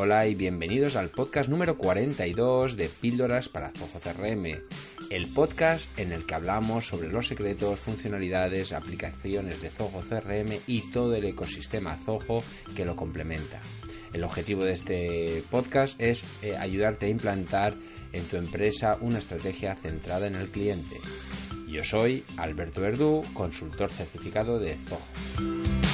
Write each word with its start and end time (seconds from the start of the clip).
Hola 0.00 0.28
y 0.28 0.36
bienvenidos 0.36 0.94
al 0.94 1.08
podcast 1.08 1.50
número 1.50 1.76
42 1.76 2.76
de 2.76 2.88
Píldoras 2.88 3.48
para 3.48 3.72
Zoho 3.72 3.98
CRM, 3.98 4.46
el 5.10 5.26
podcast 5.34 5.98
en 5.98 6.12
el 6.12 6.24
que 6.24 6.36
hablamos 6.36 6.86
sobre 6.86 7.08
los 7.08 7.26
secretos, 7.26 7.80
funcionalidades, 7.80 8.72
aplicaciones 8.72 9.60
de 9.60 9.70
Zoho 9.70 10.00
CRM 10.08 10.56
y 10.68 10.82
todo 10.92 11.16
el 11.16 11.24
ecosistema 11.24 11.96
Zoho 11.96 12.38
que 12.76 12.84
lo 12.84 12.94
complementa. 12.94 13.60
El 14.12 14.22
objetivo 14.22 14.62
de 14.62 14.74
este 14.74 15.42
podcast 15.50 16.00
es 16.00 16.22
eh, 16.42 16.56
ayudarte 16.56 17.06
a 17.06 17.08
implantar 17.08 17.74
en 18.12 18.22
tu 18.22 18.36
empresa 18.36 18.98
una 19.00 19.18
estrategia 19.18 19.74
centrada 19.74 20.28
en 20.28 20.36
el 20.36 20.46
cliente. 20.46 20.94
Yo 21.66 21.82
soy 21.82 22.22
Alberto 22.36 22.80
Verdú, 22.80 23.24
consultor 23.34 23.90
certificado 23.90 24.60
de 24.60 24.76
Zoho. 24.76 25.87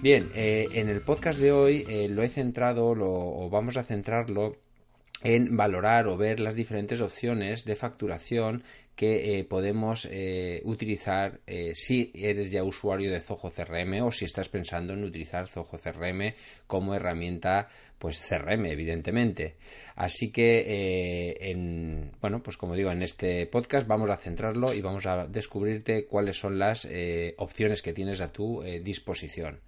Bien, 0.00 0.30
eh, 0.36 0.68
en 0.74 0.88
el 0.88 1.00
podcast 1.00 1.40
de 1.40 1.50
hoy 1.50 1.84
eh, 1.88 2.08
lo 2.08 2.22
he 2.22 2.28
centrado, 2.28 2.94
lo, 2.94 3.10
o 3.10 3.50
vamos 3.50 3.76
a 3.76 3.82
centrarlo 3.82 4.56
en 5.24 5.56
valorar 5.56 6.06
o 6.06 6.16
ver 6.16 6.38
las 6.38 6.54
diferentes 6.54 7.00
opciones 7.00 7.64
de 7.64 7.74
facturación 7.74 8.62
que 8.98 9.38
eh, 9.38 9.44
podemos 9.44 10.08
utilizar 10.64 11.40
si 11.74 12.10
eres 12.14 12.50
ya 12.50 12.64
usuario 12.64 13.12
de 13.12 13.20
Zoho 13.20 13.48
CRM 13.48 14.02
o 14.02 14.10
si 14.10 14.24
estás 14.24 14.48
pensando 14.48 14.92
en 14.92 15.04
utilizar 15.04 15.46
Zoho 15.46 15.78
CRM 15.78 16.34
como 16.66 16.96
herramienta 16.96 17.68
pues 17.96 18.18
CRM 18.28 18.66
evidentemente. 18.66 19.54
Así 19.94 20.32
que 20.32 21.36
en 21.40 22.10
bueno 22.20 22.42
pues 22.42 22.56
como 22.56 22.74
digo 22.74 22.90
en 22.90 23.04
este 23.04 23.46
podcast 23.46 23.86
vamos 23.86 24.10
a 24.10 24.16
centrarlo 24.16 24.74
y 24.74 24.80
vamos 24.80 25.06
a 25.06 25.28
descubrirte 25.28 26.06
cuáles 26.06 26.36
son 26.36 26.58
las 26.58 26.88
opciones 27.36 27.82
que 27.82 27.92
tienes 27.92 28.20
a 28.20 28.32
tu 28.32 28.62
disposición. 28.82 29.60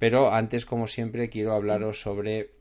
Pero 0.00 0.32
antes, 0.32 0.64
como 0.64 0.86
siempre, 0.86 1.28
quiero 1.28 1.52
hablaros 1.52 2.00
sobre 2.00 2.52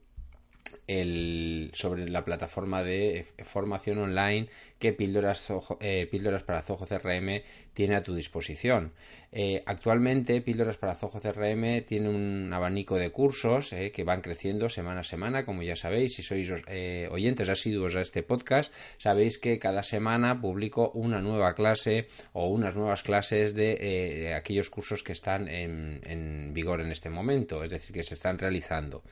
el, 0.88 1.72
sobre 1.73 2.10
la 2.10 2.26
plataforma 2.26 2.84
de 2.84 3.26
formación 3.46 4.00
online 4.00 4.50
que 4.80 4.94
Píldoras, 4.94 5.52
eh, 5.82 6.08
Píldoras 6.10 6.44
para 6.44 6.62
Zoho 6.62 6.86
CRM 6.88 7.44
tiene 7.74 7.96
a 7.96 8.02
tu 8.02 8.16
disposición. 8.16 8.94
Eh, 9.32 9.62
actualmente 9.66 10.42
Píldoras 10.42 10.78
para 10.78 10.96
Zoho 10.96 11.20
CRM 11.20 11.84
tiene 11.86 12.10
un 12.10 12.50
abanico 12.52 12.96
de 12.96 13.12
cursos 13.12 13.74
eh, 13.74 13.92
que 13.92 14.04
van 14.04 14.22
creciendo 14.22 14.70
semana 14.70 15.02
a 15.02 15.04
semana, 15.04 15.46
como 15.46 15.62
ya 15.62 15.76
sabéis, 15.76 16.16
si 16.16 16.24
sois 16.24 16.50
oyentes 17.12 17.50
asiduos 17.50 17.96
a 17.96 18.02
este 18.02 18.24
podcast, 18.24 18.74
sabéis 18.98 19.38
que 19.38 19.60
cada 19.60 19.84
semana 19.84 20.42
publico 20.42 20.92
una 20.92 21.22
nueva 21.22 21.54
clase 21.54 22.08
o 22.34 22.48
unas 22.48 22.76
nuevas 22.76 23.04
clases 23.04 23.54
de 23.54 24.34
aquellos 24.34 24.70
cursos 24.70 25.04
que 25.04 25.12
están 25.12 25.48
en, 25.48 26.02
en, 26.06 26.54
vigor 26.54 26.82
en 26.82 26.92
este 26.92 27.10
momento, 27.10 27.64
es 27.64 27.72
decir, 27.72 27.94
que 27.94 28.04
se 28.04 28.14
están 28.14 28.39
realizando. 28.39 29.04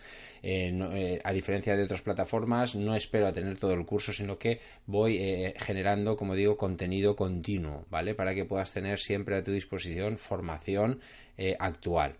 a 0.43 1.33
diferencia 1.33 1.75
de 1.75 1.83
otras 1.83 2.01
plataformas, 2.01 2.75
no 2.75 2.95
espero 2.95 3.27
a 3.27 3.33
tener 3.33 3.57
todo 3.57 3.73
el 3.73 3.85
curso, 3.85 4.13
sino 4.13 4.37
que 4.37 4.59
voy 4.85 5.17
generando, 5.57 6.17
como 6.17 6.35
digo, 6.35 6.57
contenido 6.57 7.15
continuo, 7.15 7.85
¿vale? 7.89 8.15
Para 8.15 8.33
que 8.33 8.45
puedas 8.45 8.71
tener 8.71 8.99
siempre 8.99 9.35
a 9.35 9.43
tu 9.43 9.51
disposición 9.51 10.17
formación 10.17 10.99
eh, 11.37 11.55
actual. 11.59 12.15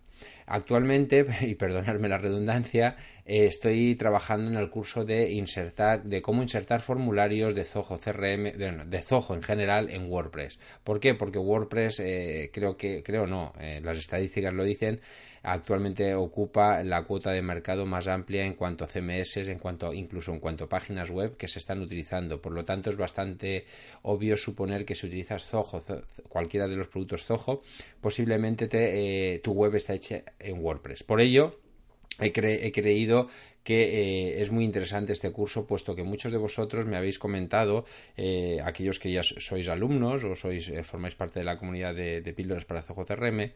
Actualmente, 0.46 1.26
y 1.42 1.56
perdonarme 1.56 2.10
la 2.10 2.18
redundancia, 2.18 2.96
eh, 3.26 3.46
estoy 3.46 3.96
trabajando 3.96 4.50
en 4.50 4.58
el 4.58 4.70
curso 4.70 5.06
de 5.06 5.32
insertar, 5.32 6.04
de 6.04 6.22
cómo 6.22 6.42
insertar 6.42 6.82
formularios 6.82 7.54
de 7.54 7.66
Zoho 7.66 7.98
CRM, 7.98 8.58
de, 8.58 8.84
de 8.86 9.02
Zoho 9.02 9.36
en 9.36 9.44
general 9.44 9.90
en 9.90 10.10
WordPress. 10.10 10.60
¿Por 10.84 11.00
qué? 11.00 11.14
Porque 11.14 11.40
WordPress, 11.40 12.00
eh, 12.00 12.50
creo 12.54 12.78
que, 12.78 13.04
creo 13.04 13.28
no, 13.28 13.54
las 13.82 13.98
estadísticas 13.98 14.54
lo 14.54 14.64
dicen, 14.64 15.02
actualmente 15.44 16.16
ocupa 16.16 16.84
la 16.84 17.04
cuota 17.04 17.32
de 17.32 17.42
mercado 17.42 17.86
más 17.86 18.08
amplia 18.08 18.46
en 18.46 18.54
cuanto 18.54 18.84
a 18.84 18.88
CMS, 18.88 19.38
en 19.38 19.60
cuanto 19.60 19.94
incluso 19.94 20.34
en 20.34 20.40
cuanto 20.40 20.66
a 20.66 20.70
páginas 20.70 21.10
web 21.10 21.38
que 21.38 21.48
se 21.48 21.60
están 21.60 21.82
utilizando. 21.82 22.42
Por 22.42 22.54
lo 22.54 22.66
tanto, 22.66 22.90
es 22.90 22.98
bastante 22.98 23.66
obvio 24.04 24.38
suponer 24.38 24.86
que 24.86 24.96
si 24.96 25.08
utilizas 25.08 25.48
Zoho, 25.48 25.82
cualquiera 26.30 26.68
de 26.68 26.76
los 26.76 26.88
productos 26.88 27.26
Zoho, 27.26 27.62
posiblemente 28.02 28.68
eh, 28.72 29.40
tu 29.40 29.52
web 29.54 29.76
está 29.76 29.94
hecha 29.94 30.24
en 30.40 30.60
WordPress. 30.64 31.04
Por 31.04 31.22
ello, 31.22 31.60
He, 32.20 32.32
creído 32.72 33.28
que 33.64 33.84
eh, 33.84 34.42
es 34.42 34.50
muy 34.50 34.64
interesante 34.64 35.14
este 35.14 35.32
curso, 35.32 35.68
puesto 35.68 35.94
que 35.94 36.02
muchos 36.02 36.32
de 36.32 36.40
vosotros 36.40 36.88
me 36.88 36.98
habéis 36.98 37.20
comentado, 37.20 37.86
eh, 38.16 38.58
aquellos 38.64 38.98
que 38.98 39.12
ya 39.12 39.22
sois 39.22 39.70
alumnos 39.70 40.24
o 40.24 40.34
sois 40.34 40.66
formáis 40.82 41.14
parte 41.14 41.40
de 41.40 41.46
la 41.46 41.60
comunidad 41.60 41.94
de, 41.94 42.22
de 42.22 42.34
píldoras 42.34 42.66
para 42.66 42.82
Zoho 42.82 43.06
CRM, 43.06 43.54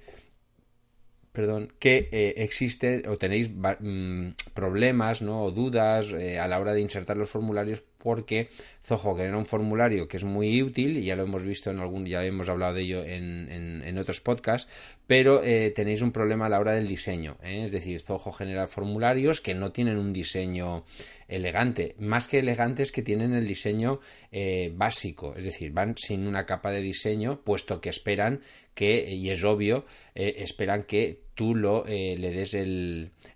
perdón, 1.32 1.70
que 1.80 2.10
eh, 2.12 2.34
existe 2.38 3.08
o 3.08 3.18
tenéis 3.18 3.50
mm, 3.50 4.54
problemas 4.54 5.22
¿no? 5.22 5.44
o 5.44 5.52
dudas 5.52 6.12
eh, 6.12 6.40
a 6.40 6.48
la 6.48 6.60
hora 6.60 6.74
de 6.74 6.82
insertar 6.82 7.18
los 7.18 7.30
formularios 7.30 7.84
porque 8.02 8.50
Zoho 8.84 9.16
genera 9.16 9.38
un 9.38 9.46
formulario 9.46 10.08
que 10.08 10.18
es 10.18 10.24
muy 10.24 10.62
útil 10.62 10.98
y 10.98 11.06
ya 11.06 11.16
lo 11.16 11.24
hemos 11.24 11.44
visto 11.44 11.70
en 11.70 11.80
algún, 11.80 12.06
ya 12.06 12.26
hemos 12.26 12.50
hablado 12.50 12.74
de 12.74 12.82
ello 12.82 13.04
en, 13.04 13.50
en, 13.50 13.98
otros 13.98 14.22
podcasts, 14.22 14.72
pero 15.06 15.44
eh, 15.44 15.72
tenéis 15.72 16.02
un 16.02 16.12
problema 16.12 16.48
a 16.48 16.50
la 16.50 16.60
hora 16.60 16.74
del 16.74 16.88
diseño, 16.88 17.38
¿eh? 17.44 17.64
es 17.64 17.72
decir, 17.72 18.02
Zoho 18.02 18.32
genera 18.32 18.68
formularios 18.68 19.42
que 19.42 19.54
no 19.54 19.72
tienen 19.72 19.98
un 19.98 20.14
diseño 20.14 20.84
elegante, 21.28 21.96
más 22.00 22.28
que 22.28 22.40
elegantes 22.40 22.92
que 22.92 23.04
tienen 23.04 23.34
el 23.34 23.48
diseño 23.48 24.00
eh, 24.32 24.72
básico, 24.74 25.36
es 25.36 25.46
decir, 25.46 25.72
van 25.72 25.96
sin 25.98 26.26
una 26.26 26.46
capa 26.46 26.72
de 26.72 26.82
diseño, 26.82 27.42
puesto 27.44 27.80
que 27.80 27.90
esperan 27.90 28.42
que, 28.74 29.14
y 29.14 29.30
es 29.30 29.44
obvio, 29.44 29.86
esperan 30.16 30.84
que 30.84 31.20
tú 31.36 31.56
lo, 31.56 31.84
le 31.86 32.32
des 32.32 32.58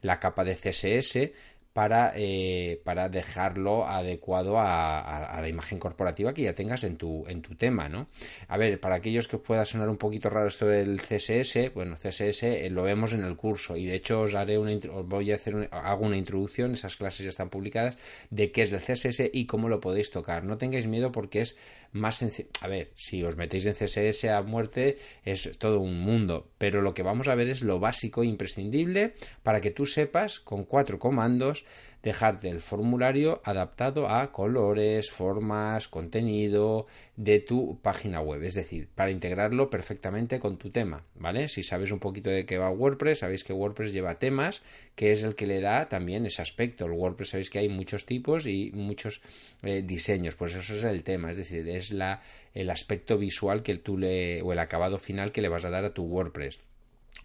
la 0.01 0.19
capa 0.19 0.43
de 0.43 0.55
CSS, 0.55 1.31
para, 1.75 2.13
eh, 2.15 2.79
para 2.85 3.09
dejarlo 3.09 3.85
adecuado 3.85 4.57
a, 4.59 5.37
la 5.41 5.49
imagen 5.49 5.77
corporativa 5.77 6.33
que 6.33 6.43
ya 6.43 6.53
tengas 6.53 6.85
en 6.85 6.95
tu, 6.95 7.27
en 7.27 7.41
tu 7.41 7.55
tema, 7.55 7.89
¿no? 7.89 8.07
A 8.47 8.55
ver, 8.55 8.79
para 8.79 8.95
aquellos 8.95 9.27
que 9.27 9.35
os 9.35 9.41
pueda 9.41 9.65
sonar 9.65 9.89
un 9.89 9.97
poquito 9.97 10.29
raro 10.29 10.47
esto 10.47 10.67
del 10.67 11.01
CSS, 11.01 11.73
bueno, 11.73 11.97
CSS 11.97 12.43
eh, 12.43 12.69
lo 12.69 12.83
vemos 12.83 13.11
en 13.11 13.25
el 13.25 13.35
curso 13.35 13.75
y 13.75 13.87
de 13.87 13.95
hecho 13.95 14.21
os 14.21 14.35
haré 14.35 14.57
una 14.57 14.71
os 14.71 15.05
voy 15.05 15.33
a 15.33 15.35
hacer 15.35 15.67
hago 15.69 16.05
una 16.05 16.15
introducción, 16.15 16.71
esas 16.71 16.95
clases 16.95 17.25
ya 17.25 17.29
están 17.29 17.49
publicadas, 17.49 17.97
de 18.29 18.53
qué 18.53 18.61
es 18.61 18.71
el 18.71 18.79
CSS 18.79 19.31
y 19.33 19.45
cómo 19.45 19.67
lo 19.67 19.81
podéis 19.81 20.11
tocar. 20.11 20.45
No 20.45 20.57
tengáis 20.57 20.87
miedo 20.87 21.11
porque 21.11 21.41
es 21.41 21.57
más 21.91 22.15
sencillo. 22.15 22.47
A 22.61 22.69
ver, 22.69 22.93
si 22.95 23.21
os 23.21 23.35
metéis 23.35 23.65
en 23.65 23.73
CSS 23.73 24.29
a 24.29 24.41
muerte 24.43 24.97
es 25.25 25.51
todo 25.57 25.81
un 25.81 25.99
mundo, 25.99 26.51
pero 26.57 26.81
lo 26.81 26.93
que 26.93 27.03
vamos 27.03 27.27
a 27.27 27.35
ver 27.35 27.49
es 27.49 27.61
lo 27.61 27.81
básico 27.81 28.23
e 28.23 28.27
imprescindible 28.27 29.15
para 29.43 29.59
que 29.59 29.71
tú 29.71 29.85
sepas 29.85 30.39
con 30.39 30.63
cuatro 30.63 30.99
comandos 30.99 31.64
dejarte 32.05 32.49
el 32.49 32.61
formulario 32.61 33.41
adaptado 33.43 34.07
a 34.07 34.31
colores, 34.31 35.09
formas, 35.09 35.87
contenido 35.87 36.85
de 37.15 37.39
tu 37.39 37.79
página 37.81 38.21
web, 38.21 38.43
es 38.43 38.53
decir, 38.53 38.87
para 38.93 39.09
integrarlo 39.09 39.71
perfectamente 39.71 40.39
con 40.39 40.57
tu 40.57 40.69
tema, 40.69 41.03
¿vale? 41.15 41.47
Si 41.47 41.63
sabes 41.63 41.91
un 41.91 41.99
poquito 41.99 42.29
de 42.29 42.45
qué 42.45 42.59
va 42.59 42.69
WordPress, 42.69 43.19
sabéis 43.19 43.43
que 43.43 43.53
WordPress 43.53 43.91
lleva 43.91 44.19
temas, 44.19 44.61
que 44.95 45.11
es 45.11 45.23
el 45.23 45.33
que 45.33 45.47
le 45.47 45.61
da 45.61 45.89
también 45.89 46.27
ese 46.27 46.43
aspecto. 46.43 46.85
El 46.85 46.91
WordPress 46.91 47.29
sabéis 47.29 47.49
que 47.49 47.59
hay 47.59 47.69
muchos 47.69 48.05
tipos 48.05 48.45
y 48.45 48.71
muchos 48.73 49.21
eh, 49.63 49.81
diseños, 49.81 50.35
pues 50.35 50.53
eso 50.53 50.75
es 50.75 50.83
el 50.83 51.03
tema, 51.03 51.31
es 51.31 51.37
decir, 51.37 51.67
es 51.67 51.89
la, 51.89 52.21
el 52.53 52.69
aspecto 52.69 53.17
visual 53.17 53.63
que 53.63 53.75
tú 53.77 53.97
le, 53.97 54.43
o 54.43 54.53
el 54.53 54.59
acabado 54.59 54.99
final 54.99 55.31
que 55.31 55.41
le 55.41 55.49
vas 55.49 55.65
a 55.65 55.71
dar 55.71 55.85
a 55.85 55.93
tu 55.93 56.03
WordPress. 56.03 56.61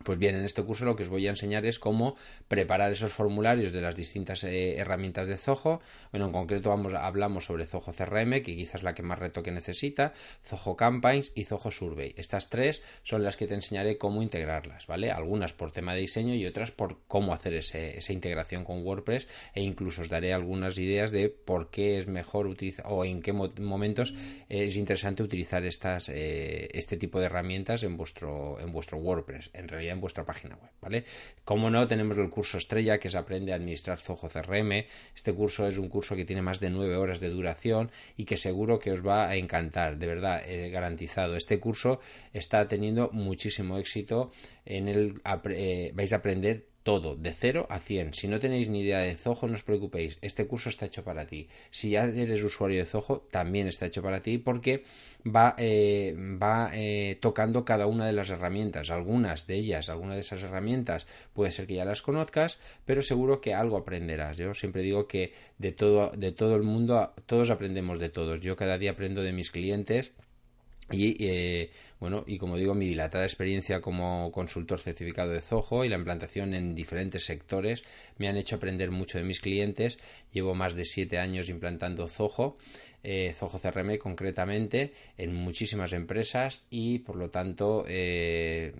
Pues 0.02 0.18
bien, 0.18 0.34
en 0.34 0.46
este 0.46 0.62
curso 0.62 0.86
lo 0.86 0.96
que 0.96 1.02
os 1.02 1.10
voy 1.10 1.26
a 1.26 1.30
enseñar 1.30 1.66
es 1.66 1.78
cómo 1.78 2.16
preparar 2.48 2.90
esos 2.90 3.12
formularios 3.12 3.74
de 3.74 3.82
las 3.82 3.94
distintas 3.94 4.44
eh, 4.44 4.78
herramientas 4.78 5.28
de 5.28 5.36
Zoho. 5.36 5.82
Bueno, 6.10 6.26
en 6.26 6.32
concreto 6.32 6.70
vamos, 6.70 6.94
hablamos 6.94 7.44
sobre 7.44 7.66
Zoho 7.66 7.92
CRM, 7.92 8.42
que 8.42 8.56
quizás 8.56 8.76
es 8.76 8.82
la 8.82 8.94
que 8.94 9.02
más 9.02 9.18
retoque 9.18 9.50
necesita, 9.50 10.14
Zoho 10.42 10.74
Campaigns 10.74 11.32
y 11.34 11.44
Zoho 11.44 11.70
Survey. 11.70 12.14
Estas 12.16 12.48
tres 12.48 12.82
son 13.02 13.22
las 13.22 13.36
que 13.36 13.46
te 13.46 13.52
enseñaré 13.52 13.98
cómo 13.98 14.22
integrarlas, 14.22 14.86
¿vale? 14.86 15.10
Algunas 15.10 15.52
por 15.52 15.70
tema 15.70 15.94
de 15.94 16.00
diseño 16.00 16.34
y 16.34 16.46
otras 16.46 16.70
por 16.70 17.00
cómo 17.06 17.34
hacer 17.34 17.52
esa 17.52 18.12
integración 18.14 18.64
con 18.64 18.82
WordPress 18.82 19.28
e 19.54 19.62
incluso 19.62 20.00
os 20.00 20.08
daré 20.08 20.32
algunas 20.32 20.78
ideas 20.78 21.10
de 21.10 21.28
por 21.28 21.70
qué 21.70 21.98
es 21.98 22.06
mejor 22.06 22.46
utilizar 22.46 22.86
o 22.88 23.04
en 23.04 23.20
qué 23.20 23.34
momentos 23.34 24.14
es 24.48 24.76
interesante 24.76 25.22
utilizar 25.22 25.62
estas, 25.66 26.08
eh, 26.08 26.70
este 26.72 26.96
tipo 26.96 27.20
de 27.20 27.26
herramientas 27.26 27.82
en 27.82 27.98
vuestro, 27.98 28.58
en 28.60 28.72
vuestro 28.72 28.96
WordPress. 28.96 29.50
En 29.52 29.68
realidad 29.68 29.89
en 29.92 30.00
vuestra 30.00 30.24
página 30.24 30.56
web, 30.56 30.70
¿vale? 30.80 31.04
Como 31.44 31.70
no, 31.70 31.86
tenemos 31.86 32.16
el 32.18 32.30
curso 32.30 32.58
estrella 32.58 32.98
que 32.98 33.08
es 33.08 33.14
Aprende 33.14 33.52
a 33.52 33.56
administrar 33.56 33.98
Zoho 33.98 34.28
CRM. 34.28 34.84
Este 35.14 35.32
curso 35.32 35.66
es 35.66 35.78
un 35.78 35.88
curso 35.88 36.16
que 36.16 36.24
tiene 36.24 36.42
más 36.42 36.60
de 36.60 36.70
nueve 36.70 36.96
horas 36.96 37.20
de 37.20 37.28
duración 37.28 37.90
y 38.16 38.24
que 38.24 38.36
seguro 38.36 38.78
que 38.78 38.92
os 38.92 39.06
va 39.06 39.28
a 39.28 39.36
encantar, 39.36 39.98
de 39.98 40.06
verdad, 40.06 40.42
eh, 40.46 40.70
garantizado. 40.70 41.36
Este 41.36 41.60
curso 41.60 42.00
está 42.32 42.68
teniendo 42.68 43.10
muchísimo 43.12 43.78
éxito 43.78 44.32
en 44.64 44.88
el 44.88 45.20
eh, 45.50 45.92
vais 45.94 46.12
a 46.12 46.16
aprender 46.16 46.69
todo, 46.82 47.16
de 47.16 47.32
0 47.32 47.66
a 47.68 47.78
100. 47.78 48.14
Si 48.14 48.28
no 48.28 48.40
tenéis 48.40 48.68
ni 48.68 48.80
idea 48.80 49.00
de 49.00 49.16
Zoho, 49.16 49.46
no 49.46 49.54
os 49.54 49.62
preocupéis, 49.62 50.18
este 50.22 50.46
curso 50.46 50.68
está 50.68 50.86
hecho 50.86 51.04
para 51.04 51.26
ti. 51.26 51.48
Si 51.70 51.90
ya 51.90 52.04
eres 52.04 52.42
usuario 52.42 52.78
de 52.78 52.86
Zoho, 52.86 53.26
también 53.30 53.66
está 53.68 53.86
hecho 53.86 54.02
para 54.02 54.22
ti 54.22 54.38
porque 54.38 54.84
va, 55.26 55.54
eh, 55.58 56.14
va 56.16 56.70
eh, 56.72 57.18
tocando 57.20 57.64
cada 57.64 57.86
una 57.86 58.06
de 58.06 58.12
las 58.12 58.30
herramientas. 58.30 58.90
Algunas 58.90 59.46
de 59.46 59.56
ellas, 59.56 59.88
algunas 59.88 60.14
de 60.16 60.20
esas 60.20 60.42
herramientas, 60.42 61.06
puede 61.34 61.50
ser 61.50 61.66
que 61.66 61.74
ya 61.74 61.84
las 61.84 62.02
conozcas, 62.02 62.58
pero 62.86 63.02
seguro 63.02 63.40
que 63.40 63.54
algo 63.54 63.76
aprenderás. 63.76 64.38
Yo 64.38 64.54
siempre 64.54 64.82
digo 64.82 65.06
que 65.06 65.32
de 65.58 65.72
todo, 65.72 66.10
de 66.16 66.32
todo 66.32 66.56
el 66.56 66.62
mundo, 66.62 67.12
todos 67.26 67.50
aprendemos 67.50 67.98
de 67.98 68.08
todos. 68.08 68.40
Yo 68.40 68.56
cada 68.56 68.78
día 68.78 68.92
aprendo 68.92 69.22
de 69.22 69.32
mis 69.32 69.50
clientes 69.50 70.12
y 70.90 71.16
eh, 71.20 71.70
bueno, 72.00 72.24
y 72.26 72.38
como 72.38 72.56
digo, 72.56 72.74
mi 72.74 72.86
dilatada 72.86 73.24
experiencia 73.24 73.80
como 73.80 74.32
consultor 74.32 74.80
certificado 74.80 75.30
de 75.30 75.40
Zoho 75.40 75.84
y 75.84 75.88
la 75.88 75.96
implantación 75.96 76.54
en 76.54 76.74
diferentes 76.74 77.24
sectores 77.26 77.84
me 78.18 78.28
han 78.28 78.36
hecho 78.36 78.56
aprender 78.56 78.90
mucho 78.90 79.18
de 79.18 79.24
mis 79.24 79.40
clientes. 79.40 79.98
Llevo 80.32 80.54
más 80.54 80.74
de 80.74 80.84
siete 80.84 81.18
años 81.18 81.48
implantando 81.48 82.08
Zoho 82.08 82.56
eh, 83.02 83.34
Zoho 83.38 83.58
CRM 83.58 83.98
concretamente 83.98 84.92
en 85.16 85.34
muchísimas 85.34 85.92
empresas 85.92 86.64
y 86.70 86.98
por 87.00 87.16
lo 87.16 87.30
tanto 87.30 87.84
eh, 87.88 88.72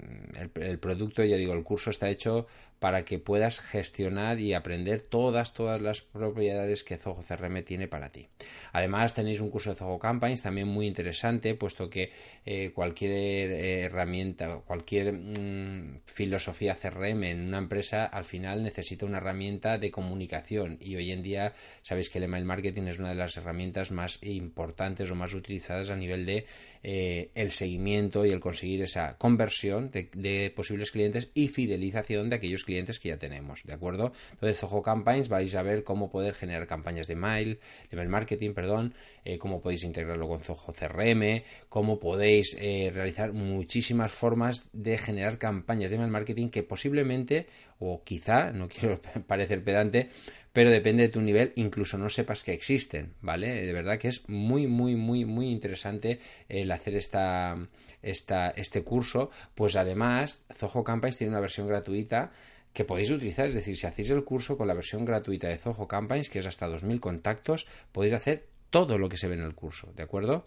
el, 0.55 0.79
producto, 0.79 1.25
ya 1.25 1.37
digo, 1.37 1.55
el 1.55 1.65
curso 1.65 1.91
está 1.91 2.09
hecho 2.09 2.47
para 2.79 3.05
que 3.05 3.19
puedas 3.19 3.61
gestionar 3.61 4.41
y 4.41 4.55
aprender 4.55 5.03
todas, 5.03 5.53
todas 5.53 5.83
las 5.83 6.01
propiedades 6.01 6.83
que 6.83 6.97
Zoho 6.97 7.23
CRM 7.23 7.63
tiene 7.63 7.89
para 7.89 8.11
ti. 8.11 8.29
Además 8.73 9.13
tenéis 9.13 9.41
un 9.41 9.51
curso 9.51 9.71
de 9.71 9.77
Zoho 9.77 9.99
Campaigns 9.99 10.43
también 10.43 10.67
muy 10.67 10.87
interesante, 10.87 11.55
puesto 11.55 11.91
que 11.91 12.11
eh, 12.47 12.73
cualquier 12.75 13.53
herramienta, 13.53 14.63
cualquier 14.67 15.13
mm, 15.13 16.01
filosofía 16.07 16.75
CRM 16.75 17.25
en 17.25 17.49
una 17.49 17.59
empresa 17.59 18.07
al 18.07 18.25
final 18.25 18.63
necesita 18.63 19.05
una 19.05 19.19
herramienta 19.19 19.77
de 19.77 19.91
comunicación 19.91 20.79
y 20.81 20.97
hoy 20.97 21.13
en 21.13 21.23
día 21.23 21.53
sabéis 21.83 22.09
que 22.09 22.17
el 22.17 22.25
email 22.25 22.47
marketing 22.47 22.85
es 22.85 22.99
una 22.99 23.11
de 23.11 23.17
las 23.17 23.37
herramientas 23.37 23.91
más 23.91 24.10
importantes 24.23 25.11
o 25.11 25.15
más 25.15 25.35
utilizadas 25.35 25.91
a 25.91 25.97
nivel 25.97 26.27
de 26.27 26.47
eh, 26.82 27.31
el 27.35 27.50
seguimiento 27.50 28.25
y 28.25 28.31
el 28.31 28.41
conseguir 28.41 28.82
esa 28.82 29.19
conversión 29.19 29.91
de, 29.91 30.53
posibles 30.56 30.91
clientes 30.91 31.31
y 31.35 31.49
fidelización 31.49 32.31
de 32.31 32.37
aquellos 32.37 32.65
clientes 32.65 32.99
que 32.99 33.11
ya 33.11 33.19
tenemos, 33.19 33.62
¿de 33.65 33.75
acuerdo? 33.75 34.12
Entonces, 34.32 34.59
Zoho 34.59 34.81
Campaigns 34.81 35.29
vais 35.29 35.55
a 35.55 35.62
ver 35.62 35.85
cómo 35.85 36.11
poder 36.11 36.35
generar 36.35 36.67
campañas 36.67 37.06
de 37.06 37.17
mail, 37.17 37.61
de 37.91 37.97
mail 37.97 38.09
marketing, 38.09 38.55
perdón, 38.55 38.94
eh, 39.25 39.37
cómo 39.37 39.61
podéis 39.61 39.85
integrarlo 39.85 40.27
con 40.27 40.41
Zoho 40.41 40.73
CRM, 40.73 41.43
cómo 41.69 41.99
podéis 41.99 42.56
eh, 42.59 42.91
realizar 42.94 43.33
muchísimas 43.33 44.11
formas 44.11 44.69
de 44.73 44.97
generar 44.97 45.38
campañas 45.38 45.91
de 45.91 45.99
mail 45.99 46.11
marketing 46.11 46.49
que 46.49 46.62
posiblemente 46.62 47.47
o 47.81 48.03
quizá, 48.05 48.53
no 48.53 48.69
quiero 48.73 49.00
parecer 49.26 49.65
pedante, 49.65 50.11
pero 50.53 50.71
depende 50.71 51.05
de 51.05 51.09
tu 51.09 51.21
nivel, 51.21 51.53
incluso 51.56 51.97
no 51.97 52.09
sepas 52.09 52.44
que 52.44 52.53
existen, 52.53 53.15
¿vale? 53.21 53.65
De 53.65 53.73
verdad 53.73 53.99
que 53.99 54.09
es 54.09 54.29
muy, 54.29 54.67
muy, 54.67 54.97
muy, 54.97 55.25
muy 55.25 55.49
interesante 55.49 56.19
el 56.49 56.70
hacer 56.73 56.95
esta, 56.95 57.57
esta, 58.03 58.51
este 58.51 58.83
curso, 58.83 59.31
pues 59.55 59.77
además 59.77 60.45
Zoho 60.55 60.85
Campaigns 60.85 61.17
tiene 61.17 61.33
una 61.33 61.41
versión 61.41 61.67
gratuita 61.67 62.33
que 62.73 62.85
podéis 62.85 63.11
utilizar, 63.11 63.49
es 63.49 63.55
decir, 63.55 63.77
si 63.77 63.87
hacéis 63.87 64.11
el 64.11 64.25
curso 64.25 64.57
con 64.57 64.69
la 64.69 64.75
versión 64.75 65.05
gratuita 65.05 65.49
de 65.49 65.59
Zoho 65.59 65.89
Campaigns, 65.89 66.31
que 66.31 66.39
es 66.39 66.47
hasta 66.47 66.69
2.000 66.69 67.01
contactos, 67.01 67.67
podéis 67.93 68.15
hacer 68.15 68.47
todo 68.71 68.99
lo 68.99 69.09
que 69.09 69.17
se 69.17 69.27
ve 69.27 69.35
en 69.35 69.43
el 69.43 69.55
curso, 69.55 69.93
¿de 69.97 70.05
acuerdo? 70.05 70.47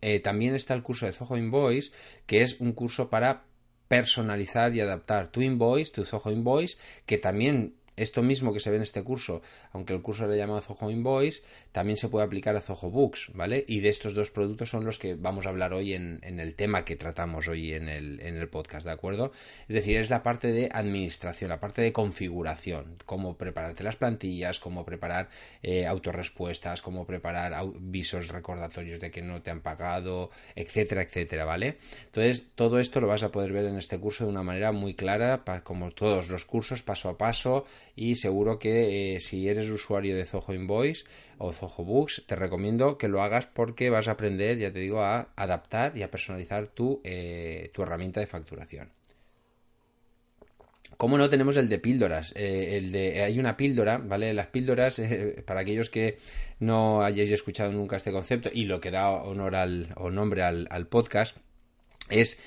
Eh, 0.00 0.20
también 0.20 0.54
está 0.54 0.72
el 0.74 0.82
curso 0.82 1.06
de 1.06 1.12
Zoho 1.12 1.36
Invoice, 1.36 1.92
que 2.26 2.42
es 2.42 2.58
un 2.60 2.72
curso 2.72 3.10
para 3.10 3.44
personalizar 3.90 4.74
y 4.74 4.80
adaptar 4.80 5.32
tu 5.32 5.42
invoice, 5.42 5.92
tu 5.92 6.04
Zoho 6.04 6.30
Invoice, 6.30 6.78
que 7.06 7.18
también 7.18 7.74
esto 8.02 8.22
mismo 8.22 8.52
que 8.52 8.60
se 8.60 8.70
ve 8.70 8.76
en 8.76 8.82
este 8.82 9.02
curso, 9.04 9.42
aunque 9.72 9.94
el 9.94 10.02
curso 10.02 10.26
le 10.26 10.36
llamado 10.36 10.60
Zoho 10.62 10.90
Invoice, 10.90 11.42
también 11.72 11.96
se 11.96 12.08
puede 12.08 12.24
aplicar 12.24 12.56
a 12.56 12.60
Zoho 12.60 12.90
Books, 12.90 13.30
¿vale? 13.34 13.64
Y 13.68 13.80
de 13.80 13.90
estos 13.90 14.14
dos 14.14 14.30
productos 14.30 14.70
son 14.70 14.84
los 14.84 14.98
que 14.98 15.14
vamos 15.14 15.46
a 15.46 15.50
hablar 15.50 15.72
hoy 15.72 15.94
en, 15.94 16.20
el 16.22 16.54
tema 16.54 16.84
que 16.84 16.96
tratamos 16.96 17.48
hoy 17.48 17.74
en 17.74 17.88
el, 17.88 18.20
en 18.20 18.36
el 18.36 18.48
podcast, 18.48 18.86
¿de 18.86 18.92
acuerdo? 18.92 19.32
Es 19.68 19.74
decir, 19.74 19.96
es 19.98 20.10
la 20.10 20.22
parte 20.22 20.48
de 20.48 20.70
administración, 20.72 21.50
la 21.50 21.60
parte 21.60 21.82
de 21.82 21.92
configuración, 21.92 22.96
cómo 23.04 23.36
prepararte 23.36 23.84
las 23.84 23.96
plantillas, 23.96 24.60
cómo 24.60 24.84
preparar 24.84 25.28
eh, 25.62 25.86
autorrespuestas, 25.86 26.82
cómo 26.82 27.06
preparar 27.06 27.52
avisos 27.54 28.28
recordatorios 28.28 29.00
de 29.00 29.10
que 29.10 29.22
no 29.22 29.42
te 29.42 29.50
han 29.50 29.60
pagado, 29.60 30.30
etcétera, 30.56 31.02
etcétera, 31.02 31.44
¿vale? 31.44 31.78
Entonces, 32.06 32.46
todo 32.54 32.80
esto 32.80 33.00
lo 33.00 33.06
vas 33.06 33.22
a 33.22 33.30
poder 33.30 33.52
ver 33.52 33.66
en 33.66 33.76
este 33.76 33.98
curso 33.98 34.24
de 34.24 34.30
una 34.30 34.42
manera 34.42 34.72
muy 34.72 34.94
clara, 34.94 35.44
como 35.62 35.90
todos 35.90 36.28
los 36.28 36.44
cursos, 36.44 36.82
paso 36.82 37.08
a 37.08 37.18
paso, 37.18 37.64
y 37.96 38.16
seguro 38.16 38.58
que 38.58 39.16
eh, 39.16 39.20
si 39.20 39.48
eres 39.48 39.68
usuario 39.68 40.16
de 40.16 40.24
Zoho 40.24 40.54
Invoice 40.54 41.04
o 41.38 41.52
Zoho 41.52 41.84
Books 41.84 42.24
te 42.26 42.36
recomiendo 42.36 42.98
que 42.98 43.08
lo 43.08 43.22
hagas 43.22 43.46
porque 43.46 43.90
vas 43.90 44.08
a 44.08 44.12
aprender, 44.12 44.58
ya 44.58 44.72
te 44.72 44.78
digo, 44.78 45.02
a 45.02 45.32
adaptar 45.36 45.96
y 45.96 46.02
a 46.02 46.10
personalizar 46.10 46.68
tu, 46.68 47.00
eh, 47.04 47.70
tu 47.72 47.82
herramienta 47.82 48.20
de 48.20 48.26
facturación. 48.26 48.92
¿Cómo 50.96 51.16
no 51.16 51.30
tenemos 51.30 51.56
el 51.56 51.68
de 51.68 51.78
píldoras? 51.78 52.34
Eh, 52.36 52.76
el 52.76 52.92
de, 52.92 53.22
hay 53.22 53.38
una 53.38 53.56
píldora, 53.56 53.96
¿vale? 53.98 54.34
Las 54.34 54.48
píldoras, 54.48 55.00
para 55.46 55.60
aquellos 55.60 55.88
que 55.88 56.18
no 56.58 57.02
hayáis 57.02 57.30
escuchado 57.30 57.72
nunca 57.72 57.96
este 57.96 58.12
concepto 58.12 58.50
y 58.52 58.64
lo 58.64 58.80
que 58.80 58.90
da 58.90 59.10
honor 59.10 59.54
al, 59.54 59.94
o 59.96 60.10
nombre 60.10 60.42
al, 60.42 60.86
podcast, 60.88 61.38
es 62.10 62.38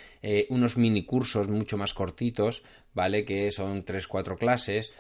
unos 0.50 0.78
mini 0.78 1.04
cursos 1.04 1.48
mucho 1.48 1.78
más 1.78 1.96
cortitos, 1.96 2.64
¿vale? 2.94 3.26
Que 3.26 3.50
son 3.50 3.86
3-4 3.86 4.38
clases 4.38 4.92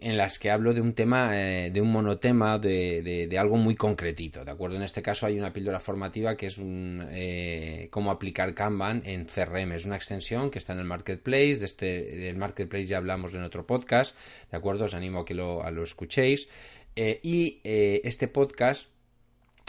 en 0.00 0.16
las 0.16 0.38
que 0.38 0.50
hablo 0.50 0.74
de 0.74 0.80
un 0.80 0.92
tema, 0.92 1.30
eh, 1.32 1.70
de 1.70 1.80
un 1.80 1.90
monotema, 1.90 2.58
de, 2.58 3.36
algo 3.38 3.56
muy 3.56 3.74
concretito, 3.74 4.44
¿de 4.44 4.50
acuerdo? 4.50 4.76
En 4.76 4.82
este 4.82 5.02
caso 5.02 5.26
hay 5.26 5.38
una 5.38 5.52
píldora 5.52 5.80
formativa 5.80 6.36
que 6.36 6.46
es 6.46 6.58
un 6.58 7.06
eh, 7.10 7.88
cómo 7.90 8.10
aplicar 8.10 8.54
Kanban 8.54 9.02
en 9.04 9.26
CRM. 9.26 9.72
Es 9.72 9.84
una 9.84 9.96
extensión 9.96 10.50
que 10.50 10.58
está 10.58 10.72
en 10.72 10.80
el 10.80 10.84
Marketplace, 10.84 11.56
de 11.56 11.64
este, 11.64 12.02
del 12.16 12.36
Marketplace 12.36 12.86
ya 12.86 12.98
hablamos 12.98 13.34
en 13.34 13.42
otro 13.42 13.66
podcast, 13.66 14.16
¿de 14.50 14.56
acuerdo? 14.56 14.86
Os 14.86 14.94
animo 14.94 15.20
a 15.20 15.24
que 15.24 15.34
lo, 15.34 15.64
a 15.64 15.70
escuchéis. 15.70 16.48
Eh, 16.96 17.20
y 17.22 17.60
este 17.64 18.28
podcast 18.28 18.88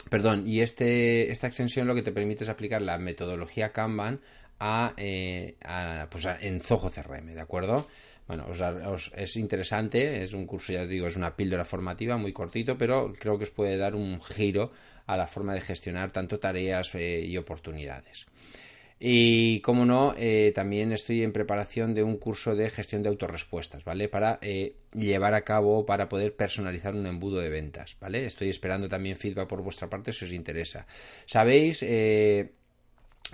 perdón, 0.08 0.48
y 0.48 0.60
este, 0.60 1.30
esta 1.30 1.46
extensión 1.46 1.86
lo 1.86 1.94
que 1.94 2.02
te 2.02 2.10
permite 2.10 2.44
es 2.44 2.50
aplicar 2.50 2.82
la 2.82 2.96
metodología 2.98 3.72
Kanban 3.72 4.20
a, 4.58 4.94
a, 5.64 6.06
pues 6.10 6.26
en 6.40 6.60
Zoho 6.60 6.90
CRM, 6.90 7.34
¿de 7.34 7.40
acuerdo? 7.40 7.86
Bueno, 8.30 8.46
os, 8.46 9.10
es 9.16 9.34
interesante, 9.34 10.22
es 10.22 10.34
un 10.34 10.46
curso, 10.46 10.72
ya 10.72 10.86
digo, 10.86 11.08
es 11.08 11.16
una 11.16 11.34
píldora 11.34 11.64
formativa 11.64 12.16
muy 12.16 12.32
cortito, 12.32 12.78
pero 12.78 13.12
creo 13.18 13.36
que 13.36 13.42
os 13.42 13.50
puede 13.50 13.76
dar 13.76 13.96
un 13.96 14.22
giro 14.22 14.70
a 15.06 15.16
la 15.16 15.26
forma 15.26 15.52
de 15.52 15.60
gestionar 15.60 16.12
tanto 16.12 16.38
tareas 16.38 16.94
eh, 16.94 17.24
y 17.26 17.36
oportunidades. 17.36 18.28
Y 19.00 19.58
como 19.62 19.84
no, 19.84 20.14
eh, 20.16 20.52
también 20.54 20.92
estoy 20.92 21.24
en 21.24 21.32
preparación 21.32 21.92
de 21.92 22.04
un 22.04 22.18
curso 22.18 22.54
de 22.54 22.70
gestión 22.70 23.02
de 23.02 23.08
autorrespuestas, 23.08 23.84
¿vale? 23.84 24.08
Para 24.08 24.38
eh, 24.42 24.76
llevar 24.94 25.34
a 25.34 25.42
cabo, 25.42 25.84
para 25.84 26.08
poder 26.08 26.36
personalizar 26.36 26.94
un 26.94 27.08
embudo 27.08 27.40
de 27.40 27.48
ventas, 27.48 27.96
¿vale? 27.98 28.26
Estoy 28.26 28.48
esperando 28.48 28.88
también 28.88 29.16
feedback 29.16 29.48
por 29.48 29.60
vuestra 29.60 29.90
parte 29.90 30.12
si 30.12 30.26
os 30.26 30.30
interesa. 30.30 30.86
Sabéis, 31.26 31.82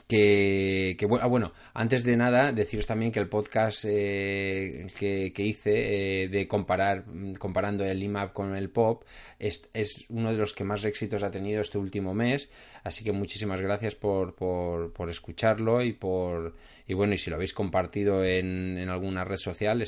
que, 0.07 0.97
ah, 1.21 1.27
bueno, 1.27 1.53
antes 1.75 2.05
de 2.05 2.17
nada, 2.17 2.53
deciros 2.53 2.87
también 2.87 3.13
que 3.13 3.21
el 3.21 3.29
podcast 3.29 3.85
eh, 3.87 4.87
que, 4.99 5.33
hice 5.37 6.25
eh, 6.25 6.29
de 6.29 6.47
comparar, 6.47 7.05
comparando 7.39 7.85
el 7.85 8.03
IMAP 8.03 8.33
con 8.33 8.57
el 8.57 8.71
POP 8.71 9.05
es, 9.39 9.69
es, 9.73 10.05
uno 10.09 10.33
de 10.33 10.39
los 10.39 10.53
que 10.55 10.65
más 10.65 10.85
éxitos 10.85 11.23
ha 11.23 11.31
tenido 11.31 11.61
este 11.61 11.79
último 11.79 12.15
mes, 12.15 12.49
así 12.87 13.03
que 13.03 13.11
muchísimas 13.11 13.61
gracias 13.61 13.97
por, 13.97 14.35
por, 14.35 14.93
por 14.93 15.11
escucharlo 15.11 15.83
y 15.83 15.93
por 15.93 16.55
y 16.87 16.95
bueno, 16.95 17.15
y 17.15 17.19
si 17.19 17.31
lo 17.31 17.37
habéis 17.37 17.53
compartido 17.53 18.25
en, 18.25 18.79
en 18.79 18.89
alguna 18.89 19.25
red 19.25 19.39
social, 19.39 19.85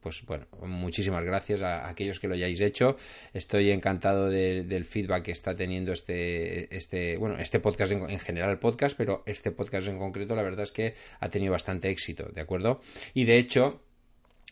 pues 0.00 0.26
bueno, 0.26 0.46
muchísimas 0.60 1.24
gracias 1.24 1.62
a, 1.62 1.88
aquellos 1.88 2.20
que 2.20 2.28
lo 2.28 2.34
hayáis 2.34 2.60
hecho. 2.60 2.96
Estoy 3.32 3.70
encantado 3.70 4.28
del 4.28 4.84
feedback 4.84 5.22
que 5.24 5.32
está 5.32 5.56
teniendo 5.56 5.92
este, 5.92 6.76
este, 6.76 7.16
bueno, 7.16 7.38
este 7.38 7.58
podcast 7.58 7.92
en, 7.92 8.10
en 8.10 8.18
general, 8.18 8.50
el 8.50 8.58
podcast, 8.58 8.94
pero 8.98 9.22
este 9.24 9.50
podcast 9.50 9.88
en 9.88 9.98
concreto, 9.98 10.36
la 10.36 10.42
verdad 10.42 10.64
es 10.64 10.72
que 10.72 10.94
ha 11.20 11.30
tenido 11.30 11.52
bastante 11.52 11.88
éxito, 11.88 12.28
¿de 12.34 12.42
acuerdo? 12.42 12.82
Y 13.14 13.24
de 13.24 13.38
hecho, 13.38 13.80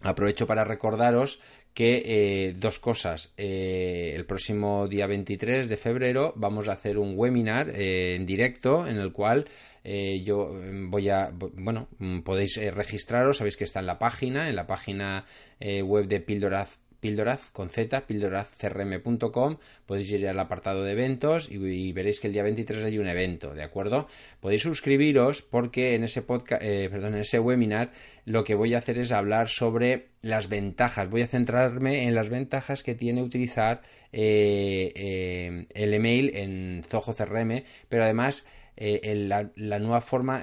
Aprovecho 0.02 0.46
para 0.46 0.64
recordaros 0.64 1.40
que 1.74 2.02
eh, 2.04 2.54
dos 2.54 2.78
cosas. 2.78 3.32
Eh, 3.36 4.12
el 4.14 4.26
próximo 4.26 4.88
día 4.88 5.06
23 5.06 5.68
de 5.68 5.76
febrero 5.76 6.32
vamos 6.36 6.68
a 6.68 6.72
hacer 6.72 6.98
un 6.98 7.14
webinar 7.16 7.70
eh, 7.70 8.16
en 8.16 8.26
directo 8.26 8.86
en 8.86 8.96
el 8.96 9.12
cual 9.12 9.46
yo 9.84 10.54
voy 10.90 11.08
a, 11.08 11.32
bueno, 11.54 11.88
podéis 12.24 12.56
registraros, 12.72 13.38
sabéis 13.38 13.56
que 13.56 13.64
está 13.64 13.80
en 13.80 13.86
la 13.86 13.98
página, 13.98 14.48
en 14.48 14.54
la 14.54 14.68
página 14.68 15.24
web 15.60 16.06
de 16.06 16.20
Píldoraz 16.20 16.78
Pildoraz 17.02 17.50
con 17.50 17.68
Z, 17.68 18.06
pildorazcrm.com, 18.06 19.56
podéis 19.86 20.12
ir 20.12 20.28
al 20.28 20.38
apartado 20.38 20.84
de 20.84 20.92
eventos 20.92 21.50
y, 21.50 21.90
veréis 21.92 22.20
que 22.20 22.28
el 22.28 22.32
día 22.32 22.44
23 22.44 22.84
hay 22.84 22.98
un 22.98 23.08
evento, 23.08 23.54
¿de 23.54 23.64
acuerdo? 23.64 24.06
Podéis 24.38 24.62
suscribiros 24.62 25.42
porque 25.42 25.96
en 25.96 26.04
ese 26.04 26.22
podcast, 26.22 26.62
eh, 26.62 26.88
perdón, 26.92 27.14
en 27.14 27.22
ese 27.22 27.40
webinar 27.40 27.90
lo 28.24 28.44
que 28.44 28.54
voy 28.54 28.74
a 28.74 28.78
hacer 28.78 28.98
es 28.98 29.10
hablar 29.10 29.48
sobre 29.48 30.10
las 30.20 30.48
ventajas. 30.48 31.10
Voy 31.10 31.22
a 31.22 31.26
centrarme 31.26 32.04
en 32.04 32.14
las 32.14 32.28
ventajas 32.28 32.84
que 32.84 32.94
tiene 32.94 33.20
utilizar 33.20 33.80
eh, 34.12 34.92
eh, 34.94 35.66
el 35.74 35.94
email 35.94 36.30
en 36.36 36.84
Zoho 36.88 37.16
CRM, 37.16 37.64
pero 37.88 38.04
además 38.04 38.46
la, 38.76 39.78
nueva 39.78 40.00
forma, 40.00 40.42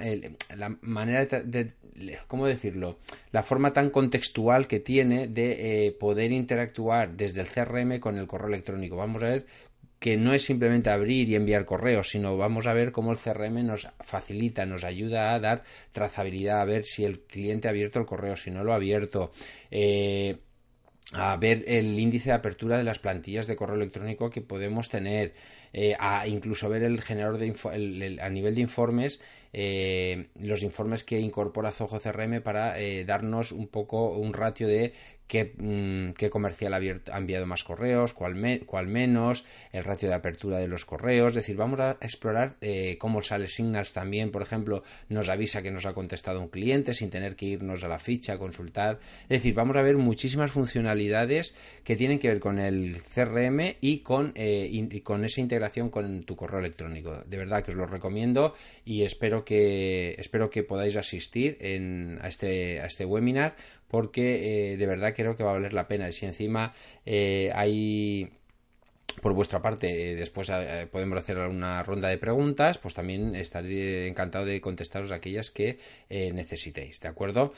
la 0.56 0.76
manera 0.82 1.24
de, 1.24 1.72
¿cómo 2.26 2.46
decirlo? 2.46 2.98
La 3.32 3.42
forma 3.42 3.72
tan 3.72 3.90
contextual 3.90 4.66
que 4.66 4.80
tiene 4.80 5.26
de 5.26 5.86
eh, 5.86 5.92
poder 5.92 6.32
interactuar 6.32 7.16
desde 7.16 7.40
el 7.40 7.48
CRM 7.48 7.98
con 7.98 8.18
el 8.18 8.26
correo 8.26 8.48
electrónico. 8.48 8.96
Vamos 8.96 9.22
a 9.22 9.26
ver 9.26 9.46
que 9.98 10.16
no 10.16 10.32
es 10.32 10.42
simplemente 10.42 10.88
abrir 10.88 11.28
y 11.28 11.34
enviar 11.34 11.66
correos, 11.66 12.08
sino 12.08 12.36
vamos 12.38 12.66
a 12.66 12.72
ver 12.72 12.90
cómo 12.90 13.12
el 13.12 13.18
CRM 13.18 13.66
nos 13.66 13.86
facilita, 14.00 14.64
nos 14.64 14.82
ayuda 14.82 15.34
a 15.34 15.40
dar 15.40 15.62
trazabilidad, 15.92 16.62
a 16.62 16.64
ver 16.64 16.84
si 16.84 17.04
el 17.04 17.20
cliente 17.20 17.68
ha 17.68 17.70
abierto 17.70 17.98
el 17.98 18.06
correo, 18.06 18.34
si 18.34 18.50
no 18.50 18.64
lo 18.64 18.72
ha 18.72 18.76
abierto. 18.76 19.30
Eh, 19.70 20.38
a 21.12 21.36
ver 21.36 21.64
el 21.66 21.98
índice 21.98 22.30
de 22.30 22.36
apertura 22.36 22.78
de 22.78 22.84
las 22.84 22.98
plantillas 22.98 23.46
de 23.46 23.56
correo 23.56 23.76
electrónico 23.76 24.30
que 24.30 24.42
podemos 24.42 24.88
tener, 24.88 25.34
eh, 25.72 25.96
a 25.98 26.26
incluso 26.28 26.68
ver 26.68 26.84
el 26.84 27.00
generador 27.02 27.38
de 27.38 28.20
a 28.20 28.28
nivel 28.28 28.54
de 28.54 28.60
informes, 28.60 29.20
eh, 29.52 30.28
los 30.36 30.62
informes 30.62 31.04
que 31.04 31.20
incorpora 31.20 31.72
Zoho 31.72 32.00
CRM 32.00 32.40
para 32.40 32.78
eh, 32.80 33.04
darnos 33.04 33.52
un 33.52 33.68
poco 33.68 34.10
un 34.10 34.32
ratio 34.32 34.68
de 34.68 34.92
Mm, 35.32 36.10
qué, 36.12 36.28
comercial 36.28 36.74
ha 36.74 37.16
enviado 37.18 37.46
más 37.46 37.62
correos, 37.62 38.14
cuál, 38.14 38.34
menos, 38.34 39.44
el 39.72 39.84
ratio 39.84 40.08
de 40.08 40.14
apertura 40.14 40.58
de 40.58 40.68
los 40.68 40.84
correos. 40.84 41.30
Es 41.30 41.36
decir, 41.36 41.56
vamos 41.56 41.78
a 41.80 41.92
explorar 42.00 42.56
eh, 42.60 42.96
cómo 42.98 43.22
sale 43.22 43.46
Signals 43.46 43.92
también, 43.92 44.30
por 44.30 44.42
ejemplo, 44.42 44.82
nos 45.08 45.28
avisa 45.28 45.62
que 45.62 45.70
nos 45.70 45.86
ha 45.86 45.92
contestado 45.92 46.40
un 46.40 46.48
cliente 46.48 46.94
sin 46.94 47.10
tener 47.10 47.36
que 47.36 47.46
irnos 47.46 47.84
a 47.84 47.88
la 47.88 47.98
ficha 47.98 48.34
a 48.34 48.38
consultar. 48.38 48.98
Es 49.22 49.28
decir, 49.28 49.54
vamos 49.54 49.76
a 49.76 49.82
ver 49.82 49.96
muchísimas 49.96 50.50
funcionalidades 50.50 51.54
que 51.84 51.96
tienen 51.96 52.18
que 52.18 52.28
ver 52.28 52.40
con 52.40 52.58
el 52.58 53.00
CRM 53.02 53.76
y 53.80 54.00
con, 54.00 54.32
eh, 54.34 55.00
con 55.04 55.24
esa 55.24 55.40
integración 55.40 55.90
con 55.90 56.24
tu 56.24 56.34
correo 56.34 56.60
electrónico. 56.60 57.22
De 57.26 57.36
verdad 57.36 57.62
que 57.62 57.70
os 57.70 57.76
lo 57.76 57.86
recomiendo 57.86 58.54
y 58.84 59.02
espero 59.02 59.39
que, 59.44 60.14
espero 60.18 60.50
que 60.50 60.62
podáis 60.62 60.96
asistir 60.96 61.58
a, 62.20 62.28
este, 62.28 62.80
a 62.80 62.86
este 62.86 63.04
webinar 63.04 63.56
porque 63.88 64.72
eh, 64.72 64.76
de 64.76 64.86
verdad 64.86 65.14
creo 65.14 65.36
que 65.36 65.42
va 65.42 65.50
a 65.50 65.54
valer 65.54 65.72
la 65.72 65.88
pena. 65.88 66.08
Y 66.08 66.12
si 66.12 66.26
encima 66.26 66.72
eh, 67.04 67.50
hay 67.54 68.30
por 69.20 69.32
vuestra 69.32 69.60
parte, 69.60 70.12
eh, 70.12 70.14
después 70.14 70.50
podemos 70.90 71.18
hacer 71.18 71.36
una 71.38 71.82
ronda 71.82 72.08
de 72.08 72.16
preguntas, 72.16 72.78
pues 72.78 72.94
también 72.94 73.34
estaré 73.34 74.06
encantado 74.06 74.44
de 74.46 74.60
contestaros 74.60 75.10
aquellas 75.10 75.50
que 75.50 75.78
necesitéis, 76.08 77.00
¿de 77.00 77.08
acuerdo? 77.08 77.52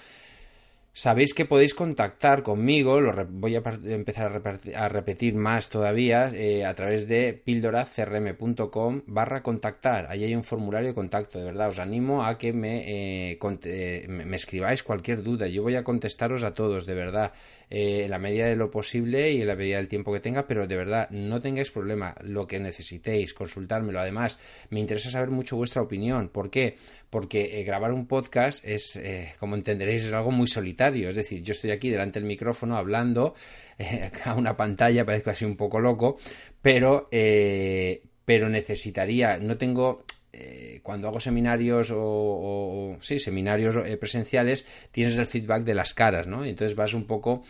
Sabéis 0.94 1.32
que 1.32 1.46
podéis 1.46 1.72
contactar 1.72 2.42
conmigo, 2.42 3.00
lo 3.00 3.14
voy 3.26 3.56
a 3.56 3.62
empezar 3.84 4.42
a, 4.74 4.88
repetir 4.90 5.34
más 5.34 5.70
todavía, 5.70 6.28
eh, 6.34 6.66
a 6.66 6.74
través 6.74 7.08
de 7.08 7.32
píldoracrm.com 7.32 9.00
barra 9.06 9.42
contactar. 9.42 10.06
Ahí 10.10 10.24
hay 10.24 10.34
un 10.34 10.44
formulario 10.44 10.90
de 10.90 10.94
contacto, 10.94 11.38
de 11.38 11.46
verdad. 11.46 11.70
Os 11.70 11.78
animo 11.78 12.26
a 12.26 12.36
que 12.36 12.52
me, 12.52 13.30
eh, 13.30 13.38
eh, 13.64 14.06
me 14.06 14.36
escribáis 14.36 14.82
cualquier 14.82 15.22
duda. 15.22 15.46
Yo 15.46 15.62
voy 15.62 15.76
a 15.76 15.82
contestaros 15.82 16.44
a 16.44 16.52
todos, 16.52 16.84
de 16.84 16.94
verdad, 16.94 17.32
en 17.70 18.10
la 18.10 18.18
medida 18.18 18.44
de 18.44 18.56
lo 18.56 18.70
posible 18.70 19.32
y 19.32 19.40
en 19.40 19.48
la 19.48 19.56
medida 19.56 19.78
del 19.78 19.88
tiempo 19.88 20.12
que 20.12 20.20
tenga, 20.20 20.46
pero 20.46 20.66
de 20.66 20.76
verdad, 20.76 21.08
no 21.08 21.40
tengáis 21.40 21.70
problema. 21.70 22.14
Lo 22.20 22.46
que 22.46 22.60
necesitéis, 22.60 23.32
consultármelo. 23.32 23.98
Además, 23.98 24.38
me 24.68 24.78
interesa 24.78 25.10
saber 25.10 25.30
mucho 25.30 25.56
vuestra 25.56 25.80
opinión. 25.80 26.28
¿Por 26.28 26.50
qué? 26.50 26.76
Porque 27.08 27.62
grabar 27.64 27.94
un 27.94 28.06
podcast 28.06 28.62
es, 28.66 29.00
como 29.38 29.54
entenderéis, 29.54 30.04
es 30.04 30.12
algo 30.12 30.30
muy 30.30 30.48
solitario 30.48 30.81
es 30.88 31.16
decir, 31.16 31.42
yo 31.42 31.52
estoy 31.52 31.70
aquí 31.70 31.90
delante 31.90 32.18
del 32.18 32.26
micrófono 32.26 32.76
hablando 32.76 33.34
eh, 33.78 34.10
a 34.24 34.34
una 34.34 34.56
pantalla, 34.56 35.04
parezco 35.04 35.30
así 35.30 35.44
un 35.44 35.56
poco 35.56 35.80
loco, 35.80 36.16
pero, 36.60 37.08
eh, 37.10 38.02
pero 38.24 38.48
necesitaría, 38.48 39.38
no 39.38 39.56
tengo 39.56 40.04
eh, 40.32 40.80
cuando 40.82 41.08
hago 41.08 41.20
seminarios 41.20 41.92
o, 41.94 42.96
sí, 43.00 43.18
seminarios 43.18 43.76
presenciales, 43.98 44.66
tienes 44.90 45.16
el 45.16 45.26
feedback 45.26 45.62
de 45.64 45.74
las 45.74 45.94
caras, 45.94 46.26
¿no? 46.26 46.44
entonces 46.44 46.74
vas 46.74 46.94
un 46.94 47.06
poco 47.06 47.42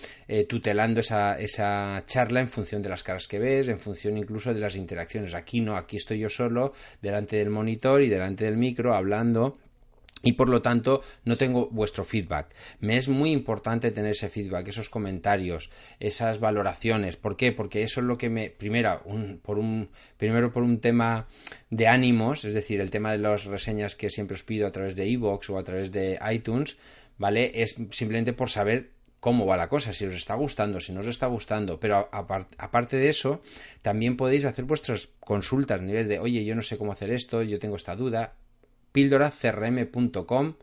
tutelando 0.49 1.01
esa, 1.01 1.39
esa 1.39 2.03
charla 2.07 2.41
en 2.41 2.49
función 2.49 2.83
de 2.83 2.89
las 2.89 3.03
caras 3.05 3.29
que 3.29 3.39
ves, 3.39 3.69
en 3.69 3.79
función 3.79 4.19
incluso 4.19 4.53
de 4.53 4.61
las 4.61 4.77
interacciones. 4.77 5.35
Aquí 5.35 5.61
no, 5.61 5.77
aquí 5.77 5.97
estoy 5.97 6.19
yo 6.19 6.29
solo, 6.29 6.73
delante 7.01 7.37
del 7.37 7.51
monitor 7.51 8.03
y 8.03 8.09
delante 8.09 8.45
del 8.45 8.57
micro, 8.57 8.95
hablando 8.95 9.59
y 10.23 10.33
por 10.33 10.49
lo 10.49 10.63
tanto 10.63 11.03
no 11.25 11.37
tengo 11.37 11.69
vuestro 11.71 12.05
feedback. 12.05 12.55
Me 12.81 12.97
es 12.97 13.09
muy 13.09 13.33
importante 13.33 13.91
tener 13.91 14.13
ese 14.13 14.29
feedback, 14.29 14.69
esos 14.69 14.89
comentarios, 14.89 15.71
esas 16.01 16.41
valoraciones. 16.41 17.17
¿Por 17.17 17.37
qué? 17.37 17.53
Porque 17.53 17.83
eso 17.83 18.01
es 18.01 18.07
lo 18.07 18.19
que 18.19 18.31
me 18.31 18.51
primero 18.51 19.03
un, 19.05 19.41
por 19.43 19.59
un 19.59 19.91
primero 20.17 20.53
por 20.53 20.63
un 20.63 20.81
tema 20.81 21.29
de 21.71 21.89
ánimos, 21.89 22.45
es 22.45 22.55
decir, 22.55 22.81
el 22.81 22.91
tema 22.91 23.13
de 23.13 23.19
las 23.19 23.45
reseñas 23.47 23.97
que 23.97 24.11
siempre 24.11 24.35
os 24.35 24.43
pido 24.43 24.67
a 24.67 24.73
través 24.73 24.95
de 24.97 25.07
iVoox 25.09 25.51
o 25.51 25.59
a 25.59 25.65
través 25.65 25.91
de 25.93 26.19
iTunes, 26.31 26.79
¿vale? 27.19 27.63
Es 27.63 27.77
simplemente 27.91 28.33
por 28.33 28.51
saber 28.51 28.91
cómo 29.21 29.47
va 29.47 29.57
la 29.57 29.69
cosa, 29.69 29.93
si 29.93 30.05
os 30.05 30.15
está 30.15 30.35
gustando, 30.35 30.81
si 30.81 30.93
no 30.93 30.99
os 31.01 31.07
está 31.07 31.29
gustando. 31.29 31.79
Pero 31.79 32.09
aparte 32.11 32.97
de 32.97 33.09
eso, 33.09 33.41
también 33.81 34.17
podéis 34.17 34.45
hacer 34.45 34.65
vuestras 34.65 35.11
consultas 35.21 35.79
a 35.79 35.83
nivel 35.83 36.09
de, 36.09 36.19
oye, 36.19 36.45
yo 36.45 36.57
no 36.57 36.63
sé 36.63 36.77
cómo 36.77 36.91
hacer 36.91 37.13
esto, 37.13 37.43
yo 37.43 37.61
tengo 37.61 37.77
esta 37.77 37.95
duda 37.95 38.35
píldoracrm.com 38.93 40.55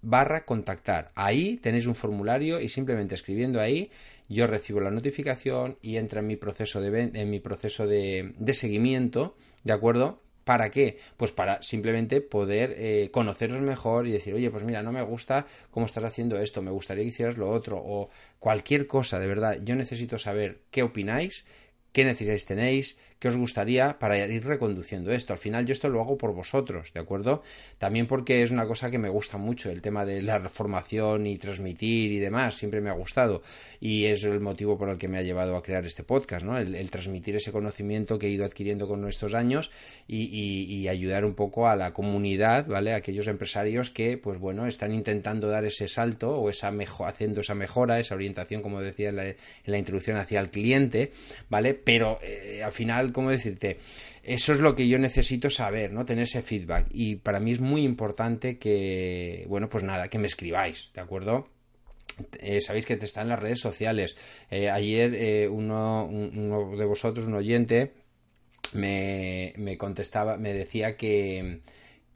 barra 0.00 0.44
contactar. 0.44 1.10
Ahí 1.14 1.56
tenéis 1.56 1.86
un 1.86 1.94
formulario 1.94 2.60
y 2.60 2.68
simplemente 2.68 3.14
escribiendo 3.14 3.60
ahí 3.60 3.90
yo 4.28 4.46
recibo 4.46 4.80
la 4.80 4.90
notificación 4.90 5.78
y 5.82 5.96
entra 5.96 6.20
en 6.20 6.26
mi 6.26 6.36
proceso 6.36 6.80
de, 6.80 7.10
en 7.14 7.30
mi 7.30 7.40
proceso 7.40 7.86
de, 7.86 8.34
seguimiento, 8.52 9.36
¿de 9.64 9.72
acuerdo? 9.72 10.22
¿Para 10.44 10.70
qué? 10.70 10.98
Pues 11.16 11.32
para 11.32 11.60
simplemente 11.62 12.20
poder 12.20 12.74
eh, 12.78 13.10
conoceros 13.10 13.60
mejor 13.60 14.06
y 14.06 14.12
decir, 14.12 14.34
oye, 14.34 14.50
pues 14.50 14.64
mira, 14.64 14.82
no 14.82 14.92
me 14.92 15.02
gusta 15.02 15.46
cómo 15.70 15.86
estás 15.86 16.04
haciendo 16.04 16.38
esto, 16.38 16.62
me 16.62 16.70
gustaría 16.70 17.04
que 17.04 17.08
hicieras 17.08 17.36
lo 17.36 17.50
otro, 17.50 17.76
o 17.84 18.08
cualquier 18.38 18.86
cosa, 18.86 19.18
de 19.18 19.26
verdad, 19.26 19.58
yo 19.62 19.74
necesito 19.74 20.18
saber 20.18 20.60
qué 20.70 20.82
opináis, 20.82 21.44
qué 21.92 22.04
necesidades 22.04 22.46
tenéis, 22.46 22.96
qué 23.18 23.28
os 23.28 23.36
gustaría 23.36 23.98
para 23.98 24.18
ir 24.18 24.44
reconduciendo 24.44 25.12
esto. 25.12 25.32
Al 25.32 25.38
final 25.38 25.66
yo 25.66 25.72
esto 25.72 25.88
lo 25.88 26.00
hago 26.00 26.16
por 26.16 26.34
vosotros, 26.34 26.92
¿de 26.92 27.00
acuerdo? 27.00 27.42
También 27.78 28.06
porque 28.06 28.42
es 28.42 28.50
una 28.50 28.66
cosa 28.66 28.90
que 28.90 28.98
me 28.98 29.08
gusta 29.08 29.38
mucho, 29.38 29.70
el 29.70 29.82
tema 29.82 30.04
de 30.04 30.22
la 30.22 30.48
formación 30.48 31.26
y 31.26 31.38
transmitir 31.38 32.12
y 32.12 32.18
demás, 32.18 32.56
siempre 32.56 32.80
me 32.80 32.90
ha 32.90 32.94
gustado 32.94 33.42
y 33.80 34.06
es 34.06 34.24
el 34.24 34.40
motivo 34.40 34.78
por 34.78 34.88
el 34.88 34.98
que 34.98 35.08
me 35.08 35.18
ha 35.18 35.22
llevado 35.22 35.56
a 35.56 35.62
crear 35.62 35.84
este 35.84 36.04
podcast, 36.04 36.44
¿no? 36.44 36.58
El, 36.58 36.88
transmitir 36.90 37.36
ese 37.36 37.52
conocimiento 37.52 38.18
que 38.18 38.26
he 38.26 38.30
ido 38.30 38.44
adquiriendo 38.44 38.88
con 38.88 39.00
nuestros 39.00 39.34
años 39.34 39.70
y, 40.06 40.88
ayudar 40.88 41.26
un 41.26 41.34
poco 41.34 41.68
a 41.68 41.76
la 41.76 41.92
comunidad, 41.92 42.66
¿vale? 42.66 42.94
aquellos 42.94 43.26
empresarios 43.26 43.90
que, 43.90 44.16
pues 44.16 44.38
bueno, 44.38 44.66
están 44.66 44.94
intentando 44.94 45.48
dar 45.48 45.66
ese 45.66 45.86
salto 45.86 46.38
o 46.40 46.48
esa 46.48 46.70
mejor, 46.70 47.08
haciendo 47.08 47.42
esa 47.42 47.54
mejora, 47.54 47.98
esa 48.00 48.14
orientación, 48.14 48.62
como 48.62 48.80
decía 48.80 49.10
en 49.10 49.16
la, 49.66 49.78
introducción, 49.78 50.16
hacia 50.16 50.40
el 50.40 50.50
cliente, 50.50 51.12
¿vale? 51.50 51.74
Pero 51.74 52.18
eh, 52.22 52.62
al 52.64 52.72
final 52.72 53.07
¿cómo 53.12 53.30
decirte? 53.30 53.78
Eso 54.22 54.52
es 54.52 54.60
lo 54.60 54.74
que 54.74 54.88
yo 54.88 54.98
necesito 54.98 55.50
saber, 55.50 55.92
¿no? 55.92 56.04
Tener 56.04 56.24
ese 56.24 56.42
feedback. 56.42 56.86
Y 56.90 57.16
para 57.16 57.40
mí 57.40 57.52
es 57.52 57.60
muy 57.60 57.82
importante 57.82 58.58
que, 58.58 59.44
bueno, 59.48 59.68
pues 59.68 59.84
nada, 59.84 60.08
que 60.08 60.18
me 60.18 60.26
escribáis, 60.26 60.92
¿de 60.94 61.00
acuerdo? 61.00 61.48
Eh, 62.40 62.60
sabéis 62.60 62.86
que 62.86 62.94
está 62.94 63.22
en 63.22 63.28
las 63.28 63.38
redes 63.38 63.60
sociales. 63.60 64.16
Eh, 64.50 64.70
ayer 64.70 65.14
eh, 65.14 65.48
uno, 65.48 66.06
uno, 66.06 66.76
de 66.76 66.84
vosotros, 66.84 67.26
un 67.26 67.34
oyente, 67.34 67.92
me, 68.72 69.52
me 69.56 69.78
contestaba, 69.78 70.36
me 70.36 70.52
decía 70.52 70.96
que, 70.96 71.60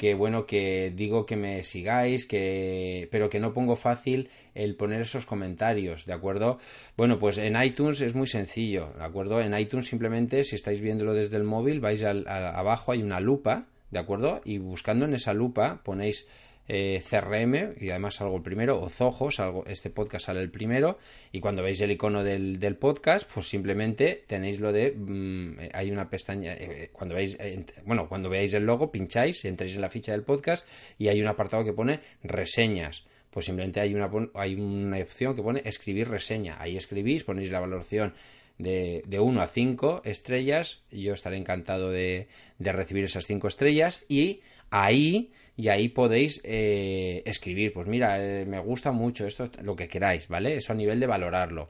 que 0.03 0.15
bueno, 0.15 0.47
que 0.47 0.93
digo 0.97 1.27
que 1.27 1.37
me 1.37 1.63
sigáis, 1.63 2.27
que 2.27 3.07
pero 3.13 3.31
que 3.31 3.39
no 3.39 3.53
pongo 3.53 3.77
fácil 3.77 4.31
el 4.53 4.75
poner 4.75 5.03
esos 5.03 5.27
comentarios, 5.27 6.07
¿de 6.07 6.13
acuerdo? 6.13 6.59
Bueno, 6.97 7.21
pues 7.21 7.39
en 7.39 7.55
iTunes 7.63 8.01
es 8.01 8.17
muy 8.17 8.27
sencillo, 8.27 8.93
¿de 8.99 9.05
acuerdo? 9.05 9.41
En 9.41 9.57
iTunes 9.57 9.87
simplemente 9.87 10.43
si 10.43 10.57
estáis 10.57 10.81
viéndolo 10.81 11.15
desde 11.15 11.37
el 11.37 11.45
móvil, 11.45 11.79
vais 11.79 12.03
al, 12.03 12.27
abajo 12.27 12.91
hay 12.91 13.01
una 13.01 13.21
lupa, 13.21 13.69
¿de 13.93 14.01
acuerdo? 14.01 14.41
Y 14.45 14.59
buscando 14.59 15.05
en 15.05 15.15
esa 15.15 15.35
lupa 15.35 15.83
ponéis 15.85 16.27
eh, 16.69 17.03
CRM, 17.09 17.75
y 17.81 17.91
además 17.91 18.17
salgo 18.17 18.37
el 18.37 18.43
primero, 18.43 18.81
o 18.81 18.89
Zoho, 18.89 19.31
salgo, 19.31 19.65
este 19.67 19.91
podcast 19.91 20.27
sale 20.27 20.41
el 20.41 20.51
primero, 20.51 20.99
y 21.33 21.41
cuando 21.41 21.63
veis 21.63 21.81
el 21.81 21.91
icono 21.91 22.23
del, 22.25 22.77
podcast, 22.77 23.31
pues 23.33 23.49
simplemente 23.49 24.25
tenéis 24.27 24.61
lo 24.61 24.73
de, 24.73 24.93
mm, 24.93 25.71
hay 25.75 25.91
una 25.91 26.09
pestaña, 26.09 26.55
eh, 26.55 26.91
cuando 26.93 27.15
veis, 27.15 27.37
eh, 27.41 27.65
bueno, 27.85 28.09
cuando 28.09 28.29
veáis 28.29 28.55
el 28.55 28.65
logo, 28.65 28.91
pincháis, 28.91 29.45
entréis 29.45 29.75
en 29.75 29.81
la 29.81 29.91
ficha 29.91 30.13
del 30.13 30.23
podcast, 30.23 30.67
y 30.99 31.09
hay 31.09 31.21
un 31.21 31.29
apartado 31.29 31.65
que 31.65 31.73
pone 31.73 32.01
reseñas 32.23 33.05
pues 33.33 33.47
simplemente 33.47 33.81
hay 33.81 33.95
una, 33.95 34.11
hay 34.35 34.55
una 34.55 34.99
opción 34.99 35.35
que 35.35 35.43
pone 35.43 35.63
escribir 35.65 36.07
reseña. 36.07 36.61
Ahí 36.61 36.77
escribís, 36.77 37.25
ponéis 37.25 37.51
la 37.51 37.61
valoración 37.61 38.13
de, 38.59 39.03
de 39.07 39.21
1 39.21 39.41
a 39.41 39.47
5 39.47 40.03
estrellas. 40.05 40.83
Yo 40.91 41.15
estaré 41.15 41.39
encantado 41.39 41.91
de, 41.91 42.29
de 42.59 42.73
recibir 42.73 43.05
esas 43.05 43.25
5 43.25 43.49
estrellas. 43.49 44.05
Y 44.07 44.41
ahí 44.71 45.33
y 45.57 45.69
ahí 45.69 45.89
podéis 45.89 46.41
eh, 46.45 47.23
escribir, 47.27 47.73
pues 47.73 47.87
mira, 47.87 48.19
eh, 48.19 48.47
me 48.47 48.59
gusta 48.59 48.93
mucho 48.93 49.27
esto, 49.27 49.51
lo 49.63 49.77
que 49.77 49.89
queráis, 49.89 50.29
¿vale? 50.29 50.57
Eso 50.57 50.73
a 50.73 50.77
nivel 50.77 51.01
de 51.01 51.07
valorarlo. 51.07 51.69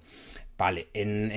Vale, 0.62 0.91
en 0.93 1.33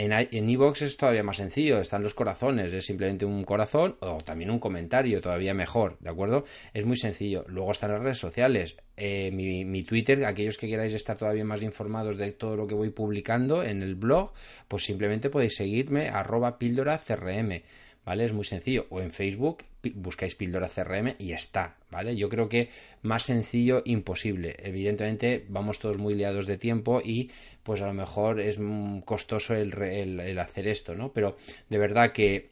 Evox 0.50 0.82
en, 0.84 0.88
es 0.88 0.98
todavía 0.98 1.24
más 1.24 1.38
sencillo, 1.38 1.80
están 1.82 2.04
los 2.04 2.14
corazones, 2.14 2.72
es 2.74 2.86
simplemente 2.86 3.26
un 3.26 3.44
corazón 3.44 3.96
o 4.02 4.18
también 4.18 4.52
un 4.52 4.60
comentario, 4.60 5.20
todavía 5.20 5.56
mejor, 5.56 5.98
¿de 6.00 6.12
acuerdo? 6.12 6.46
Es 6.76 6.86
muy 6.86 6.96
sencillo. 6.96 7.44
Luego 7.48 7.72
están 7.72 7.92
las 7.92 8.02
redes 8.02 8.20
sociales, 8.20 8.78
eh, 8.98 9.32
mi, 9.34 9.66
mi, 9.66 9.82
Twitter, 9.82 10.26
aquellos 10.26 10.60
que 10.60 10.68
queráis 10.68 10.94
estar 10.94 11.18
todavía 11.18 11.44
más 11.44 11.64
informados 11.64 12.18
de 12.18 12.34
todo 12.34 12.56
lo 12.56 12.68
que 12.68 12.76
voy 12.76 12.92
publicando 12.92 13.64
en 13.64 13.82
el 13.82 13.96
blog, 13.96 14.32
pues 14.68 14.84
simplemente 14.84 15.32
podéis 15.32 15.56
seguirme 15.56 16.10
arroba 16.10 16.60
píldora 16.60 17.00
crm. 17.00 17.64
¿vale? 18.06 18.26
Es 18.26 18.34
muy 18.34 18.46
sencillo. 18.46 18.86
O 18.90 19.02
en 19.02 19.12
Facebook 19.12 19.64
buscáis 19.92 20.36
píldora 20.36 20.70
CRM 20.70 21.16
y 21.20 21.34
está, 21.34 21.78
¿vale? 21.92 22.16
Yo 22.16 22.30
creo 22.30 22.50
que 22.50 22.70
más 23.02 23.24
sencillo 23.24 23.82
imposible. 23.86 24.56
Evidentemente 24.60 25.46
vamos 25.50 25.80
todos 25.80 25.98
muy 25.98 26.16
liados 26.16 26.48
de 26.48 26.58
tiempo 26.58 27.02
y 27.04 27.32
pues 27.64 27.82
a 27.82 27.88
lo 27.88 27.94
mejor 27.94 28.40
es 28.40 28.60
costoso 29.06 29.56
el, 29.56 30.40
hacer 30.40 30.68
esto, 30.68 30.96
¿no? 30.96 31.14
Pero 31.14 31.38
de 31.70 31.78
verdad 31.78 32.12
que 32.12 32.52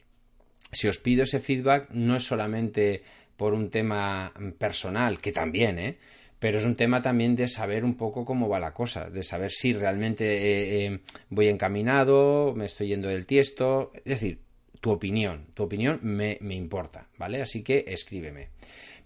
si 0.72 0.88
os 0.88 0.98
pido 0.98 1.22
ese 1.22 1.40
feedback 1.40 1.90
no 1.90 2.16
es 2.16 2.24
solamente 2.24 3.02
por 3.36 3.54
un 3.54 3.70
tema 3.70 4.32
personal, 4.58 5.20
que 5.20 5.32
también, 5.32 5.78
¿eh? 5.78 5.98
pero 6.38 6.58
es 6.58 6.64
un 6.64 6.76
tema 6.76 7.00
también 7.00 7.36
de 7.36 7.48
saber 7.48 7.84
un 7.84 7.96
poco 7.96 8.24
cómo 8.24 8.48
va 8.48 8.60
la 8.60 8.74
cosa, 8.74 9.08
de 9.08 9.22
saber 9.22 9.50
si 9.50 9.72
realmente 9.72 10.24
eh, 10.24 10.86
eh, 10.86 11.00
voy 11.30 11.48
encaminado, 11.48 12.52
me 12.54 12.66
estoy 12.66 12.88
yendo 12.88 13.08
del 13.08 13.24
tiesto, 13.24 13.92
es 13.96 14.20
decir, 14.20 14.43
tu 14.84 14.90
opinión. 14.90 15.46
Tu 15.54 15.62
opinión 15.62 15.98
me, 16.02 16.36
importa, 16.42 17.08
¿vale? 17.16 17.40
Así 17.40 17.62
que 17.62 17.86
escríbeme. 17.88 18.48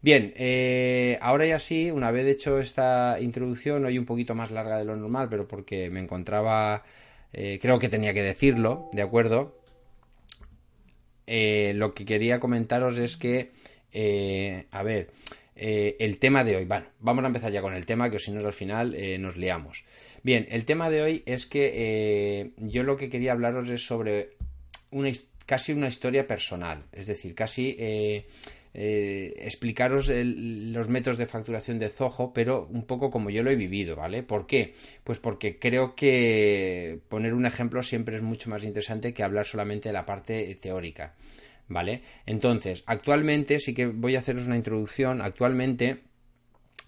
Bien, 0.02 0.34
eh, 0.34 1.16
ahora 1.20 1.46
ya 1.46 1.60
sí, 1.60 1.92
una 1.92 2.10
vez 2.10 2.26
hecho 2.26 2.58
esta 2.58 3.18
introducción, 3.20 3.84
hoy 3.84 3.96
un 3.96 4.04
poquito 4.04 4.34
más 4.34 4.50
larga 4.50 4.76
de 4.76 4.84
lo 4.84 4.96
normal, 4.96 5.28
pero 5.30 5.46
porque 5.46 5.88
me 5.88 6.00
encontraba, 6.00 6.82
eh, 7.32 7.60
creo 7.62 7.78
que 7.78 7.88
tenía 7.88 8.12
que 8.12 8.24
decirlo, 8.24 8.88
¿de 8.92 9.02
acuerdo? 9.02 9.56
Eh, 11.28 11.74
lo 11.76 11.94
que 11.94 12.04
quería 12.04 12.40
comentaros 12.40 12.98
es 12.98 13.16
que, 13.16 13.52
a 14.72 14.82
ver, 14.82 15.12
el 15.54 16.18
tema 16.18 16.42
de 16.42 16.56
hoy, 16.56 16.64
bueno, 16.64 16.86
vamos 16.98 17.22
a 17.22 17.28
empezar 17.28 17.52
ya 17.52 17.62
con 17.62 17.74
el 17.74 17.86
tema, 17.86 18.10
que 18.10 18.18
si 18.18 18.32
no 18.32 18.44
al 18.44 18.52
final 18.52 18.96
nos 19.20 19.36
liamos. 19.36 19.84
Bien, 20.24 20.44
el 20.50 20.64
tema 20.64 20.90
de 20.90 21.02
hoy 21.02 21.22
es 21.24 21.46
que 21.46 22.50
yo 22.56 22.82
lo 22.82 22.96
que 22.96 23.10
quería 23.10 23.30
hablaros 23.30 23.68
es 23.68 23.86
sobre 23.86 24.30
una 24.90 25.10
historia 25.10 25.37
casi 25.48 25.72
una 25.72 25.88
historia 25.88 26.26
personal, 26.26 26.84
es 26.92 27.06
decir, 27.06 27.34
casi 27.34 27.74
eh, 27.78 28.26
eh, 28.74 29.32
explicaros 29.38 30.12
los 30.12 30.88
métodos 30.90 31.16
de 31.16 31.24
facturación 31.24 31.78
de 31.78 31.88
Zoho, 31.88 32.34
pero 32.34 32.68
un 32.70 32.82
poco 32.82 33.08
como 33.08 33.30
yo 33.30 33.42
lo 33.42 33.50
he 33.50 33.56
vivido, 33.56 33.96
¿vale? 33.96 34.22
¿Por 34.22 34.46
qué? 34.46 34.74
Pues 35.04 35.18
porque 35.18 35.58
creo 35.58 35.94
que 35.94 37.00
poner 37.08 37.32
un 37.32 37.46
ejemplo 37.46 37.82
siempre 37.82 38.16
es 38.16 38.22
mucho 38.22 38.50
más 38.50 38.62
interesante 38.62 39.14
que 39.14 39.22
hablar 39.22 39.46
solamente 39.46 39.88
de 39.88 39.94
la 39.94 40.04
parte 40.04 40.54
teórica, 40.56 41.14
¿vale? 41.66 42.02
Entonces, 42.26 42.84
actualmente 42.84 43.58
sí 43.58 43.72
que 43.72 43.86
voy 43.86 44.16
a 44.16 44.18
haceros 44.18 44.46
una 44.46 44.56
introducción, 44.56 45.22
actualmente 45.22 46.02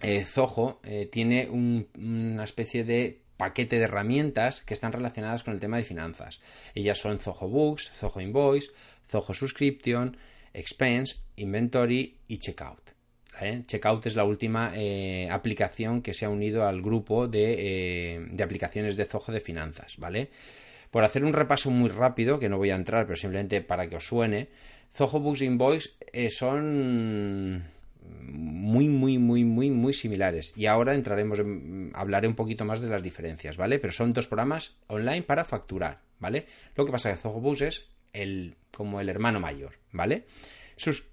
eh, 0.01 0.23
Zoho 0.23 0.81
tiene 1.09 1.49
una 1.49 2.43
especie 2.43 2.83
de 2.83 3.20
paquete 3.41 3.79
de 3.79 3.85
herramientas 3.85 4.61
que 4.61 4.75
están 4.75 4.91
relacionadas 4.91 5.41
con 5.41 5.55
el 5.55 5.59
tema 5.59 5.77
de 5.77 5.83
finanzas. 5.83 6.41
Ellas 6.75 6.99
son 6.99 7.17
Zoho 7.17 7.49
Books, 7.49 7.89
Zoho 7.91 8.21
Invoice, 8.21 8.69
Zoho 9.09 9.33
Subscription, 9.33 10.15
Expense, 10.53 11.15
Inventory 11.37 12.17
y 12.27 12.37
Checkout. 12.37 12.91
Checkout 13.65 14.05
es 14.05 14.15
la 14.15 14.25
última 14.25 14.73
eh, 14.75 15.27
aplicación 15.31 16.03
que 16.03 16.13
se 16.13 16.25
ha 16.25 16.29
unido 16.29 16.67
al 16.67 16.83
grupo 16.83 17.27
de, 17.27 17.55
eh, 17.57 18.43
aplicaciones 18.43 18.95
de 18.95 19.05
Zoho 19.05 19.31
de 19.31 19.39
finanzas, 19.39 19.97
¿vale? 19.97 20.29
Por 20.91 21.03
hacer 21.03 21.23
un 21.23 21.33
repaso 21.33 21.71
muy 21.71 21.89
rápido, 21.89 22.37
que 22.37 22.47
no 22.47 22.59
voy 22.59 22.69
a 22.69 22.75
entrar, 22.75 23.07
pero 23.07 23.17
simplemente 23.17 23.61
para 23.61 23.89
que 23.89 23.95
os 23.95 24.05
suene, 24.05 24.49
Zoho 24.93 25.19
Books 25.19 25.41
Invoice 25.41 25.89
eh, 26.13 26.29
son 26.29 27.63
muy, 28.19 28.87
muy, 28.87 29.17
muy, 29.17 29.43
muy, 29.43 29.71
muy 29.71 29.93
similares. 29.93 30.53
Y 30.55 30.65
ahora 30.65 30.93
entraremos, 30.93 31.39
en, 31.39 31.91
hablaré 31.93 32.27
un 32.27 32.35
poquito 32.35 32.65
más 32.65 32.81
de 32.81 32.89
las 32.89 33.03
diferencias, 33.03 33.57
¿vale? 33.57 33.79
Pero 33.79 33.93
son 33.93 34.13
dos 34.13 34.27
programas 34.27 34.75
online 34.87 35.23
para 35.23 35.43
facturar, 35.43 36.01
¿vale? 36.19 36.45
Lo 36.75 36.85
que 36.85 36.91
pasa 36.91 37.09
es 37.09 37.17
que 37.17 37.21
Zogobus 37.23 37.61
es 37.61 37.87
el, 38.13 38.55
como 38.71 39.01
el 39.01 39.09
hermano 39.09 39.39
mayor, 39.39 39.73
¿vale? 39.91 40.25
Sus, 40.75 41.05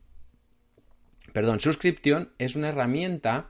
perdón, 1.33 1.61
suscripción 1.61 2.33
es 2.39 2.57
una 2.57 2.69
herramienta 2.69 3.49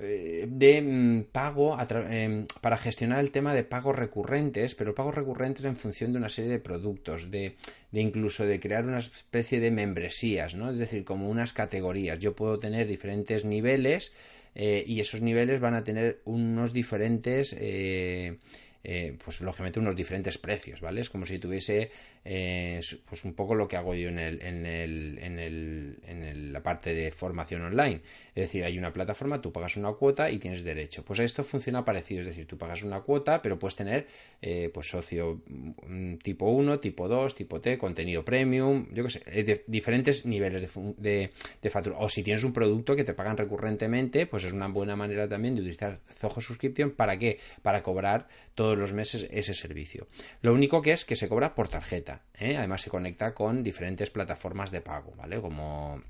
de 0.00 0.82
mm, 0.82 1.32
pago 1.32 1.76
em, 1.80 2.46
para 2.60 2.76
gestionar 2.76 3.20
el 3.20 3.30
tema 3.30 3.54
de 3.54 3.64
pagos 3.64 3.96
recurrentes, 3.96 4.74
pero 4.74 4.94
pagos 4.94 5.14
recurrentes 5.14 5.64
en 5.64 5.76
función 5.76 6.12
de 6.12 6.18
una 6.18 6.28
serie 6.28 6.50
de 6.50 6.58
productos, 6.58 7.30
de, 7.30 7.56
incluso 7.92 8.46
de 8.46 8.60
crear 8.60 8.84
una 8.84 8.98
especie 8.98 9.60
de 9.60 9.70
membresías, 9.70 10.54
¿no? 10.54 10.70
Es 10.70 10.78
decir, 10.78 11.04
como 11.04 11.28
unas 11.28 11.52
categorías. 11.52 12.18
Yo 12.18 12.34
puedo 12.34 12.58
tener 12.58 12.86
diferentes 12.86 13.44
niveles 13.44 14.12
eh, 14.54 14.84
y 14.86 15.00
esos 15.00 15.20
niveles 15.20 15.60
van 15.60 15.74
a 15.74 15.84
tener 15.84 16.20
unos 16.24 16.72
diferentes 16.72 17.54
eh, 17.58 18.38
eh, 18.82 19.18
pues 19.22 19.42
lógicamente 19.42 19.78
unos 19.78 19.94
diferentes 19.94 20.38
precios, 20.38 20.80
¿vale? 20.80 21.02
Es 21.02 21.10
como 21.10 21.26
si 21.26 21.38
tuviese 21.38 21.90
eh, 22.24 22.80
pues 23.08 23.24
un 23.24 23.34
poco 23.34 23.54
lo 23.54 23.66
que 23.66 23.76
hago 23.76 23.94
yo 23.94 24.08
en, 24.08 24.18
el, 24.18 24.42
en, 24.42 24.66
el, 24.66 25.18
en, 25.22 25.38
el, 25.38 25.98
en 26.06 26.52
la 26.52 26.62
parte 26.62 26.94
de 26.94 27.10
formación 27.12 27.62
online. 27.62 28.02
Es 28.34 28.44
decir, 28.44 28.64
hay 28.64 28.78
una 28.78 28.92
plataforma, 28.92 29.40
tú 29.40 29.52
pagas 29.52 29.76
una 29.76 29.92
cuota 29.92 30.30
y 30.30 30.38
tienes 30.38 30.62
derecho. 30.62 31.04
Pues 31.04 31.20
esto 31.20 31.42
funciona 31.42 31.84
parecido, 31.84 32.20
es 32.22 32.28
decir, 32.28 32.46
tú 32.46 32.58
pagas 32.58 32.82
una 32.82 33.00
cuota, 33.00 33.40
pero 33.42 33.58
puedes 33.58 33.76
tener 33.76 34.06
eh, 34.42 34.70
pues 34.72 34.88
socio 34.88 35.42
mm, 35.46 36.16
tipo 36.16 36.46
1, 36.46 36.80
tipo 36.80 37.08
2, 37.08 37.34
tipo 37.34 37.60
T, 37.60 37.78
contenido 37.78 38.24
premium, 38.24 38.86
yo 38.92 39.04
qué 39.04 39.10
sé, 39.10 39.64
diferentes 39.66 40.26
niveles 40.26 40.62
de, 40.62 40.94
de, 40.98 41.30
de 41.62 41.70
factura. 41.70 41.96
O 41.98 42.08
si 42.08 42.22
tienes 42.22 42.44
un 42.44 42.52
producto 42.52 42.96
que 42.96 43.04
te 43.04 43.14
pagan 43.14 43.36
recurrentemente, 43.36 44.26
pues 44.26 44.44
es 44.44 44.52
una 44.52 44.68
buena 44.68 44.96
manera 44.96 45.28
también 45.28 45.54
de 45.54 45.62
utilizar 45.62 46.00
Zoho 46.12 46.40
Subscription. 46.40 46.90
¿Para 46.90 47.18
qué? 47.18 47.38
Para 47.62 47.82
cobrar 47.82 48.28
todo 48.54 48.76
los 48.76 48.92
meses 48.92 49.26
ese 49.30 49.54
servicio. 49.54 50.08
Lo 50.42 50.52
único 50.52 50.82
que 50.82 50.92
es 50.92 51.04
que 51.04 51.16
se 51.16 51.28
cobra 51.28 51.54
por 51.54 51.68
tarjeta. 51.68 52.09
¿Eh? 52.38 52.56
Además 52.56 52.82
se 52.82 52.90
conecta 52.90 53.34
con 53.34 53.62
diferentes 53.62 54.10
plataformas 54.10 54.70
de 54.70 54.80
pago, 54.80 55.12
¿vale? 55.16 55.40
Como 55.40 56.02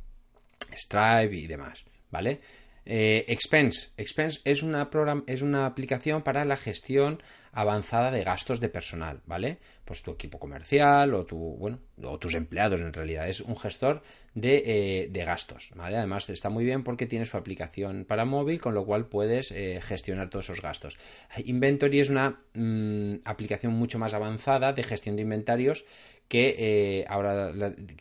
Stripe 0.73 1.35
y 1.37 1.47
demás, 1.47 1.85
¿vale? 2.11 2.41
Eh, 2.87 3.25
Expense. 3.29 3.91
Expense 3.97 4.41
es 4.45 4.63
una, 4.63 4.91
es 5.27 5.43
una 5.43 5.67
aplicación 5.67 6.23
para 6.23 6.45
la 6.45 6.57
gestión 6.57 7.23
avanzada 7.53 8.11
de 8.11 8.23
gastos 8.23 8.61
de 8.61 8.69
personal, 8.69 9.23
¿vale? 9.27 9.59
Pues 9.85 10.03
tu 10.03 10.13
equipo 10.13 10.39
comercial 10.39 11.15
o 11.15 11.27
tu, 11.27 11.37
bueno, 11.37 11.81
o 12.03 12.19
tus 12.19 12.35
empleados 12.35 12.81
en 12.81 12.93
realidad. 12.93 13.29
Es 13.29 13.41
un 13.41 13.57
gestor 13.57 14.03
de, 14.35 14.63
eh, 14.65 15.09
de 15.11 15.25
gastos, 15.25 15.71
¿vale? 15.75 15.97
Además 15.97 16.31
está 16.31 16.49
muy 16.49 16.65
bien 16.65 16.85
porque 16.85 17.07
tiene 17.07 17.27
su 17.27 17.37
aplicación 17.37 18.05
para 18.05 18.25
móvil, 18.25 18.61
con 18.61 18.75
lo 18.75 18.85
cual 18.85 19.07
puedes 19.07 19.51
eh, 19.51 19.81
gestionar 19.83 20.31
todos 20.31 20.47
esos 20.47 20.63
gastos. 20.63 20.97
Inventory 21.45 22.01
es 22.01 22.09
una 22.09 22.41
mm, 22.55 23.17
aplicación 23.25 23.73
mucho 23.73 23.99
más 23.99 24.15
avanzada 24.15 24.73
de 24.73 24.83
gestión 24.85 25.17
de 25.17 25.23
inventarios 25.23 25.85
que 26.31 26.55
eh, 26.59 27.05
ahora 27.09 27.53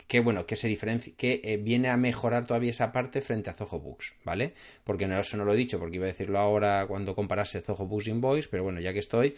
que 0.07 0.19
bueno 0.19 0.45
que 0.45 0.55
se 0.55 0.67
diferencia 0.67 1.11
que 1.17 1.41
eh, 1.43 1.57
viene 1.57 1.89
a 1.89 1.97
mejorar 1.97 2.45
todavía 2.45 2.69
esa 2.69 2.91
parte 2.91 3.21
frente 3.21 3.49
a 3.49 3.53
Zoho 3.53 3.79
Books 3.79 4.13
vale 4.23 4.53
porque 4.83 5.07
no 5.07 5.19
eso 5.19 5.35
no 5.35 5.45
lo 5.45 5.55
he 5.55 5.57
dicho 5.57 5.79
porque 5.79 5.95
iba 5.95 6.05
a 6.05 6.13
decirlo 6.13 6.37
ahora 6.37 6.85
cuando 6.87 7.15
comparase 7.15 7.59
Zoho 7.59 7.87
Books 7.87 8.05
Invoice 8.05 8.47
pero 8.47 8.63
bueno 8.63 8.81
ya 8.81 8.93
que 8.93 8.99
estoy 8.99 9.35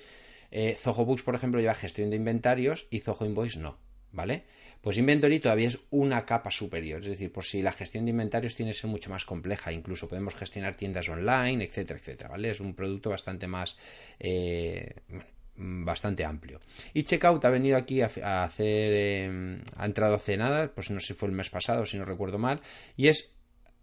eh, 0.51 0.75
Zoho 0.77 1.05
Books 1.05 1.23
por 1.23 1.35
ejemplo 1.35 1.61
lleva 1.61 1.73
gestión 1.73 2.09
de 2.09 2.17
inventarios 2.17 2.87
y 2.89 2.99
Zoho 2.99 3.25
Invoice 3.25 3.59
no 3.59 3.77
vale 4.11 4.43
pues 4.81 4.97
Inventory 4.97 5.39
todavía 5.39 5.69
es 5.69 5.79
una 5.91 6.25
capa 6.25 6.51
superior 6.51 6.99
es 6.99 7.07
decir 7.07 7.31
por 7.31 7.45
si 7.45 7.61
la 7.61 7.71
gestión 7.71 8.03
de 8.03 8.11
inventarios 8.11 8.55
tiene 8.55 8.73
que 8.73 8.77
ser 8.77 8.89
mucho 8.89 9.09
más 9.09 9.23
compleja 9.23 9.71
incluso 9.71 10.09
podemos 10.09 10.35
gestionar 10.35 10.75
tiendas 10.75 11.07
online 11.07 11.63
etcétera 11.63 11.97
etcétera 11.97 12.31
vale 12.31 12.49
es 12.49 12.59
un 12.59 12.73
producto 12.73 13.09
bastante 13.09 13.47
más 13.47 13.77
Mm, 14.19 15.40
bastante 15.55 16.25
amplio. 16.25 16.59
Y 16.93 17.03
Checkout 17.03 17.43
ha 17.45 17.49
venido 17.49 17.77
aquí 17.77 18.01
a, 18.01 18.43
hacer, 18.43 18.93
em, 18.93 19.61
ha 19.75 19.85
entrado 19.85 20.15
hace 20.15 20.37
nada, 20.37 20.71
pues 20.73 20.91
no 20.91 20.99
sé 20.99 21.07
si 21.07 21.13
fue 21.13 21.29
el 21.29 21.35
mes 21.35 21.49
pasado, 21.49 21.85
si 21.85 21.97
no 21.97 22.05
recuerdo 22.05 22.37
mal, 22.37 22.61
y 22.95 23.07
es 23.07 23.33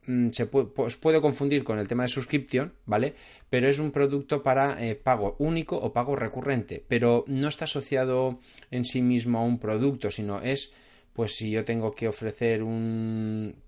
mm, 0.07 0.31
se 0.31 0.46
puede, 0.46 0.66
pues 0.66 0.96
puede 0.96 1.20
confundir 1.20 1.64
con 1.64 1.78
el 1.78 1.88
tema 1.88 2.04
de 2.04 2.09
suscripción, 2.09 2.74
¿vale? 2.87 3.14
Pero 3.50 3.68
es 3.68 3.78
un 3.78 3.92
producto 3.92 4.42
para 4.42 4.83
eh, 4.85 4.94
pago 4.94 5.37
único 5.38 5.76
o 5.76 5.92
pago 5.92 6.16
recurrente, 6.16 6.85
pero 6.88 7.24
no 7.26 7.48
está 7.48 7.64
asociado 7.64 8.40
en 8.70 8.85
sí 8.85 9.02
mismo 9.02 9.38
a 9.38 9.44
un 9.44 9.59
producto, 9.59 10.11
sino 10.11 10.40
es, 10.40 10.72
pues 11.12 11.37
si 11.37 11.50
yo 11.50 11.64
tengo 11.64 11.92
que 11.92 12.09
ofrecer 12.09 12.62
un 12.62 13.67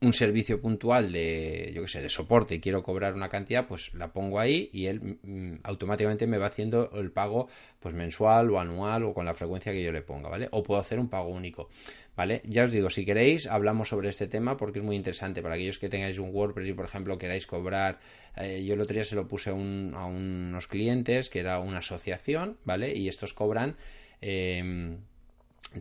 un 0.00 0.12
servicio 0.12 0.60
puntual 0.60 1.10
de, 1.10 1.72
yo 1.74 1.82
que 1.82 1.88
sé, 1.88 2.00
de 2.00 2.08
soporte 2.08 2.54
y 2.54 2.60
quiero 2.60 2.82
cobrar 2.82 3.14
una 3.14 3.28
cantidad, 3.28 3.66
pues 3.66 3.92
la 3.94 4.12
pongo 4.12 4.38
ahí 4.38 4.70
y 4.72 4.86
él 4.86 5.18
mm, 5.22 5.60
automáticamente 5.64 6.26
me 6.26 6.38
va 6.38 6.46
haciendo 6.46 6.90
el 6.94 7.10
pago 7.10 7.48
pues 7.80 7.94
mensual 7.94 8.50
o 8.50 8.60
anual 8.60 9.04
o 9.04 9.12
con 9.12 9.24
la 9.24 9.34
frecuencia 9.34 9.72
que 9.72 9.82
yo 9.82 9.90
le 9.90 10.02
ponga, 10.02 10.28
¿vale? 10.28 10.48
O 10.52 10.62
puedo 10.62 10.80
hacer 10.80 11.00
un 11.00 11.08
pago 11.08 11.28
único, 11.28 11.68
¿vale? 12.16 12.42
Ya 12.44 12.64
os 12.64 12.70
digo, 12.70 12.90
si 12.90 13.04
queréis, 13.04 13.48
hablamos 13.48 13.88
sobre 13.88 14.08
este 14.08 14.28
tema 14.28 14.56
porque 14.56 14.78
es 14.78 14.84
muy 14.84 14.94
interesante 14.94 15.42
para 15.42 15.54
aquellos 15.54 15.80
que 15.80 15.88
tengáis 15.88 16.18
un 16.18 16.30
WordPress 16.32 16.68
y, 16.68 16.72
por 16.74 16.84
ejemplo, 16.84 17.18
queráis 17.18 17.46
cobrar, 17.46 17.98
eh, 18.36 18.64
yo 18.64 18.74
el 18.74 18.80
otro 18.80 18.94
día 18.94 19.04
se 19.04 19.16
lo 19.16 19.26
puse 19.26 19.50
a, 19.50 19.54
a, 19.54 19.56
unos 19.56 20.68
clientes 20.68 21.28
que 21.28 21.40
era 21.40 21.58
una 21.58 21.78
asociación, 21.78 22.58
¿vale? 22.64 22.94
Y 22.96 23.08
estos 23.08 23.32
cobran... 23.32 23.76
Eh, 24.20 24.98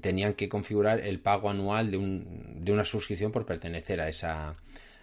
tenían 0.02 0.34
que 0.34 0.50
configurar 0.50 1.00
el 1.00 1.20
pago 1.20 1.50
anual 1.50 1.92
de, 1.92 1.98
un, 1.98 2.64
de 2.64 2.72
una 2.72 2.84
suscripción 2.84 3.32
por 3.32 3.46
pertenecer 3.46 4.02
a 4.02 4.10
esa, 4.10 4.54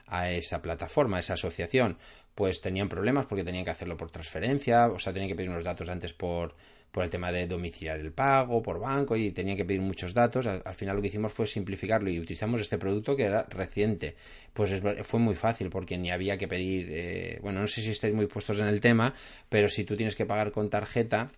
a 0.07 0.31
esa 0.31 0.61
plataforma, 0.61 1.17
a 1.17 1.21
esa 1.21 1.35
asociación, 1.35 1.99
pues 2.35 2.61
tenían 2.61 2.89
problemas 2.89 3.27
porque 3.27 3.45
tenían 3.45 3.65
que 3.65 3.71
hacerlo 3.71 3.97
por 3.97 4.11
transferencia, 4.11 4.87
o 4.87 4.99
sea, 4.99 5.13
tenían 5.13 5.29
que 5.29 5.37
pedir 5.37 5.51
unos 5.51 5.65
datos 5.65 5.89
antes 5.89 6.13
por, 6.13 6.55
por 6.91 7.05
el 7.05 7.11
tema 7.11 7.33
de 7.33 7.47
domiciliar 7.47 7.99
el 7.99 8.13
pago, 8.13 8.63
por 8.63 8.79
banco, 8.79 9.17
y 9.17 9.33
tenían 9.33 9.57
que 9.57 9.65
pedir 9.65 9.81
muchos 9.81 10.15
datos. 10.15 10.47
Al, 10.47 10.75
final 10.75 10.97
lo 10.97 11.03
que 11.03 11.09
hicimos 11.09 11.33
fue 11.33 11.47
simplificarlo 11.47 12.11
y 12.11 12.21
utilizamos 12.21 12.61
este 12.61 12.79
producto 12.79 13.17
que 13.17 13.25
era 13.25 13.45
reciente. 13.45 14.17
Pues 14.53 14.83
fue 15.03 15.21
muy 15.21 15.37
fácil 15.37 15.71
porque 15.71 15.97
ni 15.97 16.11
había 16.11 16.37
que 16.37 16.49
pedir, 16.49 16.89
eh, 16.91 17.39
bueno, 17.43 17.61
no 17.61 17.67
sé 17.67 17.81
si 17.81 17.91
estáis 17.91 18.15
muy 18.15 18.27
puestos 18.27 18.61
en 18.61 18.67
el 18.67 18.81
tema, 18.81 19.15
pero 19.49 19.69
si 19.69 19.85
tú 19.85 19.97
tienes 19.97 20.17
que 20.17 20.27
pagar 20.27 20.53
con 20.53 20.71
tarjeta, 20.71 21.33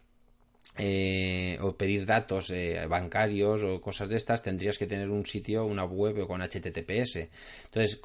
eh, 0.79 1.59
o 1.63 1.77
pedir 1.77 2.05
datos 2.05 2.51
eh, 2.51 2.87
bancarios 2.89 3.63
o 3.63 3.81
cosas 3.81 4.09
de 4.09 4.17
estas, 4.17 4.43
tendrías 4.43 4.77
que 4.77 4.87
tener 4.87 5.11
un 5.11 5.25
sitio, 5.25 5.65
una 5.65 5.85
web 5.85 6.27
con 6.27 6.43
HTTPS. 6.43 7.29
Entonces 7.65 8.01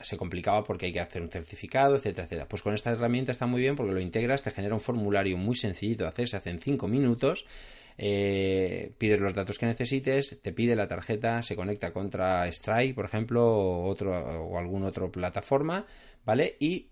se 0.00 0.16
complicaba 0.16 0.64
porque 0.64 0.86
hay 0.86 0.92
que 0.92 1.00
hacer 1.00 1.22
un 1.22 1.30
certificado, 1.30 1.96
etcétera, 1.96 2.24
etcétera. 2.24 2.48
Pues 2.48 2.62
con 2.62 2.74
esta 2.74 2.90
herramienta 2.90 3.32
está 3.32 3.46
muy 3.46 3.60
bien 3.60 3.76
porque 3.76 3.92
lo 3.92 4.00
integras, 4.00 4.42
te 4.42 4.50
genera 4.50 4.74
un 4.74 4.80
formulario 4.80 5.36
muy 5.36 5.56
sencillito 5.56 6.04
de 6.04 6.10
hacer, 6.10 6.28
se 6.28 6.36
hace 6.36 6.50
en 6.50 6.58
5 6.58 6.88
minutos. 6.88 7.46
Eh, 7.98 8.92
pides 8.98 9.20
los 9.20 9.32
datos 9.32 9.58
que 9.58 9.66
necesites, 9.66 10.38
te 10.42 10.52
pide 10.52 10.76
la 10.76 10.86
tarjeta, 10.86 11.42
se 11.42 11.56
conecta 11.56 11.92
contra 11.92 12.50
Stripe, 12.52 12.94
por 12.94 13.06
ejemplo, 13.06 13.46
o, 13.46 13.88
otro, 13.88 14.12
o 14.12 14.58
alguna 14.58 14.88
otra 14.88 15.08
plataforma, 15.08 15.86
¿vale? 16.24 16.56
Y 16.60 16.88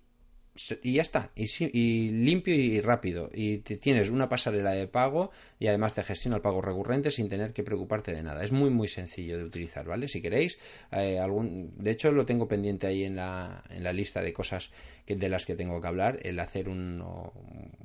y 0.83 0.93
ya 0.93 1.01
está, 1.01 1.31
y, 1.35 2.11
limpio 2.11 2.55
y 2.55 2.79
rápido. 2.79 3.29
Y 3.33 3.59
tienes 3.59 4.09
una 4.09 4.29
pasarela 4.29 4.71
de 4.71 4.87
pago 4.87 5.31
y 5.59 5.67
además 5.67 5.93
te 5.93 6.03
gestiona 6.03 6.37
el 6.37 6.41
pago 6.41 6.61
recurrente 6.61 7.11
sin 7.11 7.27
tener 7.27 7.53
que 7.53 7.63
preocuparte 7.63 8.13
de 8.13 8.23
nada. 8.23 8.43
Es 8.43 8.51
muy, 8.51 8.69
muy 8.69 8.87
sencillo 8.87 9.37
de 9.37 9.43
utilizar, 9.43 9.85
¿vale? 9.85 10.07
Si 10.07 10.21
queréis, 10.21 10.57
eh, 10.91 11.19
algún, 11.19 11.73
de 11.77 11.91
hecho 11.91 12.11
lo 12.11 12.25
tengo 12.25 12.47
pendiente 12.47 12.87
ahí 12.87 13.03
en 13.03 13.17
la, 13.17 13.63
en 13.69 13.83
la 13.83 13.91
lista 13.91 14.21
de 14.21 14.31
cosas 14.31 14.71
de 15.07 15.29
las 15.29 15.45
que 15.45 15.55
tengo 15.55 15.81
que 15.81 15.87
hablar, 15.87 16.19
el 16.23 16.39
hacer 16.39 16.69
un, 16.69 17.03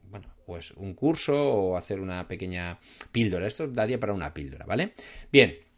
bueno, 0.09 0.29
pues 0.47 0.71
un 0.73 0.95
curso 0.95 1.53
o 1.55 1.77
hacer 1.77 2.01
una 2.01 2.27
pequeña 2.29 2.79
píldora. 3.11 3.47
Esto 3.47 3.67
daría 3.67 3.99
para 3.99 4.13
una 4.13 4.33
píldora, 4.33 4.65
¿vale? 4.65 4.95
Bien. 5.33 5.70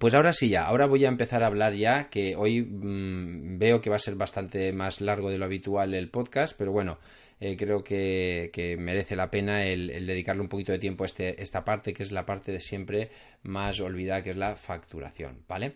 Pues 0.00 0.14
ahora 0.14 0.32
sí 0.32 0.48
ya, 0.48 0.64
ahora 0.64 0.86
voy 0.86 1.04
a 1.04 1.08
empezar 1.08 1.42
a 1.42 1.46
hablar 1.46 1.74
ya, 1.74 2.08
que 2.08 2.34
hoy 2.34 2.62
mm, 2.62 3.58
veo 3.58 3.82
que 3.82 3.90
va 3.90 3.96
a 3.96 3.98
ser 3.98 4.14
bastante 4.14 4.72
más 4.72 5.02
largo 5.02 5.28
de 5.28 5.36
lo 5.36 5.44
habitual 5.44 5.92
el 5.92 6.08
podcast, 6.08 6.56
pero 6.56 6.72
bueno, 6.72 6.96
eh, 7.38 7.54
creo 7.54 7.84
que, 7.84 8.50
merece 8.78 9.14
la 9.14 9.30
pena 9.30 9.66
el, 9.66 10.06
dedicarle 10.06 10.40
un 10.40 10.48
poquito 10.48 10.72
de 10.72 10.78
tiempo 10.78 11.04
a 11.04 11.06
este, 11.06 11.42
esta 11.42 11.66
parte, 11.66 11.92
que 11.92 12.02
es 12.02 12.12
la 12.12 12.24
parte 12.24 12.50
de 12.50 12.60
siempre 12.60 13.10
más 13.42 13.78
olvidada, 13.80 14.22
que 14.22 14.30
es 14.30 14.38
la 14.38 14.56
facturación, 14.56 15.44
¿vale? 15.46 15.74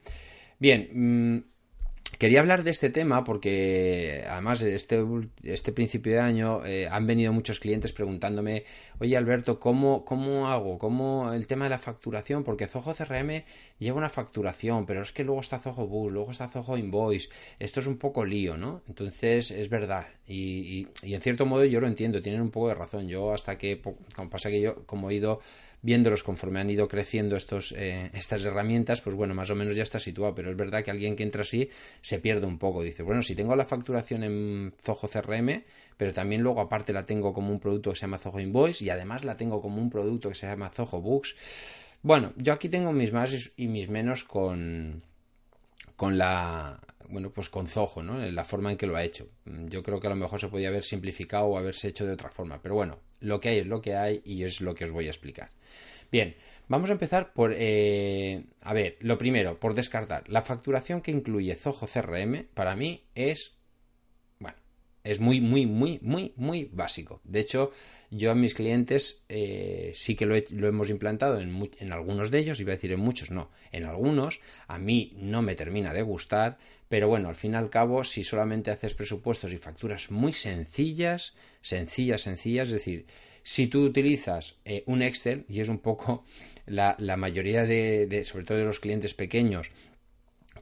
Bien, 0.58 0.88
mm, 0.90 1.38
Quería 2.18 2.40
hablar 2.40 2.62
de 2.62 2.70
este 2.70 2.90
tema 2.90 3.24
porque 3.24 4.24
además 4.28 4.62
este, 4.62 5.04
este 5.42 5.72
principio 5.72 6.12
de 6.12 6.20
año 6.20 6.64
eh, 6.64 6.88
han 6.90 7.06
venido 7.06 7.32
muchos 7.32 7.58
clientes 7.58 7.92
preguntándome, 7.92 8.64
oye 9.00 9.16
Alberto, 9.16 9.58
¿cómo, 9.58 10.04
¿cómo 10.04 10.48
hago? 10.48 10.78
¿Cómo 10.78 11.32
el 11.32 11.46
tema 11.46 11.64
de 11.64 11.70
la 11.70 11.78
facturación? 11.78 12.44
Porque 12.44 12.66
Zoho 12.66 12.94
CRM 12.94 13.44
lleva 13.78 13.98
una 13.98 14.08
facturación, 14.08 14.86
pero 14.86 15.02
es 15.02 15.12
que 15.12 15.24
luego 15.24 15.40
está 15.40 15.58
Zoho 15.58 15.86
Bus, 15.86 16.12
luego 16.12 16.30
está 16.30 16.48
Zoho 16.48 16.76
Invoice, 16.76 17.28
esto 17.58 17.80
es 17.80 17.86
un 17.86 17.98
poco 17.98 18.24
lío, 18.24 18.56
¿no? 18.56 18.82
Entonces 18.88 19.50
es 19.50 19.68
verdad 19.68 20.06
y, 20.26 20.88
y, 21.02 21.14
en 21.14 21.20
cierto 21.20 21.46
modo 21.46 21.64
yo 21.64 21.80
lo 21.80 21.86
entiendo, 21.86 22.22
tienen 22.22 22.40
un 22.42 22.50
poco 22.50 22.68
de 22.68 22.74
razón. 22.74 23.08
Yo 23.08 23.32
hasta 23.32 23.58
que, 23.58 23.80
como 24.14 24.30
pasa 24.30 24.50
que 24.50 24.60
yo 24.60 24.86
como 24.86 25.10
he 25.10 25.14
ido 25.14 25.40
viéndolos 25.84 26.24
conforme 26.24 26.60
han 26.60 26.70
ido 26.70 26.88
creciendo 26.88 27.36
estos, 27.36 27.72
eh, 27.76 28.10
estas 28.14 28.42
herramientas, 28.44 29.02
pues 29.02 29.14
bueno, 29.14 29.34
más 29.34 29.50
o 29.50 29.54
menos 29.54 29.76
ya 29.76 29.82
está 29.82 29.98
situado, 29.98 30.34
pero 30.34 30.50
es 30.50 30.56
verdad 30.56 30.82
que 30.82 30.90
alguien 30.90 31.14
que 31.14 31.22
entra 31.22 31.42
así 31.42 31.68
se 32.00 32.18
pierde 32.18 32.46
un 32.46 32.58
poco. 32.58 32.82
Dice, 32.82 33.02
bueno, 33.02 33.22
si 33.22 33.36
tengo 33.36 33.54
la 33.54 33.66
facturación 33.66 34.24
en 34.24 34.72
Zoho 34.82 35.06
CRM, 35.06 35.62
pero 35.98 36.14
también 36.14 36.40
luego 36.40 36.62
aparte 36.62 36.94
la 36.94 37.04
tengo 37.04 37.34
como 37.34 37.52
un 37.52 37.60
producto 37.60 37.90
que 37.90 37.96
se 37.96 38.00
llama 38.00 38.18
Zoho 38.18 38.40
Invoice 38.40 38.82
y 38.82 38.88
además 38.88 39.24
la 39.24 39.36
tengo 39.36 39.60
como 39.60 39.80
un 39.80 39.90
producto 39.90 40.30
que 40.30 40.34
se 40.34 40.46
llama 40.46 40.70
Zoho 40.70 41.02
Books. 41.02 41.36
Bueno, 42.02 42.32
yo 42.36 42.54
aquí 42.54 42.70
tengo 42.70 42.90
mis 42.92 43.12
más 43.12 43.50
y 43.56 43.68
mis 43.68 43.90
menos 43.90 44.24
con, 44.24 45.02
con 45.96 46.16
la 46.16 46.80
bueno, 47.08 47.30
pues 47.30 47.50
con 47.50 47.66
Zoho, 47.66 48.02
¿no? 48.02 48.22
En 48.22 48.34
la 48.34 48.44
forma 48.44 48.70
en 48.70 48.76
que 48.76 48.86
lo 48.86 48.96
ha 48.96 49.04
hecho. 49.04 49.28
Yo 49.44 49.82
creo 49.82 50.00
que 50.00 50.06
a 50.06 50.10
lo 50.10 50.16
mejor 50.16 50.40
se 50.40 50.48
podía 50.48 50.68
haber 50.68 50.84
simplificado 50.84 51.46
o 51.46 51.58
haberse 51.58 51.88
hecho 51.88 52.06
de 52.06 52.12
otra 52.12 52.30
forma, 52.30 52.60
pero 52.62 52.74
bueno, 52.74 53.00
lo 53.20 53.40
que 53.40 53.50
hay 53.50 53.58
es 53.58 53.66
lo 53.66 53.80
que 53.80 53.96
hay 53.96 54.22
y 54.24 54.44
es 54.44 54.60
lo 54.60 54.74
que 54.74 54.84
os 54.84 54.90
voy 54.90 55.06
a 55.06 55.10
explicar. 55.10 55.50
Bien, 56.10 56.36
vamos 56.68 56.90
a 56.90 56.92
empezar 56.92 57.32
por, 57.32 57.52
eh, 57.56 58.44
a 58.62 58.72
ver, 58.72 58.96
lo 59.00 59.18
primero, 59.18 59.58
por 59.58 59.74
descartar. 59.74 60.28
La 60.28 60.42
facturación 60.42 61.00
que 61.00 61.10
incluye 61.10 61.54
Zoho 61.54 61.86
CRM 61.86 62.46
para 62.54 62.76
mí 62.76 63.04
es 63.14 63.56
es 65.04 65.20
muy, 65.20 65.40
muy, 65.42 65.66
muy, 65.66 65.98
muy, 66.02 66.32
muy 66.36 66.64
básico. 66.72 67.20
De 67.24 67.40
hecho, 67.40 67.70
yo 68.10 68.30
a 68.30 68.34
mis 68.34 68.54
clientes 68.54 69.22
eh, 69.28 69.92
sí 69.94 70.16
que 70.16 70.24
lo, 70.24 70.34
hemos 70.66 70.88
implantado 70.88 71.38
en, 71.38 71.70
en, 71.78 71.92
algunos 71.92 72.30
de 72.30 72.38
ellos, 72.38 72.58
iba 72.58 72.72
a 72.72 72.76
decir 72.76 72.90
en 72.92 73.00
muchos, 73.00 73.30
no, 73.30 73.50
en 73.70 73.84
algunos. 73.84 74.40
A 74.66 74.78
mí 74.78 75.12
no 75.16 75.42
me 75.42 75.54
termina 75.54 75.92
de 75.92 76.02
gustar, 76.02 76.56
pero 76.94 77.08
bueno, 77.08 77.28
al 77.28 77.34
fin 77.34 77.54
y 77.54 77.56
al 77.56 77.70
cabo, 77.70 78.04
si 78.04 78.22
solamente 78.22 78.70
haces 78.70 78.94
presupuestos 78.94 79.52
y 79.52 79.56
facturas 79.56 80.12
muy 80.12 80.32
sencillas, 80.32 81.34
sencillas, 81.60 82.20
sencillas, 82.20 82.68
es 82.68 82.74
decir, 82.74 83.06
si 83.42 83.66
tú 83.66 83.82
utilizas 83.82 84.60
eh, 84.64 84.84
un 84.86 85.02
Excel, 85.02 85.44
y 85.48 85.58
es 85.58 85.68
un 85.68 85.80
poco 85.80 86.24
la, 86.66 86.94
la 87.00 87.16
mayoría 87.16 87.66
de, 87.66 88.06
de, 88.06 88.24
sobre 88.24 88.44
todo 88.44 88.58
de 88.58 88.64
los 88.64 88.78
clientes 88.78 89.12
pequeños, 89.12 89.72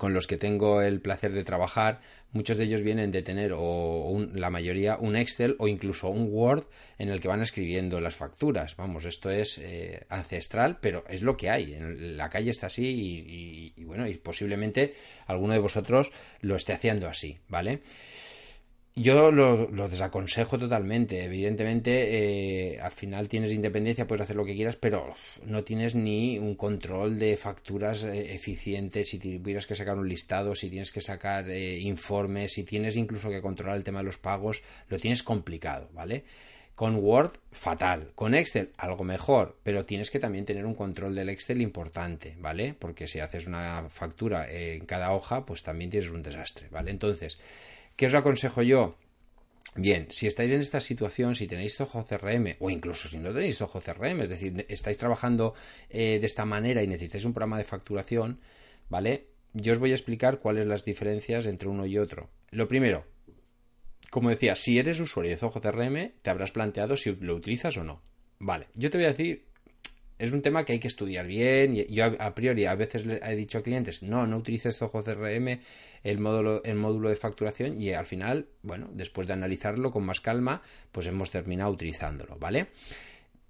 con 0.02 0.14
los 0.14 0.26
que 0.26 0.36
tengo 0.36 0.82
el 0.82 1.00
placer 1.00 1.30
de 1.30 1.44
trabajar, 1.44 2.00
muchos 2.32 2.56
de 2.56 2.64
ellos 2.64 2.82
vienen 2.82 3.12
de 3.12 3.22
tener 3.22 3.52
o 3.56 4.26
la 4.34 4.50
mayoría 4.50 4.96
un 4.96 5.14
Excel 5.14 5.54
o 5.60 5.68
incluso 5.68 6.08
un 6.08 6.26
Word 6.28 6.64
en 6.98 7.08
el 7.08 7.20
que 7.20 7.28
van 7.28 7.40
escribiendo 7.40 8.00
las 8.00 8.16
facturas. 8.16 8.74
Vamos, 8.74 9.04
esto 9.04 9.30
es 9.30 9.58
eh, 9.58 10.04
ancestral, 10.08 10.80
pero 10.80 11.04
es 11.08 11.22
lo 11.22 11.36
que 11.36 11.50
hay. 11.50 11.74
En 11.74 12.16
la 12.16 12.30
calle 12.30 12.50
está 12.50 12.66
así 12.66 12.84
y, 12.84 13.80
y 13.80 13.84
bueno, 13.84 14.08
y 14.08 14.14
posiblemente 14.14 14.92
alguno 15.28 15.52
de 15.52 15.60
vosotros 15.60 16.10
lo 16.40 16.56
esté 16.56 16.72
haciendo 16.72 17.06
así, 17.06 17.38
¿vale? 17.46 17.82
Yo 18.94 19.32
lo, 19.32 19.88
desaconsejo 19.88 20.58
totalmente. 20.58 21.24
Evidentemente, 21.24 22.74
eh, 22.74 22.78
al 22.78 22.92
final 22.92 23.26
tienes 23.26 23.50
independencia, 23.52 24.06
puedes 24.06 24.24
hacer 24.24 24.36
lo 24.36 24.44
que 24.44 24.54
quieras, 24.54 24.76
pero 24.76 25.14
no 25.46 25.64
tienes 25.64 25.94
ni 25.94 26.38
un 26.38 26.54
control 26.56 27.18
de 27.18 27.38
facturas 27.38 28.04
eh, 28.04 28.34
eficientes. 28.34 29.08
Si 29.08 29.18
tuvieras 29.18 29.66
que 29.66 29.76
sacar 29.76 29.96
un 29.96 30.06
listado, 30.06 30.54
si 30.54 30.68
tienes 30.68 30.92
que 30.92 31.00
sacar 31.00 31.48
eh, 31.48 31.78
informes, 31.78 32.52
si 32.52 32.64
tienes 32.64 32.98
incluso 32.98 33.30
que 33.30 33.40
controlar 33.40 33.78
el 33.78 33.84
tema 33.84 34.00
de 34.00 34.04
los 34.04 34.18
pagos, 34.18 34.62
lo 34.88 34.98
tienes 34.98 35.22
complicado, 35.22 35.88
¿vale? 35.94 36.24
Con 36.74 36.96
Word, 36.96 37.32
fatal. 37.50 38.12
Con 38.14 38.34
Excel, 38.34 38.72
algo 38.76 39.04
mejor, 39.04 39.56
pero 39.62 39.86
tienes 39.86 40.10
que 40.10 40.18
también 40.18 40.44
tener 40.44 40.66
un 40.66 40.74
control 40.74 41.14
del 41.14 41.30
Excel 41.30 41.62
importante, 41.62 42.36
¿vale? 42.38 42.74
Porque 42.78 43.06
si 43.06 43.20
haces 43.20 43.46
una 43.46 43.88
factura 43.88 44.50
en 44.50 44.84
cada 44.84 45.12
hoja, 45.12 45.46
pues 45.46 45.62
también 45.62 45.90
tienes 45.90 46.10
un 46.10 46.22
desastre, 46.22 46.68
¿vale? 46.70 46.90
Entonces, 46.90 47.38
¿qué 48.02 48.06
os 48.06 48.14
aconsejo 48.14 48.62
yo? 48.64 48.96
Bien, 49.76 50.08
si 50.10 50.26
estáis 50.26 50.50
en 50.50 50.58
esta 50.58 50.80
situación, 50.80 51.36
si 51.36 51.46
tenéis 51.46 51.76
Zoho 51.76 52.04
CRM 52.04 52.56
o 52.58 52.68
incluso 52.68 53.08
si 53.08 53.16
no 53.18 53.32
tenéis 53.32 53.58
Zoho 53.58 53.80
CRM, 53.80 54.22
es 54.22 54.28
decir, 54.28 54.66
estáis 54.68 54.98
trabajando 54.98 55.54
eh, 55.88 56.18
de 56.20 56.26
esta 56.26 56.44
manera 56.44 56.82
y 56.82 56.88
necesitáis 56.88 57.24
un 57.26 57.32
programa 57.32 57.58
de 57.58 57.62
facturación, 57.62 58.40
¿vale? 58.88 59.28
Yo 59.52 59.72
os 59.72 59.78
voy 59.78 59.92
a 59.92 59.94
explicar 59.94 60.40
cuáles 60.40 60.66
las 60.66 60.84
diferencias 60.84 61.46
entre 61.46 61.68
uno 61.68 61.86
y 61.86 61.96
otro. 61.96 62.28
Lo 62.50 62.66
primero, 62.66 63.06
como 64.10 64.30
decía, 64.30 64.56
si 64.56 64.80
eres 64.80 64.98
usuario 64.98 65.30
de 65.30 65.36
Zoho 65.36 65.60
CRM, 65.60 66.10
te 66.22 66.30
habrás 66.30 66.50
planteado 66.50 66.96
si 66.96 67.14
lo 67.14 67.36
utilizas 67.36 67.76
o 67.76 67.84
no. 67.84 68.02
Vale, 68.40 68.66
yo 68.74 68.90
te 68.90 68.98
voy 68.98 69.04
a 69.04 69.12
decir, 69.12 69.46
es 70.22 70.32
un 70.32 70.40
tema 70.40 70.64
que 70.64 70.74
hay 70.74 70.78
que 70.78 70.86
estudiar 70.86 71.26
bien. 71.26 71.74
Yo 71.74 72.04
a, 72.04 72.34
priori 72.36 72.66
a 72.66 72.76
veces 72.76 73.04
le 73.04 73.18
he 73.24 73.34
dicho 73.34 73.58
a 73.58 73.62
clientes, 73.62 74.04
no, 74.04 74.24
no 74.24 74.36
utilices 74.36 74.78
Zoho 74.78 75.02
CRM, 75.02 75.58
el 76.04 76.18
módulo, 76.20 76.62
el 76.62 76.76
módulo 76.76 77.08
de 77.08 77.16
facturación, 77.16 77.76
y 77.76 77.92
al 77.92 78.06
final, 78.06 78.46
bueno, 78.62 78.88
después 78.92 79.26
de 79.26 79.32
analizarlo 79.32 79.90
con 79.90 80.04
más 80.04 80.20
calma, 80.20 80.62
pues 80.92 81.08
hemos 81.08 81.32
terminado 81.32 81.72
utilizándolo, 81.72 82.36
¿vale? 82.36 82.68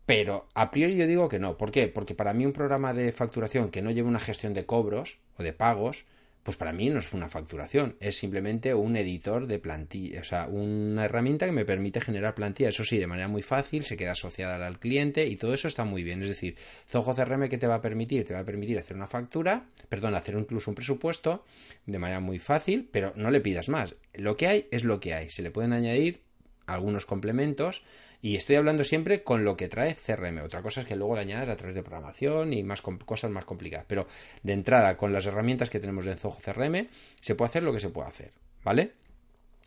Pero 0.07 0.47
a 0.55 0.71
priori 0.71 0.97
yo 0.97 1.07
digo 1.07 1.29
que 1.29 1.39
no. 1.39 1.59
¿Por 1.59 1.73
qué? 1.73 1.89
Porque 1.89 2.15
para 2.15 2.33
mí 2.33 2.47
un 2.47 2.55
programa 2.55 2.95
de 2.95 3.13
facturación 3.13 3.71
que 3.71 3.83
no 3.83 3.91
lleve 3.91 4.09
una 4.09 4.19
gestión 4.19 4.55
de 4.55 4.65
cobros 4.65 5.19
o 5.37 5.43
de 5.43 5.53
pagos, 5.53 6.07
pues 6.43 6.57
para 6.57 6.73
mí 6.73 6.91
no 6.91 6.99
es 6.99 7.13
una 7.13 7.29
facturación, 7.29 7.97
es 8.01 8.17
simplemente 8.17 8.75
un 8.75 8.97
editor 8.97 9.47
de 9.47 9.59
plantilla, 9.59 10.21
o 10.21 10.25
sea, 10.25 10.47
una 10.49 11.05
herramienta 11.05 11.47
que 11.47 11.53
me 11.53 11.65
permite 11.65 12.01
generar 12.01 12.35
plantilla, 12.35 12.71
eso 12.71 12.85
sí, 12.85 12.99
de 12.99 13.07
manera 13.07 13.29
muy 13.29 13.43
fácil, 13.43 13.85
se 13.85 13.97
queda 13.97 14.13
asociada 14.13 14.67
al 14.67 14.79
cliente 14.79 15.27
y 15.27 15.37
todo 15.37 15.55
eso 15.55 15.69
está 15.69 15.85
muy 15.85 16.03
bien. 16.03 16.23
Es 16.23 16.29
decir, 16.29 16.57
Zoho 16.89 17.15
CRM 17.15 17.49
que 17.49 17.59
te 17.59 17.67
va 17.67 17.77
a 17.77 17.81
permitir, 17.81 18.25
te 18.25 18.35
va 18.35 18.41
a 18.41 18.45
permitir 18.45 18.79
hacer 18.79 18.97
una 18.97 19.07
factura, 19.07 19.67
perdón, 19.89 20.15
hacer 20.15 20.35
incluso 20.35 20.71
un 20.71 20.75
presupuesto 20.75 21.45
de 21.87 21.99
manera 21.99 22.21
muy 22.21 22.39
fácil, 22.39 22.89
pero 22.91 23.13
no 23.17 23.31
le 23.31 23.41
pidas 23.41 23.69
más. 23.69 23.95
Lo 24.15 24.37
que 24.37 24.49
hay 24.49 24.69
es 24.71 24.85
lo 24.85 25.01
que 25.01 25.15
hay. 25.15 25.31
Se 25.31 25.43
le 25.43 25.51
pueden 25.51 25.73
añadir 25.73 26.23
algunos 26.67 27.07
complementos 27.07 27.83
y 28.21 28.37
estoy 28.37 28.57
hablando 28.57 28.85
siempre 28.85 29.25
con 29.25 29.45
lo 29.45 29.57
que 29.57 29.69
trae 29.69 29.97
CRM. 29.97 30.43
Otra 30.45 30.63
cosa 30.63 30.83
es 30.83 30.87
que 30.87 30.95
luego 30.95 31.17
le 31.17 31.23
añadas 31.23 31.49
a 31.49 31.57
través 31.57 31.75
de 31.75 31.83
programación 31.83 32.53
y 32.53 32.63
más 32.63 32.81
cosas 32.81 33.31
más 33.31 33.45
complicadas. 33.45 33.85
Pero 33.89 34.07
de 34.45 34.53
entrada, 34.53 34.97
con 34.97 35.13
las 35.13 35.27
herramientas 35.27 35.71
que 35.71 35.81
tenemos 35.81 36.07
en 36.07 36.17
Zoho 36.17 36.37
CRM, 36.37 36.89
se 37.21 37.35
puede 37.35 37.49
hacer 37.49 37.65
lo 37.65 37.73
que 37.73 37.81
se 37.81 37.91
puede 37.91 38.09
hacer. 38.09 38.33
¿Vale? 38.63 38.93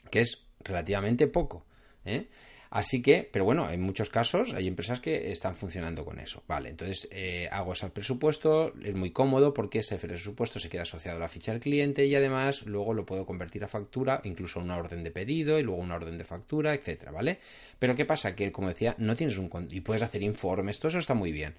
Que 0.10 0.22
es 0.22 0.46
relativamente 0.62 1.28
poco. 1.28 1.66
¿eh? 2.06 2.28
Así 2.70 3.02
que, 3.02 3.28
pero 3.32 3.46
bueno, 3.46 3.70
en 3.70 3.82
muchos 3.82 4.10
casos 4.10 4.54
hay 4.54 4.68
empresas 4.68 5.02
que 5.02 5.32
están 5.32 5.56
funcionando 5.56 6.06
con 6.06 6.20
eso. 6.20 6.44
Vale, 6.48 6.70
entonces 6.70 7.08
eh, 7.12 7.48
hago 7.52 7.74
ese 7.74 7.90
presupuesto, 7.90 8.74
es 8.84 8.94
muy 8.96 9.12
cómodo 9.12 9.54
porque 9.54 9.80
ese 9.80 9.98
presupuesto 9.98 10.60
se 10.60 10.70
queda 10.70 10.84
asociado 10.84 11.18
a 11.18 11.22
la 11.22 11.30
ficha 11.30 11.52
del 11.52 11.62
cliente 11.62 12.06
y 12.06 12.16
además 12.16 12.64
luego 12.66 12.94
lo 12.94 13.06
puedo 13.06 13.26
convertir 13.26 13.64
a 13.64 13.68
factura, 13.68 14.22
incluso 14.24 14.60
una 14.60 14.78
orden 14.78 15.04
de 15.04 15.12
pedido 15.12 15.60
y 15.60 15.64
luego 15.64 15.82
una 15.82 15.96
orden 15.96 16.18
de 16.18 16.24
factura, 16.24 16.74
etcétera, 16.74 17.12
¿vale? 17.12 17.40
Pero 17.80 17.96
¿qué 17.96 18.06
pasa? 18.06 18.36
Que, 18.36 18.52
como 18.52 18.70
decía, 18.70 18.96
no 18.98 19.16
tienes 19.16 19.38
un... 19.38 19.50
y 19.70 19.82
puedes 19.82 20.04
hacer 20.04 20.24
informes, 20.24 20.80
todo 20.80 20.90
eso 20.90 21.00
está 21.00 21.14
muy 21.14 21.32
bien. 21.32 21.56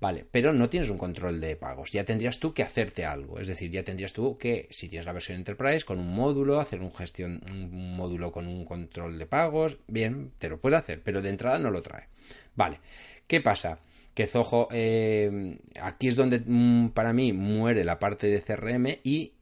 Vale, 0.00 0.26
pero 0.30 0.54
no 0.54 0.70
tienes 0.70 0.88
un 0.88 0.96
control 0.96 1.40
de 1.40 1.56
pagos. 1.56 1.92
Ya 1.92 2.04
tendrías 2.04 2.40
tú 2.40 2.54
que 2.54 2.62
hacerte 2.62 3.04
algo. 3.04 3.38
Es 3.38 3.48
decir, 3.48 3.70
ya 3.70 3.84
tendrías 3.84 4.14
tú 4.14 4.38
que, 4.38 4.66
si 4.70 4.88
tienes 4.88 5.04
la 5.04 5.12
versión 5.12 5.36
Enterprise, 5.36 5.84
con 5.84 5.98
un 5.98 6.14
módulo, 6.14 6.58
hacer 6.58 6.80
un 6.80 6.92
gestión, 6.92 7.42
un 7.50 7.96
módulo 7.96 8.32
con 8.32 8.46
un 8.46 8.64
control 8.64 9.18
de 9.18 9.26
pagos. 9.26 9.76
Bien, 9.86 10.32
te 10.38 10.48
lo 10.48 10.58
puede 10.58 10.76
hacer, 10.76 11.02
pero 11.02 11.20
de 11.20 11.28
entrada 11.28 11.58
no 11.58 11.70
lo 11.70 11.82
trae. 11.82 12.08
Vale, 12.54 12.80
¿qué 13.26 13.42
pasa? 13.42 13.78
Que 14.14 14.26
Zoho, 14.26 14.68
eh, 14.72 15.58
aquí 15.82 16.08
es 16.08 16.16
donde 16.16 16.42
mm, 16.44 16.90
para 16.90 17.12
mí 17.12 17.34
muere 17.34 17.84
la 17.84 17.98
parte 17.98 18.28
de 18.28 18.40
CRM 18.40 19.00
y 19.04 19.34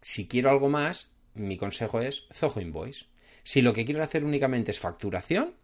si 0.00 0.26
quiero 0.26 0.48
algo 0.48 0.70
más, 0.70 1.08
mi 1.34 1.58
consejo 1.58 2.00
es 2.00 2.26
Zoho 2.32 2.60
Invoice. 2.60 3.06
Si 3.42 3.60
lo 3.60 3.74
que 3.74 3.84
quieres 3.84 4.02
hacer 4.02 4.24
únicamente 4.24 4.70
es 4.70 4.78
facturación, 4.78 5.54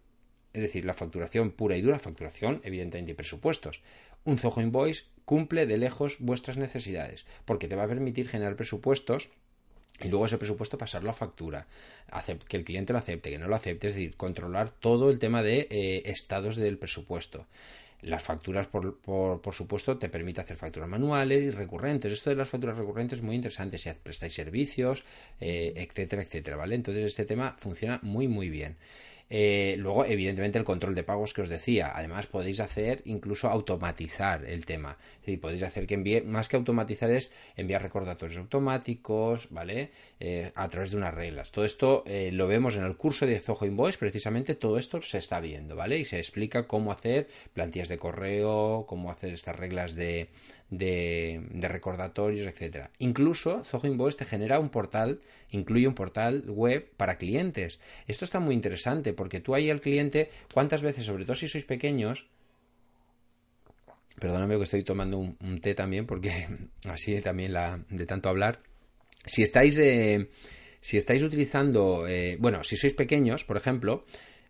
es 0.53 0.61
decir, 0.61 0.85
la 0.85 0.93
facturación 0.93 1.51
pura 1.51 1.75
y 1.75 1.81
dura, 1.81 1.99
facturación 1.99 2.61
evidentemente 2.63 3.11
y 3.11 3.15
presupuestos. 3.15 3.81
Un 4.23 4.37
Zoho 4.37 4.61
Invoice 4.61 5.05
cumple 5.25 5.65
de 5.65 5.77
lejos 5.77 6.17
vuestras 6.19 6.57
necesidades, 6.57 7.25
porque 7.45 7.67
te 7.67 7.75
va 7.75 7.83
a 7.83 7.87
permitir 7.87 8.29
generar 8.29 8.55
presupuestos 8.55 9.29
y 9.99 10.09
luego 10.09 10.25
ese 10.25 10.37
presupuesto 10.37 10.77
pasarlo 10.77 11.09
a 11.09 11.13
factura, 11.13 11.67
que 12.47 12.57
el 12.57 12.63
cliente 12.63 12.93
lo 12.93 12.99
acepte, 12.99 13.31
que 13.31 13.39
no 13.39 13.47
lo 13.47 13.55
acepte, 13.55 13.87
es 13.87 13.95
decir, 13.95 14.15
controlar 14.15 14.69
todo 14.69 15.09
el 15.09 15.19
tema 15.19 15.41
de 15.41 15.67
eh, 15.71 16.03
estados 16.05 16.55
del 16.55 16.77
presupuesto. 16.77 17.47
Las 18.01 18.21
facturas, 18.21 18.67
por, 18.67 18.99
por, 18.99 19.53
supuesto, 19.55 19.97
te 19.97 20.07
permite 20.07 20.39
hacer 20.39 20.55
facturas 20.55 20.87
manuales 20.87 21.41
y 21.41 21.49
recurrentes. 21.49 22.13
Esto 22.13 22.29
de 22.29 22.35
las 22.35 22.47
facturas 22.47 22.77
recurrentes 22.77 23.19
es 23.19 23.25
muy 23.25 23.35
interesante 23.35 23.79
si 23.79 23.89
prestáis 23.91 24.35
servicios, 24.35 25.03
eh, 25.41 25.73
etcétera, 25.75 26.21
etcétera, 26.21 26.57
¿vale? 26.57 26.75
Entonces 26.75 27.05
este 27.05 27.25
tema 27.25 27.55
funciona 27.57 27.99
muy, 28.03 28.27
muy 28.27 28.49
bien. 28.49 28.77
Eh, 29.29 29.75
luego, 29.77 30.05
evidentemente, 30.05 30.57
el 30.57 30.63
control 30.63 30.95
de 30.95 31.03
pagos 31.03 31.33
que 31.33 31.41
os 31.41 31.49
decía. 31.49 31.91
Además, 31.93 32.27
podéis 32.27 32.59
hacer 32.59 33.01
incluso 33.05 33.49
automatizar 33.49 34.45
el 34.45 34.65
tema. 34.65 34.97
Es 35.15 35.19
decir, 35.21 35.41
podéis 35.41 35.63
hacer 35.63 35.85
que 35.87 35.95
envíe, 35.95 36.21
más 36.21 36.47
que 36.47 36.55
automatizar 36.55 37.11
es 37.11 37.31
enviar 37.55 37.81
recordatorios 37.81 38.37
automáticos, 38.37 39.49
¿vale? 39.51 39.91
Eh, 40.19 40.51
a 40.55 40.67
través 40.69 40.91
de 40.91 40.97
unas 40.97 41.13
reglas. 41.13 41.51
Todo 41.51 41.65
esto 41.65 42.03
eh, 42.07 42.31
lo 42.31 42.47
vemos 42.47 42.75
en 42.75 42.83
el 42.83 42.95
curso 42.95 43.25
de 43.25 43.39
Zoho 43.39 43.65
Invoice, 43.65 43.97
precisamente 43.97 44.55
todo 44.55 44.77
esto 44.77 45.01
se 45.01 45.17
está 45.17 45.39
viendo, 45.39 45.75
¿vale? 45.75 45.99
Y 45.99 46.05
se 46.05 46.17
explica 46.17 46.67
cómo 46.67 46.91
hacer 46.91 47.27
plantillas 47.53 47.89
de 47.89 47.97
correo, 47.97 48.85
cómo 48.87 49.11
hacer 49.11 49.33
estas 49.33 49.55
reglas 49.55 49.95
de, 49.95 50.29
de, 50.69 51.41
recordatorios, 51.61 52.47
etcétera. 52.47 52.91
Incluso 52.99 53.63
Zoho 53.63 53.87
Invoice 53.87 54.17
te 54.17 54.25
genera 54.25 54.59
un 54.59 54.69
portal, 54.69 55.21
incluye 55.49 55.87
un 55.87 55.95
portal 55.95 56.43
web 56.47 56.89
para 56.97 57.17
clientes. 57.17 57.79
Esto 58.07 58.25
está 58.25 58.39
muy 58.39 58.55
interesante 58.55 59.13
porque 59.13 59.39
tú 59.39 59.55
ahí 59.55 59.69
al 59.69 59.81
cliente, 59.81 60.29
¿cuántas 60.53 60.81
veces, 60.81 61.05
sobre 61.05 61.25
todo 61.25 61.35
si 61.35 61.47
sois 61.47 61.65
pequeños, 61.65 62.27
perdóname 64.19 64.57
que 64.57 64.63
estoy 64.63 64.83
tomando 64.83 65.17
un, 65.17 65.61
té 65.61 65.75
también 65.75 66.05
porque 66.05 66.47
así 66.85 67.19
también 67.21 67.53
la, 67.53 67.83
de 67.89 68.05
tanto 68.05 68.29
hablar, 68.29 68.61
si 69.25 69.43
estáis... 69.43 69.77
Eh, 69.77 70.29
si 70.79 70.95
estáis 70.95 71.23
utilizando, 71.23 72.07
eh, 72.07 72.37
bueno, 72.39 72.63
si 72.63 72.77
sois 72.77 72.93
pequeños, 72.93 73.43
por 73.43 73.57
ejemplo, 73.57 74.05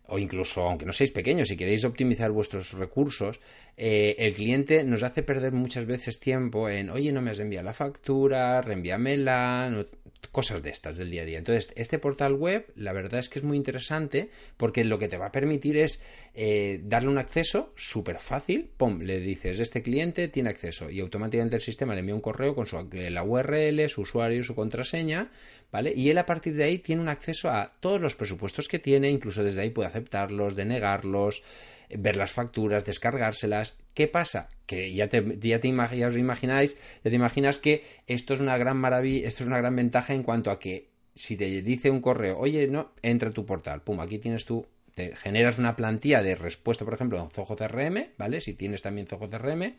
o 0.08 0.18
incluso 0.18 0.62
aunque 0.62 0.86
no 0.86 0.92
seáis 0.92 1.12
pequeños, 1.12 1.48
si 1.48 1.56
queréis 1.56 1.84
optimizar 1.84 2.32
vuestros 2.32 2.72
recursos, 2.72 3.40
eh, 3.80 4.16
el 4.18 4.34
cliente 4.34 4.82
nos 4.82 5.04
hace 5.04 5.22
perder 5.22 5.52
muchas 5.52 5.86
veces 5.86 6.18
tiempo 6.18 6.68
en, 6.68 6.90
oye, 6.90 7.12
no 7.12 7.22
me 7.22 7.30
has 7.30 7.38
enviado 7.38 7.64
la 7.64 7.74
factura, 7.74 8.60
reenvíamela, 8.60 9.86
cosas 10.32 10.64
de 10.64 10.70
estas 10.70 10.98
del 10.98 11.10
día 11.10 11.22
a 11.22 11.24
día. 11.24 11.38
Entonces, 11.38 11.70
este 11.76 12.00
portal 12.00 12.34
web, 12.34 12.66
la 12.74 12.92
verdad 12.92 13.20
es 13.20 13.28
que 13.28 13.38
es 13.38 13.44
muy 13.44 13.56
interesante 13.56 14.30
porque 14.56 14.84
lo 14.84 14.98
que 14.98 15.06
te 15.06 15.16
va 15.16 15.26
a 15.26 15.32
permitir 15.32 15.76
es 15.76 16.00
eh, 16.34 16.80
darle 16.82 17.08
un 17.08 17.18
acceso 17.18 17.72
súper 17.76 18.18
fácil, 18.18 18.68
pum, 18.76 19.00
le 19.00 19.20
dices, 19.20 19.60
este 19.60 19.80
cliente 19.80 20.26
tiene 20.26 20.50
acceso 20.50 20.90
y 20.90 20.98
automáticamente 20.98 21.54
el 21.54 21.62
sistema 21.62 21.94
le 21.94 22.00
envía 22.00 22.16
un 22.16 22.20
correo 22.20 22.56
con 22.56 22.66
su, 22.66 22.84
la 22.92 23.22
URL, 23.22 23.88
su 23.88 24.00
usuario, 24.00 24.42
su 24.42 24.56
contraseña, 24.56 25.30
¿vale? 25.70 25.92
Y 25.94 26.10
él 26.10 26.18
a 26.18 26.26
partir 26.26 26.54
de 26.54 26.64
ahí 26.64 26.78
tiene 26.78 27.00
un 27.00 27.08
acceso 27.08 27.48
a 27.48 27.70
todos 27.78 28.00
los 28.00 28.16
presupuestos 28.16 28.66
que 28.66 28.80
tiene, 28.80 29.08
incluso 29.08 29.44
desde 29.44 29.60
ahí 29.60 29.70
puede 29.70 29.88
aceptarlos, 29.88 30.56
denegarlos, 30.56 31.44
ver 31.90 32.16
las 32.16 32.32
facturas, 32.32 32.84
descargárselas. 32.84 33.78
¿Qué 33.94 34.08
pasa? 34.08 34.48
Que 34.66 34.92
ya 34.92 35.08
te, 35.08 35.38
ya 35.40 35.60
te 35.60 35.68
os 35.68 36.16
imagináis, 36.16 36.76
ya 37.04 37.10
te 37.10 37.14
imaginas 37.14 37.58
que 37.58 37.84
esto 38.06 38.34
es 38.34 38.40
una 38.40 38.56
gran 38.58 38.76
maravilla, 38.76 39.26
esto 39.26 39.42
es 39.44 39.48
una 39.48 39.58
gran 39.58 39.76
ventaja 39.76 40.14
en 40.14 40.22
cuanto 40.22 40.50
a 40.50 40.58
que 40.58 40.90
si 41.14 41.36
te 41.36 41.62
dice 41.62 41.90
un 41.90 42.00
correo, 42.00 42.38
oye, 42.38 42.68
no, 42.68 42.92
entra 43.02 43.30
a 43.30 43.32
tu 43.32 43.44
portal, 43.44 43.82
pum, 43.82 44.00
aquí 44.00 44.18
tienes 44.18 44.44
tú 44.44 44.66
te 44.98 45.14
generas 45.14 45.58
una 45.58 45.76
plantilla 45.76 46.24
de 46.24 46.34
respuesta, 46.34 46.84
por 46.84 46.92
ejemplo, 46.92 47.22
en 47.22 47.30
Zoho 47.30 47.54
CRM, 47.54 48.14
¿vale? 48.18 48.40
Si 48.40 48.54
tienes 48.54 48.82
también 48.82 49.06
Zoho 49.06 49.30
CRM, 49.30 49.76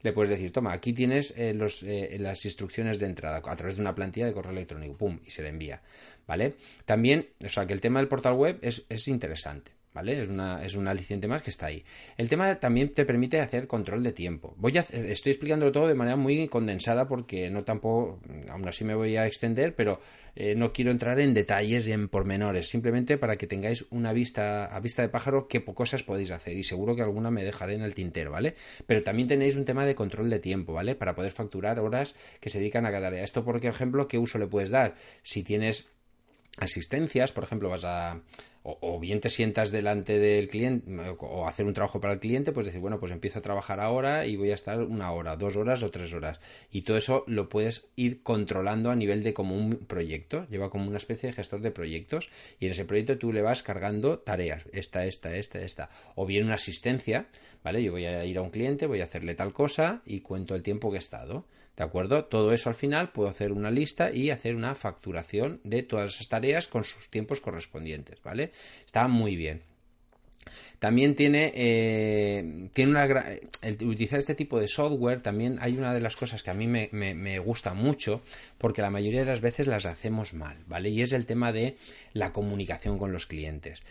le 0.00 0.12
puedes 0.14 0.30
decir, 0.30 0.50
toma, 0.50 0.72
aquí 0.72 0.94
tienes 0.94 1.34
eh, 1.36 1.54
eh, 1.54 2.16
las 2.18 2.42
instrucciones 2.46 2.98
de 2.98 3.04
entrada 3.04 3.42
a 3.44 3.56
través 3.56 3.76
de 3.76 3.82
una 3.82 3.94
plantilla 3.94 4.24
de 4.24 4.32
correo 4.32 4.52
electrónico, 4.52 4.96
pum, 4.96 5.20
y 5.26 5.30
se 5.30 5.42
le 5.42 5.50
envía, 5.50 5.82
¿vale? 6.26 6.54
También, 6.86 7.28
o 7.44 7.50
sea, 7.50 7.66
que 7.66 7.74
el 7.74 7.82
tema 7.82 8.00
del 8.00 8.08
portal 8.08 8.32
web 8.32 8.60
es, 8.62 8.86
es 8.88 9.08
interesante. 9.08 9.72
¿Vale? 9.94 10.22
Es 10.22 10.28
una, 10.28 10.64
es 10.64 10.74
un 10.74 10.88
aliciente 10.88 11.28
más 11.28 11.42
que 11.42 11.50
está 11.50 11.66
ahí. 11.66 11.84
El 12.16 12.30
tema 12.30 12.58
también 12.58 12.94
te 12.94 13.04
permite 13.04 13.40
hacer 13.40 13.66
control 13.66 14.02
de 14.02 14.12
tiempo. 14.12 14.54
Voy 14.56 14.78
a, 14.78 14.80
estoy 14.80 15.32
explicándolo 15.32 15.70
todo 15.70 15.86
de 15.86 15.94
manera 15.94 16.16
muy 16.16 16.48
condensada 16.48 17.06
porque 17.06 17.50
no 17.50 17.64
tampoco, 17.64 18.20
aún 18.48 18.66
así 18.66 18.84
me 18.84 18.94
voy 18.94 19.16
a 19.16 19.26
extender, 19.26 19.74
pero 19.74 20.00
eh, 20.34 20.54
no 20.54 20.72
quiero 20.72 20.90
entrar 20.90 21.20
en 21.20 21.34
detalles 21.34 21.86
y 21.86 21.92
en 21.92 22.08
pormenores, 22.08 22.70
simplemente 22.70 23.18
para 23.18 23.36
que 23.36 23.46
tengáis 23.46 23.84
una 23.90 24.14
vista 24.14 24.64
a 24.64 24.80
vista 24.80 25.02
de 25.02 25.10
pájaro 25.10 25.46
qué 25.46 25.62
cosas 25.62 26.02
podéis 26.02 26.30
hacer 26.30 26.56
y 26.56 26.62
seguro 26.62 26.96
que 26.96 27.02
alguna 27.02 27.30
me 27.30 27.44
dejaré 27.44 27.74
en 27.74 27.82
el 27.82 27.94
tintero, 27.94 28.30
¿vale? 28.30 28.54
Pero 28.86 29.02
también 29.02 29.28
tenéis 29.28 29.56
un 29.56 29.66
tema 29.66 29.84
de 29.84 29.94
control 29.94 30.30
de 30.30 30.38
tiempo, 30.38 30.72
¿vale? 30.72 30.94
Para 30.94 31.14
poder 31.14 31.32
facturar 31.32 31.78
horas 31.80 32.14
que 32.40 32.48
se 32.48 32.58
dedican 32.58 32.86
a 32.86 32.90
cada 32.90 33.08
área. 33.08 33.22
Esto, 33.22 33.44
por 33.44 33.62
ejemplo, 33.64 34.08
¿qué 34.08 34.18
uso 34.18 34.38
le 34.38 34.46
puedes 34.46 34.70
dar? 34.70 34.94
Si 35.22 35.42
tienes 35.42 35.86
asistencias, 36.58 37.32
por 37.32 37.44
ejemplo, 37.44 37.68
vas 37.68 37.84
a 37.84 38.20
o, 38.64 39.00
bien 39.00 39.20
te 39.20 39.28
sientas 39.28 39.72
delante 39.72 40.18
del 40.18 40.46
cliente 40.46 40.88
o 41.18 41.48
hacer 41.48 41.66
un 41.66 41.74
trabajo 41.74 42.00
para 42.00 42.12
el 42.12 42.20
cliente, 42.20 42.52
pues 42.52 42.66
decir, 42.66 42.80
bueno, 42.80 43.00
pues 43.00 43.10
empiezo 43.10 43.40
a 43.40 43.42
trabajar 43.42 43.80
ahora 43.80 44.26
y 44.26 44.36
voy 44.36 44.52
a 44.52 44.54
estar 44.54 44.80
una 44.82 45.10
hora, 45.10 45.36
dos 45.36 45.56
horas 45.56 45.82
o 45.82 45.90
tres 45.90 46.14
horas. 46.14 46.40
Y 46.70 46.82
todo 46.82 46.96
eso 46.96 47.24
lo 47.26 47.48
puedes 47.48 47.86
ir 47.96 48.22
controlando 48.22 48.90
a 48.90 48.96
nivel 48.96 49.24
de 49.24 49.34
como 49.34 49.56
un 49.56 49.70
proyecto, 49.70 50.46
lleva 50.48 50.70
como 50.70 50.86
una 50.86 50.98
especie 50.98 51.28
de 51.28 51.32
gestor 51.32 51.60
de 51.60 51.72
proyectos 51.72 52.30
y 52.60 52.66
en 52.66 52.72
ese 52.72 52.84
proyecto 52.84 53.18
tú 53.18 53.32
le 53.32 53.42
vas 53.42 53.62
cargando 53.64 54.20
tareas, 54.20 54.64
esta, 54.72 55.06
esta, 55.06 55.34
esta, 55.34 55.60
esta. 55.60 55.90
O 56.14 56.24
bien 56.24 56.44
una 56.44 56.54
asistencia, 56.54 57.26
¿vale? 57.64 57.82
Yo 57.82 57.90
voy 57.92 58.06
a 58.06 58.24
ir 58.24 58.38
a 58.38 58.42
un 58.42 58.50
cliente, 58.50 58.86
voy 58.86 59.00
a 59.00 59.04
hacerle 59.04 59.34
tal 59.34 59.52
cosa 59.52 60.02
y 60.06 60.20
cuento 60.20 60.54
el 60.54 60.62
tiempo 60.62 60.90
que 60.90 60.96
he 60.96 60.98
estado. 60.98 61.46
¿De 61.76 61.84
acuerdo? 61.84 62.26
Todo 62.26 62.52
eso 62.52 62.68
al 62.68 62.74
final 62.74 63.12
puedo 63.12 63.30
hacer 63.30 63.52
una 63.52 63.70
lista 63.70 64.12
y 64.12 64.30
hacer 64.30 64.54
una 64.54 64.74
facturación 64.74 65.60
de 65.64 65.82
todas 65.82 66.14
esas 66.14 66.28
tareas 66.28 66.68
con 66.68 66.84
sus 66.84 67.08
tiempos 67.08 67.40
correspondientes, 67.40 68.22
¿vale? 68.22 68.52
Está 68.84 69.08
muy 69.08 69.36
bien. 69.36 69.62
También 70.78 71.14
tiene, 71.14 71.52
eh, 71.54 72.68
tiene 72.72 72.90
una 72.90 73.04
el 73.62 73.74
utilizar 73.74 74.18
este 74.18 74.34
tipo 74.34 74.58
de 74.58 74.66
software 74.66 75.22
también 75.22 75.58
hay 75.60 75.76
una 75.76 75.94
de 75.94 76.00
las 76.00 76.16
cosas 76.16 76.42
que 76.42 76.50
a 76.50 76.54
mí 76.54 76.66
me, 76.66 76.88
me, 76.90 77.38
gusta 77.38 77.74
mucho 77.74 78.22
porque 78.58 78.82
la 78.82 78.90
mayoría 78.90 79.20
de 79.20 79.26
las 79.26 79.40
veces 79.40 79.68
las 79.68 79.86
hacemos 79.86 80.34
mal, 80.34 80.58
¿vale? 80.66 80.88
Y 80.90 81.02
es 81.02 81.12
el 81.12 81.26
tema 81.26 81.52
de 81.52 81.76
la 82.12 82.32
comunicación 82.32 82.98
con 82.98 83.12
los 83.12 83.26
clientes. 83.26 83.82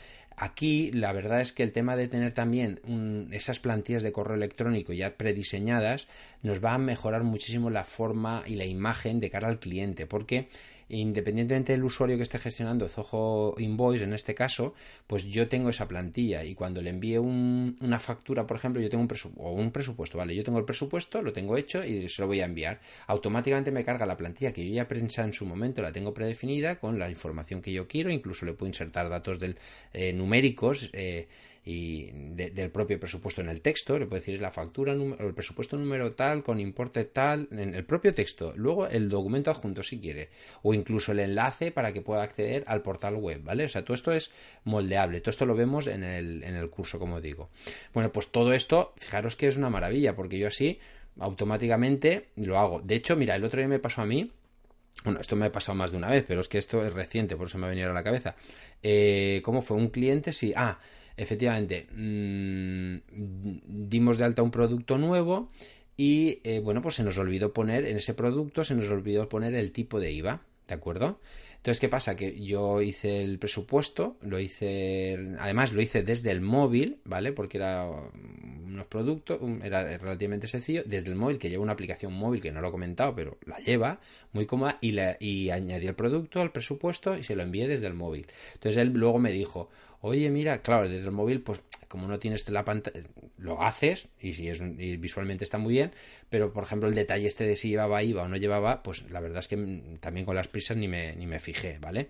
Aquí 0.42 0.90
la 0.92 1.14
verdad 1.14 1.40
es 1.40 1.54
que 1.54 1.62
el 1.62 1.72
tema 1.72 1.96
de 1.96 2.08
tener 2.08 2.34
también 2.34 3.30
esas 3.32 3.60
plantillas 3.60 4.02
de 4.02 4.12
correo 4.12 4.36
electrónico 4.36 4.92
ya 4.92 5.16
prediseñadas 5.16 6.08
nos 6.42 6.66
va 6.66 6.74
a 6.74 6.80
mejorar 6.80 7.22
muchísimo 7.22 7.70
la 7.70 7.84
forma 7.84 8.42
y 8.48 8.56
la 8.56 8.66
imagen 8.66 9.20
de 9.20 9.30
cara 9.30 9.50
al 9.50 9.60
cliente 9.60 10.08
porque 10.08 10.48
independientemente 10.92 11.72
del 11.72 11.84
usuario 11.84 12.18
que 12.18 12.24
esté 12.24 12.38
gestionando 12.38 12.88
Zoho 12.88 13.56
Invoice 13.58 14.04
en 14.04 14.14
este 14.14 14.36
caso, 14.36 14.74
pues 15.08 15.26
yo 15.26 15.48
tengo 15.48 15.70
esa 15.70 15.88
plantilla 15.88 16.44
y 16.44 16.54
cuando 16.54 16.82
le 16.82 16.90
envíe 16.90 17.18
una 17.18 18.00
factura, 18.00 18.46
por 18.46 18.58
ejemplo, 18.58 18.82
yo 18.82 18.90
tengo 18.90 19.04
un, 19.04 19.10
o 19.38 19.54
un 19.54 19.72
presupuesto, 19.72 20.18
¿vale? 20.18 20.36
Yo 20.36 20.44
tengo 20.44 20.60
el 20.60 20.66
presupuesto, 20.66 21.22
lo 21.22 21.32
tengo 21.32 21.58
hecho 21.58 21.84
y 21.84 22.10
se 22.10 22.22
lo 22.22 22.28
voy 22.28 22.42
a 22.42 22.46
enviar. 22.46 22.80
Automáticamente 23.08 23.72
me 23.72 23.86
carga 23.86 24.06
la 24.06 24.18
plantilla 24.18 24.52
que 24.52 24.68
yo 24.68 24.74
ya 24.74 24.88
prensa 24.88 25.24
en 25.24 25.34
su 25.34 25.46
momento, 25.46 25.82
la 25.82 25.92
tengo 25.92 26.14
predefinida 26.14 26.80
con 26.80 27.00
la 27.00 27.10
información 27.10 27.62
que 27.62 27.72
yo 27.72 27.88
quiero, 27.88 28.10
incluso 28.10 28.46
le 28.46 28.54
puedo 28.54 28.68
insertar 28.68 29.10
datos 29.10 29.40
del, 29.40 29.58
eh, 29.94 30.14
numéricos. 30.14 30.90
Eh, 30.94 31.28
y 31.64 32.10
del 32.12 32.72
propio 32.72 33.00
presupuesto 33.00 33.42
en 33.42 33.50
el 33.50 33.62
texto, 33.62 34.00
le 34.00 34.08
puedo 34.08 34.20
decir 34.20 34.42
la 34.42 34.52
factura 34.52 34.94
o 34.94 35.28
el 35.28 35.34
presupuesto 35.34 35.78
número 35.78 36.12
tal 36.12 36.44
con 36.44 36.60
importe 36.60 37.06
tal 37.06 37.48
en 37.52 37.76
el 37.76 37.86
propio 37.86 38.14
texto, 38.16 38.54
luego 38.56 38.88
el 38.88 39.10
documento 39.10 39.52
adjunto 39.52 39.84
si 39.84 40.00
quiere, 40.00 40.30
o 40.64 40.74
incluso 40.74 41.12
el 41.12 41.20
enlace 41.20 41.72
para 41.72 41.94
que 41.94 42.02
pueda 42.02 42.24
acceder 42.24 42.64
al 42.66 42.82
portal 42.82 43.16
web, 43.16 43.44
¿vale? 43.44 43.66
O 43.66 43.70
sea, 43.70 43.86
todo 43.86 43.94
esto 43.94 44.12
es 44.12 44.32
moldeable, 44.64 45.22
todo 45.22 45.30
esto 45.30 45.46
lo 45.46 45.54
vemos 45.54 45.86
en 45.86 46.04
el, 46.04 46.44
en 46.44 46.56
el 46.56 46.70
curso, 46.70 46.98
como 46.98 47.22
digo. 47.22 47.50
Bueno, 47.94 48.12
pues 48.12 48.32
todo 48.32 48.54
esto, 48.54 48.94
fijaros 48.98 49.36
que 49.36 49.48
es 49.48 49.58
una 49.58 49.70
maravilla, 49.70 50.16
porque 50.16 50.40
yo 50.40 50.48
así 50.48 50.80
automáticamente 51.20 52.30
lo 52.38 52.58
hago. 52.58 52.82
De 52.82 52.96
hecho, 52.96 53.16
mira, 53.16 53.36
el 53.36 53.44
otro 53.44 53.60
día 53.60 53.68
me 53.68 53.80
pasó 53.80 54.02
a 54.02 54.06
mí, 54.08 54.32
bueno, 55.04 55.20
esto 55.20 55.36
me 55.36 55.46
ha 55.46 55.52
pasado 55.52 55.76
más 55.76 55.92
de 55.92 55.98
una 55.98 56.10
vez, 56.10 56.26
pero 56.28 56.42
es 56.42 56.48
que 56.48 56.58
esto 56.58 56.86
es 56.86 56.94
reciente, 56.94 57.36
por 57.36 57.48
eso 57.48 57.58
me 57.58 57.68
ha 57.68 57.70
venido 57.70 57.92
a 57.92 57.94
la 57.94 58.04
cabeza. 58.04 58.36
Eh, 58.82 59.42
¿Cómo 59.44 59.62
fue? 59.62 59.78
Un 59.78 59.90
cliente, 59.90 60.34
sí. 60.34 60.54
Ah, 60.56 60.80
efectivamente, 61.22 61.88
mm, 61.96 62.98
dimos 63.90 64.18
de 64.18 64.26
alta 64.26 64.42
un 64.42 64.52
producto 64.52 64.98
nuevo 64.98 65.50
y 65.98 66.40
eh, 66.44 66.62
bueno, 66.64 66.82
pues 66.82 66.96
se 66.96 67.04
nos 67.04 67.18
olvidó 67.18 67.54
poner 67.54 67.86
en 67.86 67.98
ese 67.98 68.14
producto, 68.14 68.64
se 68.64 68.76
nos 68.76 68.90
olvidó 68.90 69.30
poner 69.30 69.54
el 69.56 69.72
tipo 69.72 70.00
de 70.00 70.12
IVA, 70.12 70.42
¿de 70.68 70.74
acuerdo? 70.74 71.20
Entonces, 71.62 71.80
¿qué 71.80 71.90
pasa? 71.90 72.16
Que 72.16 72.44
yo 72.44 72.82
hice 72.82 73.24
el 73.24 73.38
presupuesto, 73.38 74.18
lo 74.22 74.40
hice, 74.40 75.36
además 75.38 75.74
lo 75.74 75.82
hice 75.84 76.02
desde 76.02 76.32
el 76.32 76.42
móvil, 76.42 77.02
¿vale? 77.06 77.34
Porque 77.34 77.60
era 77.60 77.86
unos 77.86 78.88
productos, 78.88 79.40
era 79.64 79.96
relativamente 80.00 80.48
sencillo, 80.48 80.82
desde 80.88 81.12
el 81.12 81.16
móvil, 81.16 81.38
que 81.38 81.52
lleva 81.52 81.62
una 81.62 81.74
aplicación 81.74 82.14
móvil 82.14 82.42
que 82.42 82.52
no 82.52 82.62
lo 82.62 82.70
he 82.70 82.72
comentado, 82.72 83.14
pero 83.14 83.38
la 83.46 83.60
lleva, 83.60 84.00
muy 84.34 84.48
cómoda, 84.48 84.80
y, 84.82 84.94
la, 84.94 85.18
y 85.20 85.52
añadí 85.52 85.86
el 85.86 85.94
producto 85.94 86.42
al 86.42 86.52
presupuesto 86.52 87.16
y 87.16 87.22
se 87.22 87.36
lo 87.36 87.44
envié 87.44 87.68
desde 87.68 87.86
el 87.86 87.94
móvil. 87.94 88.26
Entonces 88.56 88.78
él 88.78 88.94
luego 88.96 89.20
me 89.20 89.32
dijo, 89.32 89.70
oye, 90.02 90.30
mira, 90.30 90.62
claro, 90.62 90.90
desde 90.90 91.06
el 91.06 91.12
móvil, 91.12 91.42
pues 91.42 91.62
como 91.88 92.08
no 92.08 92.20
tienes 92.20 92.48
la 92.50 92.66
pantalla, 92.66 93.02
lo 93.38 93.62
haces 93.62 94.10
y 94.20 94.34
si 94.34 94.48
es 94.48 94.62
visualmente 95.00 95.44
está 95.44 95.58
muy 95.58 95.74
bien, 95.74 95.92
pero 96.30 96.54
por 96.54 96.64
ejemplo 96.64 96.90
el 96.90 96.96
detalle 96.96 97.28
este 97.28 97.46
de 97.46 97.56
si 97.56 97.70
llevaba 97.70 98.04
IVA 98.04 98.24
o 98.24 98.28
no 98.28 98.38
llevaba, 98.38 98.82
pues 98.84 99.10
la 99.12 99.20
verdad 99.20 99.40
es 99.40 99.48
que 99.48 99.98
también 100.00 100.26
con 100.26 100.36
las 100.36 100.48
prisas 100.48 100.78
ni 100.78 100.88
me, 100.88 101.16
ni 101.16 101.28
me 101.28 101.40
fijé, 101.40 101.78
¿vale? 101.80 102.08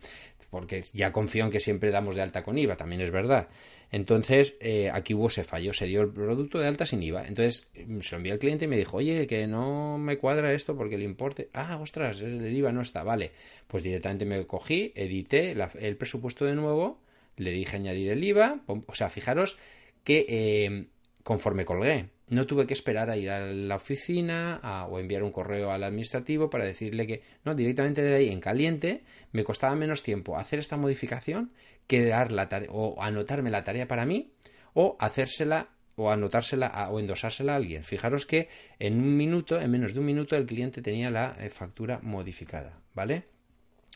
Porque 0.49 0.83
ya 0.93 1.11
confío 1.11 1.45
en 1.45 1.51
que 1.51 1.59
siempre 1.59 1.91
damos 1.91 2.15
de 2.15 2.21
alta 2.21 2.43
con 2.43 2.57
IVA, 2.57 2.75
también 2.75 3.01
es 3.01 3.09
verdad. 3.09 3.47
Entonces, 3.89 4.57
eh, 4.59 4.89
aquí 4.93 5.13
hubo 5.13 5.27
ese 5.27 5.43
fallo, 5.43 5.73
se 5.73 5.85
dio 5.85 6.01
el 6.01 6.09
producto 6.09 6.59
de 6.59 6.67
alta 6.67 6.85
sin 6.85 7.01
IVA. 7.03 7.25
Entonces, 7.25 7.69
se 7.73 8.11
lo 8.11 8.17
envié 8.17 8.33
al 8.33 8.39
cliente 8.39 8.65
y 8.65 8.67
me 8.67 8.77
dijo, 8.77 8.97
oye, 8.97 9.27
que 9.27 9.47
no 9.47 9.97
me 9.97 10.17
cuadra 10.17 10.53
esto 10.53 10.75
porque 10.75 10.95
el 10.95 11.03
importe. 11.03 11.49
Ah, 11.53 11.77
ostras, 11.81 12.19
el 12.21 12.53
IVA 12.53 12.71
no 12.73 12.81
está, 12.81 13.03
vale. 13.03 13.31
Pues 13.67 13.83
directamente 13.83 14.25
me 14.25 14.45
cogí, 14.45 14.91
edité 14.95 15.55
el 15.79 15.97
presupuesto 15.97 16.45
de 16.45 16.55
nuevo 16.55 16.99
le 17.41 17.51
dije 17.51 17.77
añadir 17.77 18.11
el 18.11 18.23
IVA, 18.23 18.61
o 18.67 18.93
sea, 18.93 19.09
fijaros 19.09 19.57
que 20.03 20.25
eh, 20.29 20.87
conforme 21.23 21.65
colgué, 21.65 22.09
no 22.27 22.47
tuve 22.47 22.65
que 22.65 22.73
esperar 22.73 23.09
a 23.09 23.17
ir 23.17 23.29
a 23.29 23.45
la 23.45 23.75
oficina 23.75 24.87
o 24.89 24.99
enviar 24.99 25.23
un 25.23 25.31
correo 25.31 25.71
al 25.71 25.83
administrativo 25.83 26.49
para 26.49 26.63
decirle 26.63 27.05
que 27.05 27.23
no, 27.43 27.55
directamente 27.55 28.01
de 28.01 28.15
ahí 28.15 28.29
en 28.29 28.39
caliente 28.39 29.03
me 29.33 29.43
costaba 29.43 29.75
menos 29.75 30.01
tiempo 30.01 30.37
hacer 30.37 30.59
esta 30.59 30.77
modificación 30.77 31.51
que 31.87 32.05
dar 32.05 32.31
la 32.31 32.47
tarea 32.47 32.69
o 32.71 33.01
anotarme 33.03 33.51
la 33.51 33.65
tarea 33.65 33.87
para 33.87 34.05
mí 34.05 34.31
o 34.73 34.95
hacérsela 34.99 35.71
o 35.95 36.09
anotársela 36.09 36.89
o 36.89 36.99
endosársela 36.99 37.53
a 37.53 37.55
alguien. 37.57 37.83
Fijaros 37.83 38.25
que 38.25 38.47
en 38.79 38.99
un 38.99 39.17
minuto, 39.17 39.59
en 39.59 39.69
menos 39.69 39.93
de 39.93 39.99
un 39.99 40.05
minuto, 40.05 40.37
el 40.37 40.45
cliente 40.45 40.81
tenía 40.81 41.11
la 41.11 41.35
eh, 41.37 41.49
factura 41.49 41.99
modificada, 42.01 42.79
¿vale? 42.93 43.25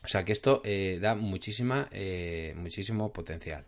O 0.03 0.07
sea 0.07 0.23
que 0.23 0.31
esto 0.31 0.61
eh, 0.63 0.99
da 1.01 1.15
muchísima, 1.15 1.89
eh, 1.91 2.53
muchísimo 2.57 3.11
potencial. 3.11 3.65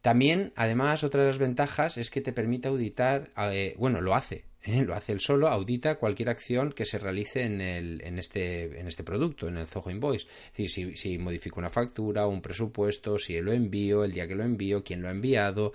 También, 0.00 0.52
además, 0.54 1.02
otra 1.02 1.22
de 1.22 1.26
las 1.28 1.38
ventajas 1.38 1.98
es 1.98 2.10
que 2.10 2.20
te 2.20 2.32
permite 2.32 2.68
auditar, 2.68 3.32
eh, 3.50 3.74
bueno, 3.76 4.00
lo 4.00 4.14
hace, 4.14 4.44
lo 4.64 4.94
hace 4.94 5.12
él 5.12 5.20
solo, 5.20 5.48
audita 5.48 5.96
cualquier 5.96 6.28
acción 6.28 6.72
que 6.72 6.84
se 6.84 6.98
realice 6.98 7.42
en, 7.42 7.60
el, 7.60 8.00
en, 8.04 8.18
este, 8.20 8.78
en 8.78 8.86
este 8.86 9.02
producto, 9.02 9.48
en 9.48 9.56
el 9.56 9.66
Zoho 9.66 9.90
Invoice. 9.90 10.26
Es 10.26 10.52
decir, 10.52 10.70
si, 10.70 10.96
si 10.96 11.18
modifico 11.18 11.58
una 11.58 11.70
factura, 11.70 12.28
un 12.28 12.40
presupuesto, 12.40 13.18
si 13.18 13.40
lo 13.40 13.52
envío, 13.52 14.04
el 14.04 14.12
día 14.12 14.28
que 14.28 14.36
lo 14.36 14.44
envío, 14.44 14.84
quién 14.84 15.02
lo 15.02 15.08
ha 15.08 15.12
enviado, 15.12 15.72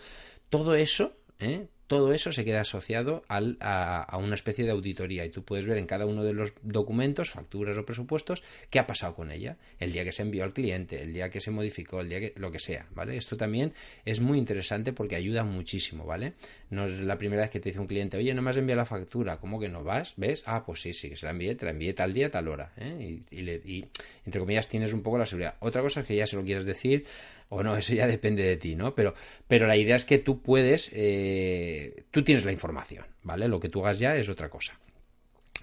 todo 0.49 0.75
eso, 0.75 1.17
¿eh? 1.39 1.67
Todo 1.91 2.13
eso 2.13 2.31
se 2.31 2.45
queda 2.45 2.61
asociado 2.61 3.25
a, 3.27 4.17
una 4.17 4.35
especie 4.35 4.63
de 4.63 4.71
auditoría 4.71 5.25
y 5.25 5.29
tú 5.29 5.43
puedes 5.43 5.67
ver 5.67 5.77
en 5.77 5.85
cada 5.85 6.05
uno 6.05 6.23
de 6.23 6.31
los 6.31 6.53
documentos, 6.61 7.31
facturas 7.31 7.77
o 7.77 7.83
presupuestos, 7.83 8.43
qué 8.69 8.79
ha 8.79 8.87
pasado 8.87 9.13
con 9.13 9.29
ella, 9.29 9.57
el 9.77 9.91
día 9.91 10.05
que 10.05 10.13
se 10.13 10.21
envió 10.21 10.45
al 10.45 10.53
cliente, 10.53 11.01
el 11.01 11.11
día 11.11 11.29
que 11.29 11.41
se 11.41 11.51
modificó, 11.51 11.99
el 11.99 12.07
día 12.07 12.21
que 12.21 12.33
lo 12.37 12.49
que 12.49 12.59
sea, 12.59 12.87
¿vale? 12.91 13.17
Esto 13.17 13.35
también 13.35 13.73
es 14.05 14.21
muy 14.21 14.37
interesante 14.37 14.93
porque 14.93 15.17
ayuda 15.17 15.43
muchísimo, 15.43 16.05
¿vale? 16.05 16.35
No 16.69 16.85
es 16.85 17.01
la 17.01 17.17
primera 17.17 17.41
vez 17.41 17.51
que 17.51 17.59
te 17.59 17.67
dice 17.67 17.81
un 17.81 17.87
cliente, 17.87 18.15
oye, 18.15 18.33
no 18.33 18.41
me 18.41 18.51
has 18.51 18.55
enviado 18.55 18.79
la 18.79 18.85
factura, 18.85 19.41
¿cómo 19.41 19.59
que 19.59 19.67
no 19.67 19.83
vas? 19.83 20.13
¿Ves? 20.15 20.43
Ah, 20.45 20.63
pues 20.65 20.79
sí, 20.79 20.93
sí, 20.93 21.09
que 21.09 21.17
se 21.17 21.25
la 21.25 21.33
envié, 21.33 21.55
te 21.55 21.65
la 21.65 21.71
envié 21.71 21.91
tal 21.91 22.13
día, 22.13 22.31
tal 22.31 22.47
hora, 22.47 22.71
¿eh? 22.77 23.19
y, 23.29 23.41
y 23.41 23.85
entre 24.25 24.39
comillas 24.39 24.69
tienes 24.69 24.93
un 24.93 25.01
poco 25.01 25.17
la 25.17 25.25
seguridad. 25.25 25.55
Otra 25.59 25.81
cosa 25.81 25.99
es 25.99 26.05
que 26.05 26.15
ya 26.15 26.25
se 26.25 26.37
lo 26.37 26.45
quieres 26.45 26.63
decir 26.63 27.05
o 27.53 27.63
no, 27.63 27.75
eso 27.75 27.93
ya 27.93 28.07
depende 28.07 28.43
de 28.43 28.55
ti, 28.55 28.75
¿no? 28.75 28.95
Pero, 28.95 29.13
pero 29.45 29.67
la 29.67 29.75
idea 29.75 29.97
es 29.97 30.05
que 30.05 30.19
tú 30.19 30.41
puedes, 30.41 30.89
eh, 30.93 32.05
tú 32.09 32.23
tienes 32.23 32.45
la 32.45 32.53
información, 32.53 33.05
¿vale? 33.23 33.49
Lo 33.49 33.59
que 33.59 33.67
tú 33.67 33.81
hagas 33.81 33.99
ya 33.99 34.15
es 34.15 34.29
otra 34.29 34.49
cosa. 34.49 34.79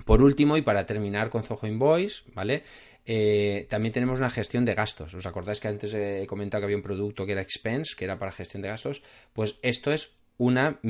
Por 0.05 0.23
último, 0.23 0.59
y 0.59 0.63
para 0.63 0.85
terminar 0.85 1.31
con 1.31 1.43
Zoho 1.43 1.67
Invoice, 1.67 2.25
¿vale? 2.35 2.63
Eh, 3.07 3.67
también 3.71 3.93
tenemos 3.93 4.19
una 4.19 4.29
gestión 4.29 4.67
de 4.67 4.75
gastos. 4.75 5.15
¿Os 5.15 5.25
acordáis 5.25 5.61
que 5.61 5.69
antes 5.69 5.95
he 5.95 6.27
comentado 6.27 6.61
que 6.61 6.65
había 6.67 6.77
un 6.77 6.83
producto 6.83 7.25
que 7.25 7.33
era 7.33 7.41
Expense, 7.41 7.97
que 7.97 8.05
era 8.05 8.19
para 8.19 8.33
gestión 8.33 8.61
de 8.63 8.69
gastos? 8.69 9.03
Pues 9.33 9.57
esto 9.63 9.91
es 9.91 10.19
una, 10.37 10.81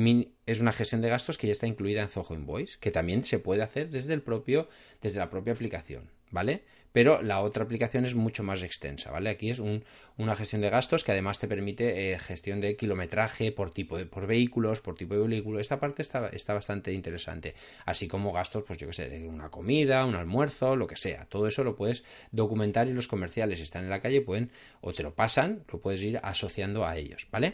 es 0.45 0.59
una 0.59 0.73
gestión 0.73 1.01
de 1.01 1.07
gastos 1.07 1.37
que 1.37 1.47
ya 1.47 1.53
está 1.53 1.65
incluida 1.65 2.01
en 2.01 2.09
Zoho 2.09 2.35
Invoice, 2.35 2.77
que 2.77 2.91
también 2.91 3.23
se 3.23 3.39
puede 3.39 3.63
hacer 3.63 3.89
desde 3.89 4.13
el 4.13 4.21
propio, 4.21 4.67
desde 5.01 5.19
la 5.19 5.29
propia 5.29 5.53
aplicación, 5.53 6.11
¿vale? 6.29 6.65
Pero 6.99 7.21
la 7.21 7.39
otra 7.39 7.63
aplicación 7.63 8.03
es 8.03 8.13
mucho 8.13 8.43
más 8.43 8.61
extensa, 8.61 9.09
¿vale? 9.09 9.29
Aquí 9.29 9.49
es 9.49 9.59
una 9.59 10.35
gestión 10.35 10.59
de 10.59 10.69
gastos 10.69 11.05
que 11.05 11.13
además 11.13 11.39
te 11.39 11.47
permite 11.47 12.11
eh, 12.11 12.19
gestión 12.19 12.59
de 12.59 12.75
kilometraje 12.75 13.53
por 13.53 13.71
tipo 13.71 13.97
de, 13.97 14.05
por 14.05 14.27
vehículos, 14.27 14.81
por 14.81 14.95
tipo 14.95 15.13
de 15.13 15.25
vehículo. 15.25 15.61
Esta 15.61 15.79
parte 15.79 16.01
está, 16.01 16.27
está 16.27 16.53
bastante 16.53 16.91
interesante, 16.91 17.55
así 17.85 18.09
como 18.09 18.33
gastos, 18.33 18.65
pues 18.67 18.79
yo 18.79 18.87
que 18.87 18.91
sé, 18.91 19.07
de 19.07 19.29
una 19.29 19.49
comida, 19.49 20.03
un 20.03 20.15
almuerzo, 20.15 20.75
lo 20.75 20.87
que 20.87 20.97
sea. 20.97 21.23
Todo 21.23 21.47
eso 21.47 21.63
lo 21.63 21.77
puedes 21.77 22.03
documentar 22.33 22.89
y 22.89 22.91
los 22.91 23.07
comerciales 23.07 23.61
están 23.61 23.85
en 23.85 23.91
la 23.91 24.01
calle 24.01 24.19
pueden 24.19 24.51
o 24.81 24.91
te 24.91 25.01
lo 25.01 25.15
pasan, 25.15 25.63
lo 25.71 25.79
puedes 25.79 26.01
ir 26.01 26.19
asociando 26.21 26.85
a 26.85 26.97
ellos, 26.97 27.29
¿vale? 27.31 27.53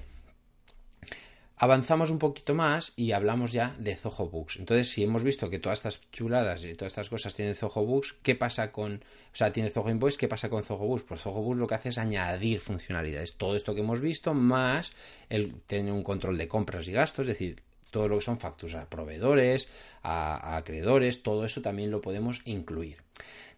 Avanzamos 1.58 2.12
un 2.12 2.20
poquito 2.20 2.54
más 2.54 2.94
y 2.96 3.12
hablamos 3.14 3.52
ya 3.52 3.76
de 3.80 3.96
Zoho 3.96 4.30
Books. 4.30 4.58
Entonces, 4.58 4.90
si 4.90 5.04
hemos 5.04 5.24
visto 5.24 5.50
que 5.50 5.60
todas 5.60 5.80
estas 5.80 6.02
chuladas 6.12 6.66
y 6.66 6.74
todas 6.74 6.92
estas 6.92 7.10
cosas 7.10 7.36
tienen 7.36 7.56
Zoho 7.56 7.86
Books, 7.86 8.16
¿qué 8.22 8.36
pasa 8.36 8.72
con, 8.72 8.96
o 8.96 9.36
sea, 9.36 9.52
tiene 9.54 9.70
Zoho 9.70 9.90
Invoice, 9.90 10.18
¿qué 10.18 10.28
pasa 10.28 10.50
con 10.50 10.64
Zoho 10.64 10.86
Books? 10.86 11.04
Pues 11.04 11.22
Zoho 11.22 11.42
Books 11.42 11.60
lo 11.60 11.68
que 11.68 11.76
hace 11.76 11.90
es 11.90 11.98
añadir 11.98 12.60
funcionalidades. 12.60 13.36
Todo 13.36 13.56
esto 13.56 13.74
que 13.74 13.82
hemos 13.82 14.02
visto 14.02 14.34
más 14.34 14.94
el 15.30 15.62
tener 15.62 15.94
un 15.94 16.04
control 16.04 16.38
de 16.38 16.48
compras 16.48 16.88
y 16.88 16.92
gastos, 16.92 17.24
es 17.24 17.28
decir, 17.40 17.64
todo 17.92 18.10
lo 18.10 18.18
que 18.18 18.26
son 18.26 18.38
facturas 18.38 18.76
a 18.76 18.90
proveedores, 18.90 19.70
a, 20.04 20.58
acreedores, 20.58 21.24
todo 21.24 21.46
eso 21.46 21.62
también 21.62 21.92
lo 21.92 22.02
podemos 22.02 22.42
incluir. 22.44 22.98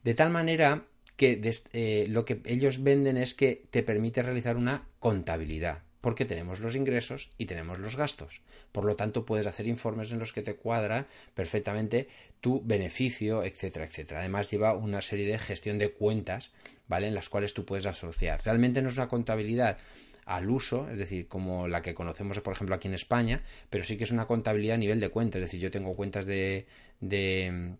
De 0.03 0.13
tal 0.13 0.29
manera 0.29 0.85
que 1.15 1.41
eh, 1.73 2.05
lo 2.09 2.23
que 2.23 2.41
ellos 2.45 2.83
venden 2.83 3.17
es 3.17 3.33
que 3.33 3.63
te 3.71 3.81
permite 3.81 4.21
realizar 4.21 4.55
una 4.55 4.87
contabilidad 4.99 5.86
porque 6.07 6.23
tenemos 6.23 6.61
los 6.61 6.77
ingresos 6.77 7.31
y 7.37 7.47
tenemos 7.47 7.79
los 7.79 7.97
gastos. 7.97 8.39
Por 8.71 8.85
lo 8.85 8.95
tanto, 8.95 9.25
puedes 9.25 9.45
hacer 9.45 9.67
informes 9.67 10.09
en 10.09 10.19
los 10.19 10.31
que 10.31 10.41
te 10.41 10.55
cuadra 10.55 11.05
perfectamente 11.33 12.07
tu 12.39 12.61
beneficio, 12.63 13.43
etcétera, 13.43 13.83
etcétera. 13.83 14.21
Además, 14.21 14.49
lleva 14.49 14.73
una 14.73 15.01
serie 15.01 15.27
de 15.27 15.37
gestión 15.37 15.77
de 15.77 15.91
cuentas, 15.91 16.53
¿vale? 16.87 17.09
En 17.09 17.13
las 17.13 17.27
cuales 17.27 17.53
tú 17.53 17.65
puedes 17.65 17.85
asociar. 17.85 18.41
Realmente 18.45 18.81
no 18.81 18.87
es 18.87 18.95
una 18.95 19.09
contabilidad 19.09 19.79
al 20.23 20.49
uso, 20.49 20.89
es 20.89 20.97
decir, 20.97 21.27
como 21.27 21.67
la 21.67 21.81
que 21.81 21.93
conocemos, 21.93 22.39
por 22.39 22.53
ejemplo, 22.53 22.73
aquí 22.73 22.87
en 22.87 22.93
España, 22.93 23.43
pero 23.69 23.83
sí 23.83 23.97
que 23.97 24.05
es 24.05 24.11
una 24.11 24.27
contabilidad 24.27 24.75
a 24.75 24.77
nivel 24.77 25.01
de 25.01 25.09
cuentas, 25.09 25.41
es 25.41 25.47
decir, 25.47 25.59
yo 25.59 25.71
tengo 25.71 25.93
cuentas 25.93 26.25
de, 26.25 26.67
de, 27.01 27.73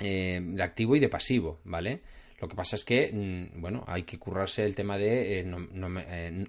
eh, 0.00 0.40
de 0.42 0.62
activo 0.64 0.96
y 0.96 0.98
de 0.98 1.08
pasivo, 1.08 1.60
¿vale? 1.62 2.00
Lo 2.42 2.48
que 2.48 2.56
pasa 2.56 2.74
es 2.74 2.84
que, 2.84 3.12
mm, 3.12 3.60
bueno, 3.60 3.84
hay 3.86 4.02
que 4.02 4.18
currarse 4.18 4.64
el 4.64 4.74
tema 4.74 4.98
de... 4.98 5.38
Eh, 5.38 5.44
no, 5.44 5.60
no, 5.60 6.00
eh, 6.00 6.44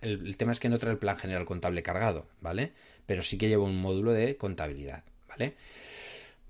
el, 0.00 0.36
tema 0.36 0.50
es 0.50 0.58
que 0.58 0.68
no 0.68 0.78
trae 0.78 0.92
el 0.92 0.98
plan 0.98 1.16
general 1.16 1.44
contable 1.46 1.84
cargado, 1.84 2.26
¿vale? 2.40 2.72
Pero 3.06 3.22
sí 3.22 3.38
que 3.38 3.48
lleva 3.48 3.62
un 3.62 3.80
módulo 3.80 4.10
de 4.10 4.36
contabilidad, 4.36 5.04
¿vale? 5.28 5.54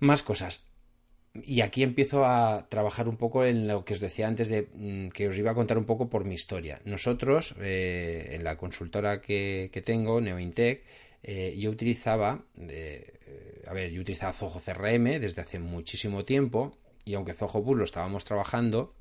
Más 0.00 0.22
cosas. 0.22 0.66
Y 1.34 1.60
aquí 1.60 1.82
empiezo 1.82 2.24
a 2.24 2.68
trabajar 2.70 3.06
un 3.06 3.18
poco 3.18 3.44
en 3.44 3.68
lo 3.68 3.84
que 3.84 3.92
os 3.92 4.00
decía 4.00 4.28
antes 4.28 4.48
de 4.48 4.70
mm, 4.72 5.08
que 5.08 5.28
os 5.28 5.36
iba 5.36 5.50
a 5.50 5.54
contar 5.54 5.76
un 5.76 5.84
poco 5.84 6.08
por 6.08 6.24
mi 6.24 6.34
historia. 6.34 6.80
Nosotros, 6.86 7.54
eh, 7.60 8.30
en 8.32 8.44
la 8.44 8.56
consultora 8.56 9.20
que, 9.20 9.82
tengo, 9.84 10.22
NeoIntec, 10.22 10.84
yo 11.54 11.70
utilizaba, 11.70 12.46
a 13.66 13.72
ver, 13.74 13.90
yo 13.92 14.00
utilizaba 14.00 14.32
Zoho 14.32 14.58
CRM 14.58 15.20
desde 15.20 15.42
hace 15.42 15.58
muchísimo 15.58 16.24
tiempo 16.24 16.78
y 17.04 17.14
aunque 17.14 17.34
Zoho 17.34 17.74
lo 17.74 17.84
estábamos 17.84 18.24
trabajando, 18.24 18.94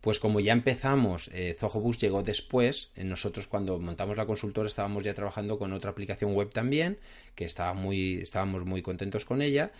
pues 0.00 0.20
como 0.20 0.40
ya 0.40 0.52
empezamos, 0.52 1.30
eh, 1.32 1.56
Bus 1.74 1.98
llegó 1.98 2.22
después, 2.22 2.92
eh, 2.94 3.04
nosotros 3.04 3.46
cuando 3.48 3.78
montamos 3.78 4.16
la 4.16 4.26
consultora 4.26 4.68
estábamos 4.68 5.02
ya 5.02 5.14
trabajando 5.14 5.58
con 5.58 5.72
otra 5.72 5.90
aplicación 5.90 6.34
web 6.34 6.52
también, 6.52 6.98
que 7.34 7.44
estaba 7.44 7.74
muy, 7.74 8.18
estábamos 8.18 8.64
muy 8.64 8.82
contentos 8.82 9.24
con 9.24 9.42
ella, 9.42 9.72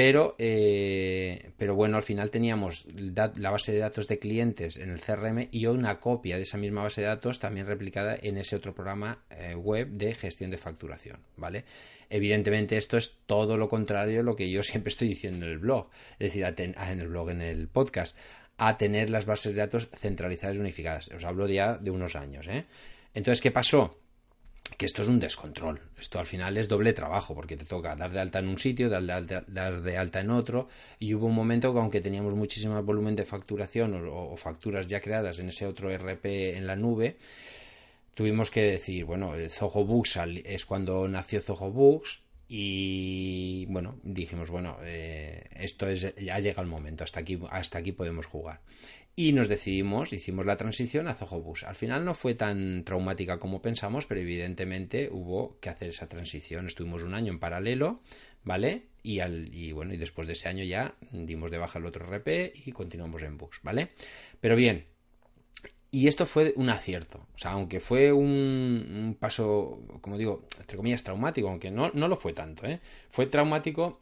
pero, 0.00 0.34
eh, 0.38 1.50
pero 1.58 1.74
bueno, 1.74 1.98
al 1.98 2.02
final 2.02 2.30
teníamos 2.30 2.86
la 2.94 3.50
base 3.50 3.70
de 3.70 3.80
datos 3.80 4.08
de 4.08 4.18
clientes 4.18 4.78
en 4.78 4.88
el 4.88 4.98
CRM 4.98 5.48
y 5.50 5.66
una 5.66 6.00
copia 6.00 6.36
de 6.38 6.44
esa 6.44 6.56
misma 6.56 6.84
base 6.84 7.02
de 7.02 7.08
datos 7.08 7.38
también 7.38 7.66
replicada 7.66 8.16
en 8.22 8.38
ese 8.38 8.56
otro 8.56 8.74
programa 8.74 9.22
eh, 9.28 9.54
web 9.54 9.88
de 9.90 10.14
gestión 10.14 10.50
de 10.50 10.56
facturación, 10.56 11.18
¿vale? 11.36 11.66
Evidentemente 12.08 12.78
esto 12.78 12.96
es 12.96 13.18
todo 13.26 13.58
lo 13.58 13.68
contrario 13.68 14.20
a 14.20 14.22
lo 14.22 14.36
que 14.36 14.50
yo 14.50 14.62
siempre 14.62 14.88
estoy 14.88 15.08
diciendo 15.08 15.44
en 15.44 15.52
el 15.52 15.58
blog, 15.58 15.90
es 16.18 16.32
decir, 16.32 16.46
en 16.46 17.00
el 17.00 17.08
blog, 17.08 17.28
en 17.28 17.42
el 17.42 17.68
podcast, 17.68 18.16
a 18.56 18.78
tener 18.78 19.10
las 19.10 19.26
bases 19.26 19.52
de 19.52 19.60
datos 19.60 19.90
centralizadas 19.94 20.56
y 20.56 20.60
unificadas. 20.60 21.10
Os 21.10 21.26
hablo 21.26 21.46
ya 21.46 21.76
de 21.76 21.90
unos 21.90 22.16
años, 22.16 22.48
¿eh? 22.48 22.64
Entonces, 23.12 23.42
¿qué 23.42 23.50
pasó? 23.50 24.00
Que 24.76 24.86
esto 24.86 25.02
es 25.02 25.08
un 25.08 25.20
descontrol. 25.20 25.80
Esto 25.98 26.18
al 26.18 26.26
final 26.26 26.56
es 26.56 26.68
doble 26.68 26.92
trabajo, 26.92 27.34
porque 27.34 27.56
te 27.56 27.64
toca 27.64 27.96
dar 27.96 28.10
de 28.10 28.20
alta 28.20 28.38
en 28.38 28.48
un 28.48 28.58
sitio, 28.58 28.88
dar 28.88 29.02
de 29.02 29.12
alta, 29.12 29.44
dar 29.46 29.82
de 29.82 29.96
alta 29.96 30.20
en 30.20 30.30
otro, 30.30 30.68
y 30.98 31.14
hubo 31.14 31.26
un 31.26 31.34
momento 31.34 31.72
que 31.72 31.78
aunque 31.78 32.00
teníamos 32.00 32.34
muchísimo 32.34 32.82
volumen 32.82 33.16
de 33.16 33.24
facturación 33.24 34.08
o, 34.08 34.36
facturas 34.36 34.86
ya 34.86 35.00
creadas 35.00 35.38
en 35.38 35.48
ese 35.48 35.66
otro 35.66 35.90
RP 35.96 36.56
en 36.56 36.66
la 36.66 36.76
nube, 36.76 37.16
tuvimos 38.14 38.50
que 38.50 38.62
decir, 38.62 39.04
bueno, 39.04 39.32
Zoho 39.48 39.84
Books 39.84 40.18
es 40.44 40.66
cuando 40.66 41.06
nació 41.08 41.40
Zoho 41.40 41.70
Books, 41.70 42.22
y 42.52 43.66
bueno, 43.66 44.00
dijimos, 44.02 44.50
bueno, 44.50 44.78
eh, 44.82 45.44
esto 45.54 45.86
es, 45.86 46.14
ya 46.16 46.40
llega 46.40 46.60
el 46.60 46.68
momento, 46.68 47.04
hasta 47.04 47.20
aquí, 47.20 47.38
hasta 47.48 47.78
aquí 47.78 47.92
podemos 47.92 48.26
jugar 48.26 48.60
y 49.16 49.32
nos 49.32 49.48
decidimos, 49.48 50.12
hicimos 50.12 50.46
la 50.46 50.56
transición 50.56 51.08
a 51.08 51.14
Bus. 51.14 51.64
Al 51.64 51.76
final 51.76 52.04
no 52.04 52.14
fue 52.14 52.34
tan 52.34 52.84
traumática 52.84 53.38
como 53.38 53.60
pensamos, 53.60 54.06
pero 54.06 54.20
evidentemente 54.20 55.10
hubo 55.12 55.58
que 55.60 55.68
hacer 55.68 55.90
esa 55.90 56.08
transición. 56.08 56.66
Estuvimos 56.66 57.02
un 57.02 57.14
año 57.14 57.32
en 57.32 57.38
paralelo, 57.38 58.00
¿vale? 58.44 58.86
Y, 59.02 59.20
al, 59.20 59.54
y 59.54 59.72
bueno, 59.72 59.92
y 59.92 59.96
después 59.96 60.26
de 60.26 60.34
ese 60.34 60.48
año 60.48 60.64
ya 60.64 60.94
dimos 61.12 61.50
de 61.50 61.58
baja 61.58 61.78
el 61.78 61.86
otro 61.86 62.06
RP 62.06 62.52
y 62.54 62.72
continuamos 62.72 63.22
en 63.22 63.36
Bus, 63.36 63.60
¿vale? 63.62 63.90
Pero 64.40 64.56
bien, 64.56 64.86
y 65.90 66.06
esto 66.06 66.24
fue 66.24 66.52
un 66.56 66.70
acierto. 66.70 67.26
O 67.34 67.38
sea, 67.38 67.52
aunque 67.52 67.80
fue 67.80 68.12
un, 68.12 68.26
un, 68.26 69.16
paso, 69.18 69.82
como 70.00 70.16
digo, 70.18 70.44
entre 70.58 70.76
comillas, 70.76 71.02
traumático, 71.02 71.48
aunque 71.48 71.70
no, 71.70 71.90
no 71.94 72.08
lo 72.08 72.16
fue 72.16 72.32
tanto, 72.32 72.66
¿eh? 72.66 72.80
Fue 73.08 73.26
traumático 73.26 73.98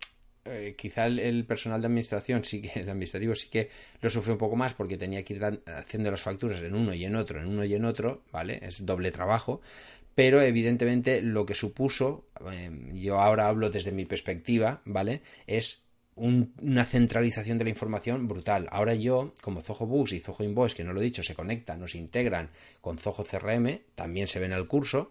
eh, 0.51 0.74
quizá 0.76 1.07
el, 1.07 1.44
personal 1.44 1.80
de 1.80 1.86
administración 1.86 2.44
sí 2.44 2.62
que 2.62 2.80
el 2.80 2.88
administrativo 2.88 3.34
sí 3.34 3.49
que 3.49 3.68
lo 4.01 4.11
sufrió 4.11 4.34
un 4.34 4.38
poco 4.38 4.57
más 4.57 4.74
porque 4.74 4.96
tenía 4.96 5.24
que 5.24 5.34
ir 5.34 5.62
haciendo 5.66 6.11
las 6.11 6.20
facturas 6.20 6.61
en 6.61 6.74
uno 6.74 6.94
y 6.94 7.05
en 7.05 7.16
otro, 7.16 7.40
en 7.40 7.46
uno 7.46 7.64
y 7.64 7.74
en 7.74 7.84
otro, 7.84 8.22
¿vale? 8.32 8.59
Es 8.62 8.84
doble 8.84 9.11
trabajo, 9.11 9.61
pero 10.14 10.40
evidentemente 10.42 11.22
lo 11.22 11.46
que 11.46 11.55
supuso, 11.55 12.24
eh, 12.51 12.70
yo 12.94 13.20
ahora 13.20 13.49
hablo 13.49 13.70
desde 13.70 13.92
mi 13.92 14.05
perspectiva, 14.05 14.82
¿vale? 14.84 15.22
Es 15.46 15.84
una 16.16 16.84
centralización 16.84 17.59
de 17.59 17.64
la 17.64 17.70
información 17.70 18.26
brutal. 18.26 18.66
Ahora 18.72 18.94
yo, 18.94 19.32
como 19.40 19.61
Zoho 19.61 19.86
Bus 19.86 20.12
y 20.12 20.20
Zoho 20.20 20.42
Invoice, 20.42 20.74
que 20.74 20.84
no 20.84 20.92
lo 20.92 21.01
he 21.01 21.05
dicho, 21.05 21.22
se 21.22 21.34
conectan, 21.34 21.78
nos 21.78 21.94
integran 21.94 22.51
con 22.80 22.99
Zoho 22.99 23.24
CRM, 23.24 23.80
también 23.94 24.26
se 24.26 24.40
ven 24.40 24.53
al 24.53 24.66
curso, 24.66 25.11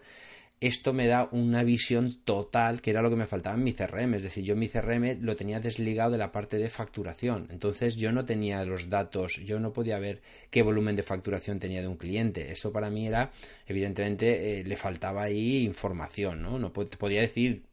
esto 0.60 0.92
me 0.92 1.08
da 1.08 1.30
una 1.32 1.64
visión 1.64 2.20
total, 2.24 2.82
que 2.82 2.90
era 2.90 3.04
lo 3.04 3.10
que 3.12 3.16
me 3.16 3.28
faltaba 3.28 3.56
en 3.56 3.64
mi 3.64 3.74
CRM. 3.74 4.16
Es 4.16 4.24
decir, 4.24 4.44
yo 4.44 4.56
mi 4.56 4.68
CRM 4.68 5.20
lo 5.22 5.36
tenía 5.36 5.60
desligado 5.60 6.12
de 6.12 6.18
la 6.18 6.32
parte 6.32 6.58
de 6.58 6.70
facturación. 6.70 7.48
Entonces 7.52 7.96
yo 7.96 8.12
no 8.12 8.26
tenía 8.26 8.66
los 8.66 8.90
datos, 8.90 9.36
yo 9.46 9.60
no 9.60 9.72
podía 9.72 10.00
ver 10.00 10.22
qué 10.50 10.64
volumen 10.64 10.96
de 10.96 11.04
facturación 11.04 11.60
tenía 11.60 11.82
de 11.82 11.88
un 11.88 11.98
cliente. 11.98 12.52
Eso 12.52 12.72
para 12.72 12.90
mí 12.90 13.08
era, 13.08 13.32
evidentemente, 13.68 14.60
eh, 14.60 14.64
le 14.64 14.78
faltaba 14.78 15.24
ahí 15.24 15.64
información, 15.64 16.42
¿no? 16.42 16.58
No 16.58 16.74
podía 16.74 17.22
decir 17.22 17.64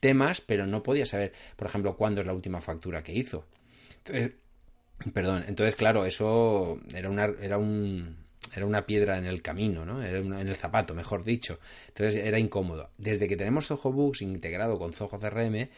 temas, 0.00 0.40
pero 0.40 0.66
no 0.66 0.82
podía 0.84 1.06
saber, 1.06 1.32
por 1.56 1.66
ejemplo, 1.66 1.96
cuándo 1.96 2.20
es 2.20 2.26
la 2.26 2.34
última 2.34 2.60
factura 2.60 3.02
que 3.02 3.14
hizo. 3.14 3.46
perdón, 5.12 5.44
entonces, 5.48 5.74
claro, 5.74 6.06
eso 6.06 6.80
era, 6.94 7.10
una, 7.10 7.24
era 7.40 7.58
un 7.58 8.27
era 8.54 8.66
una 8.66 8.86
piedra 8.86 9.18
en 9.18 9.26
el 9.26 9.42
camino, 9.42 9.84
¿no? 9.84 10.02
Era 10.02 10.18
en 10.18 10.32
el 10.32 10.56
zapato, 10.56 10.94
mejor 10.94 11.24
dicho. 11.24 11.58
Entonces 11.88 12.16
era 12.24 12.38
incómodo. 12.38 12.90
Desde 12.98 13.28
que 13.28 13.36
tenemos 13.36 13.66
Zoho 13.66 13.92
Books 13.92 14.22
integrado 14.22 14.78
con 14.78 14.92
Zoho 14.92 15.18
CRM, 15.18 15.68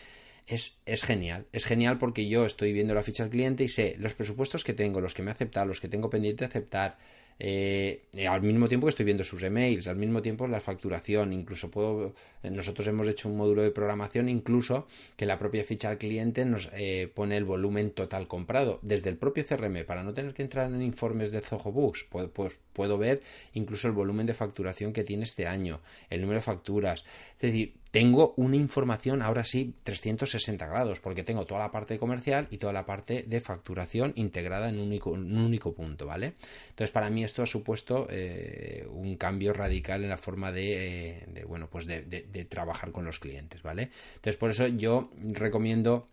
es, 0.46 0.80
es, 0.84 1.04
genial. 1.04 1.46
Es 1.52 1.64
genial 1.64 1.98
porque 1.98 2.28
yo 2.28 2.44
estoy 2.44 2.72
viendo 2.72 2.94
la 2.94 3.02
ficha 3.02 3.22
del 3.22 3.30
cliente 3.30 3.64
y 3.64 3.68
sé 3.68 3.94
los 3.98 4.14
presupuestos 4.14 4.64
que 4.64 4.74
tengo, 4.74 5.00
los 5.00 5.14
que 5.14 5.22
me 5.22 5.30
aceptan, 5.30 5.68
los 5.68 5.80
que 5.80 5.88
tengo 5.88 6.10
pendiente 6.10 6.44
de 6.44 6.48
aceptar, 6.48 6.98
eh, 7.42 8.02
al 8.28 8.42
mismo 8.42 8.68
tiempo 8.68 8.86
que 8.86 8.90
estoy 8.90 9.06
viendo 9.06 9.24
sus 9.24 9.42
emails, 9.42 9.86
al 9.86 9.96
mismo 9.96 10.20
tiempo 10.20 10.46
la 10.46 10.60
facturación, 10.60 11.32
incluso 11.32 11.70
puedo, 11.70 12.14
nosotros 12.42 12.86
hemos 12.86 13.08
hecho 13.08 13.30
un 13.30 13.38
módulo 13.38 13.62
de 13.62 13.70
programación, 13.70 14.28
incluso 14.28 14.86
que 15.16 15.24
la 15.24 15.38
propia 15.38 15.64
ficha 15.64 15.88
al 15.88 15.96
cliente 15.96 16.44
nos 16.44 16.68
eh, 16.74 17.10
pone 17.14 17.38
el 17.38 17.46
volumen 17.46 17.92
total 17.92 18.28
comprado. 18.28 18.78
Desde 18.82 19.08
el 19.08 19.16
propio 19.16 19.46
CRM 19.46 19.86
para 19.86 20.02
no 20.02 20.12
tener 20.12 20.34
que 20.34 20.42
entrar 20.42 20.70
en 20.70 20.82
informes 20.82 21.30
de 21.30 21.40
Zoho 21.40 21.72
Books, 21.72 22.04
pues, 22.10 22.28
pues 22.30 22.58
puedo 22.74 22.98
ver 22.98 23.22
incluso 23.54 23.88
el 23.88 23.94
volumen 23.94 24.26
de 24.26 24.34
facturación 24.34 24.92
que 24.92 25.02
tiene 25.02 25.24
este 25.24 25.46
año, 25.46 25.80
el 26.10 26.20
número 26.20 26.40
de 26.40 26.44
facturas, 26.44 27.06
es 27.36 27.40
decir, 27.40 27.72
tengo 27.90 28.34
una 28.36 28.56
información 28.56 29.20
ahora 29.20 29.42
sí 29.42 29.74
360 29.82 30.66
grados, 30.66 31.00
porque 31.00 31.24
tengo 31.24 31.44
toda 31.44 31.60
la 31.60 31.70
parte 31.72 31.98
comercial 31.98 32.46
y 32.50 32.58
toda 32.58 32.72
la 32.72 32.86
parte 32.86 33.24
de 33.26 33.40
facturación 33.40 34.12
integrada 34.14 34.68
en 34.68 34.76
un 34.76 34.88
único, 34.88 35.10
un 35.10 35.36
único 35.36 35.74
punto, 35.74 36.06
¿vale? 36.06 36.34
Entonces, 36.68 36.92
para 36.92 37.10
mí 37.10 37.24
esto 37.24 37.42
ha 37.42 37.46
supuesto 37.46 38.06
eh, 38.10 38.86
un 38.90 39.16
cambio 39.16 39.52
radical 39.52 40.04
en 40.04 40.10
la 40.10 40.16
forma 40.16 40.52
de, 40.52 41.24
eh, 41.34 41.44
bueno, 41.48 41.68
pues 41.68 41.86
de, 41.86 42.00
trabajar 42.48 42.92
con 42.92 43.04
los 43.04 43.18
clientes, 43.18 43.62
¿vale? 43.62 43.90
Entonces, 44.14 44.36
por 44.36 44.50
eso 44.50 44.66
yo 44.68 45.10
recomiendo 45.18 46.08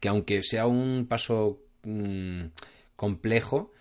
que 0.00 0.08
aunque 0.08 0.42
sea 0.42 0.66
un 0.66 1.06
paso 1.08 1.60
mm, 1.84 2.44
complejo, 2.96 3.72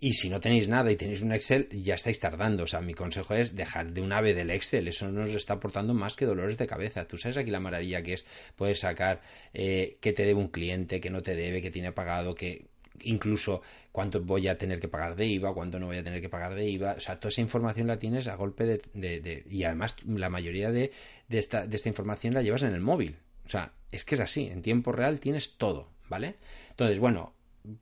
y 0.00 0.14
si 0.14 0.28
no 0.28 0.40
tenéis 0.40 0.68
nada 0.68 0.90
y 0.90 0.96
tenéis 0.96 1.22
un 1.22 1.32
Excel, 1.32 1.68
ya 1.70 1.94
estáis 1.94 2.20
tardando. 2.20 2.64
O 2.64 2.66
sea, 2.66 2.80
mi 2.80 2.94
consejo 2.94 3.34
es 3.34 3.54
dejar 3.54 3.92
de 3.92 4.00
una 4.00 4.20
vez 4.20 4.36
del 4.36 4.50
Excel. 4.50 4.88
Eso 4.88 5.08
nos 5.10 5.30
está 5.30 5.54
aportando 5.54 5.94
más 5.94 6.16
que 6.16 6.26
dolores 6.26 6.58
de 6.58 6.66
cabeza. 6.66 7.06
Tú 7.06 7.16
sabes 7.16 7.36
aquí 7.36 7.50
la 7.50 7.60
maravilla 7.60 8.02
que 8.02 8.14
es 8.14 8.24
poder 8.56 8.76
sacar 8.76 9.20
eh, 9.52 9.96
que 10.00 10.12
te 10.12 10.24
debe 10.24 10.40
un 10.40 10.48
cliente, 10.48 11.00
que 11.00 11.10
no 11.10 11.22
te 11.22 11.34
debe, 11.34 11.62
que 11.62 11.70
tiene 11.70 11.92
pagado, 11.92 12.34
que 12.34 12.66
incluso 13.02 13.62
cuánto 13.92 14.20
voy 14.20 14.48
a 14.48 14.58
tener 14.58 14.80
que 14.80 14.88
pagar 14.88 15.16
de 15.16 15.26
IVA, 15.26 15.54
cuánto 15.54 15.78
no 15.78 15.86
voy 15.86 15.96
a 15.96 16.04
tener 16.04 16.20
que 16.20 16.28
pagar 16.28 16.54
de 16.54 16.68
IVA. 16.68 16.94
O 16.96 17.00
sea, 17.00 17.18
toda 17.18 17.30
esa 17.30 17.40
información 17.40 17.86
la 17.86 17.98
tienes 17.98 18.28
a 18.28 18.34
golpe 18.34 18.64
de... 18.64 18.82
de, 18.94 19.44
y 19.48 19.64
además 19.64 19.96
la 20.06 20.28
mayoría 20.28 20.70
de, 20.70 20.92
de, 21.28 21.38
esta, 21.38 21.66
de 21.66 21.76
esta 21.76 21.88
información 21.88 22.34
la 22.34 22.42
llevas 22.42 22.62
en 22.62 22.74
el 22.74 22.80
móvil. 22.80 23.16
O 23.46 23.48
sea, 23.48 23.72
es 23.90 24.04
que 24.04 24.16
es 24.16 24.20
así, 24.20 24.46
en 24.46 24.62
tiempo 24.62 24.92
real 24.92 25.20
tienes 25.20 25.56
todo, 25.56 25.90
¿vale? 26.08 26.36
Entonces, 26.70 26.98
bueno, 26.98 27.34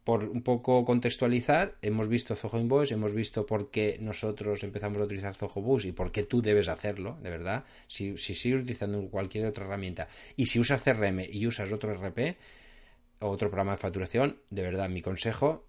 por 0.05 0.25
un 0.25 0.43
poco 0.43 0.85
contextualizar, 0.85 1.77
hemos 1.83 2.09
visto 2.09 2.37
Zoho 2.37 2.59
Invoice, 2.59 2.95
hemos 2.95 3.15
visto 3.15 3.47
por 3.47 3.71
qué 3.71 3.99
nosotros 4.01 4.63
empezamos 4.63 5.01
a 5.01 5.05
utilizar 5.05 5.35
Zoho 5.35 5.61
Bus 5.61 5.85
y 5.85 5.93
por 5.93 6.13
qué 6.13 6.23
tú 6.23 6.41
debes 6.41 6.69
hacerlo, 6.69 7.19
de 7.23 7.31
verdad. 7.31 7.65
Si, 7.89 8.17
si 8.17 8.35
sigues 8.35 8.63
utilizando 8.63 9.01
cualquier 9.11 9.47
otra 9.47 9.65
herramienta 9.65 10.09
y 10.37 10.47
si 10.47 10.61
usas 10.61 10.83
CRM 10.83 11.21
y 11.29 11.47
usas 11.47 11.73
otro 11.73 11.93
RP 11.95 12.37
o 13.21 13.29
otro 13.29 13.49
programa 13.49 13.73
de 13.73 13.79
facturación, 13.79 14.39
de 14.51 14.63
verdad, 14.63 14.89
mi 14.89 15.03
consejo 15.03 15.67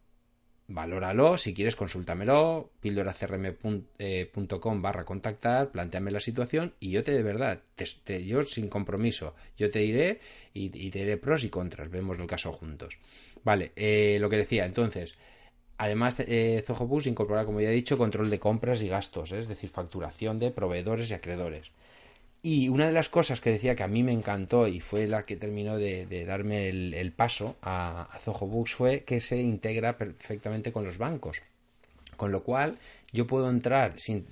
valóralo, 0.68 1.38
si 1.38 1.53
quieres 1.53 1.76
consúltamelo, 1.76 2.72
píldoracrm.com 2.80 3.84
eh, 3.99 4.32
barra 4.82 5.05
contactar, 5.05 5.72
planteame 5.72 6.11
la 6.11 6.20
situación 6.20 6.74
y 6.80 6.91
yo 6.91 7.03
te 7.03 7.11
de 7.11 7.24
verdad, 7.24 7.61
te, 7.76 8.26
yo 8.26 8.43
sin 8.43 8.70
compromiso, 8.70 9.36
yo 9.57 9.70
te 9.70 9.80
diré 9.80 10.20
y, 10.53 10.70
te 10.70 10.99
diré 10.99 11.18
pros 11.18 11.43
y 11.43 11.49
contras, 11.49 11.89
vemos 11.89 12.18
el 12.20 12.28
caso 12.28 12.53
juntos. 12.53 12.97
Vale, 13.44 13.72
eh, 13.76 14.18
lo 14.22 14.30
que 14.30 14.38
decía, 14.38 14.66
entonces, 14.66 15.16
además 15.78 16.18
eh, 16.20 16.64
incorpora, 17.06 17.46
como 17.46 17.62
ya 17.62 17.70
he 17.70 17.74
dicho, 17.74 17.98
control 17.98 18.30
de 18.30 18.39
compras 18.39 18.82
y 18.82 18.88
gastos, 18.88 19.32
es 19.32 19.48
decir, 19.48 19.70
facturación 19.70 20.39
de 20.39 20.52
proveedores 20.52 21.12
y 21.12 21.14
acreedores. 21.14 21.72
Y 22.41 22.68
una 22.68 22.88
de 22.88 22.94
las 22.94 23.08
cosas 23.08 23.39
que 23.39 23.52
decía 23.52 23.76
que 23.76 23.84
a 23.84 23.88
mí 23.88 24.04
me 24.04 24.12
encantó 24.12 24.68
y 24.68 24.82
fue 24.82 25.08
la 25.08 25.26
que 25.26 25.38
terminó 25.38 25.78
de, 25.78 26.26
darme 26.26 26.68
el, 26.68 27.14
paso 27.14 27.56
a, 27.62 28.10
a 28.12 28.20
fue 28.20 29.04
que 29.06 29.22
se 29.22 29.38
integra 29.39 29.98
perfectamente 29.98 30.74
con 30.74 30.84
los 30.84 30.98
bancos. 30.98 31.41
Con 32.18 32.32
lo 32.34 32.44
cual 32.44 32.78
yo 33.14 33.28
puedo 33.28 33.50
entrar 33.50 33.94
sin 33.98 34.26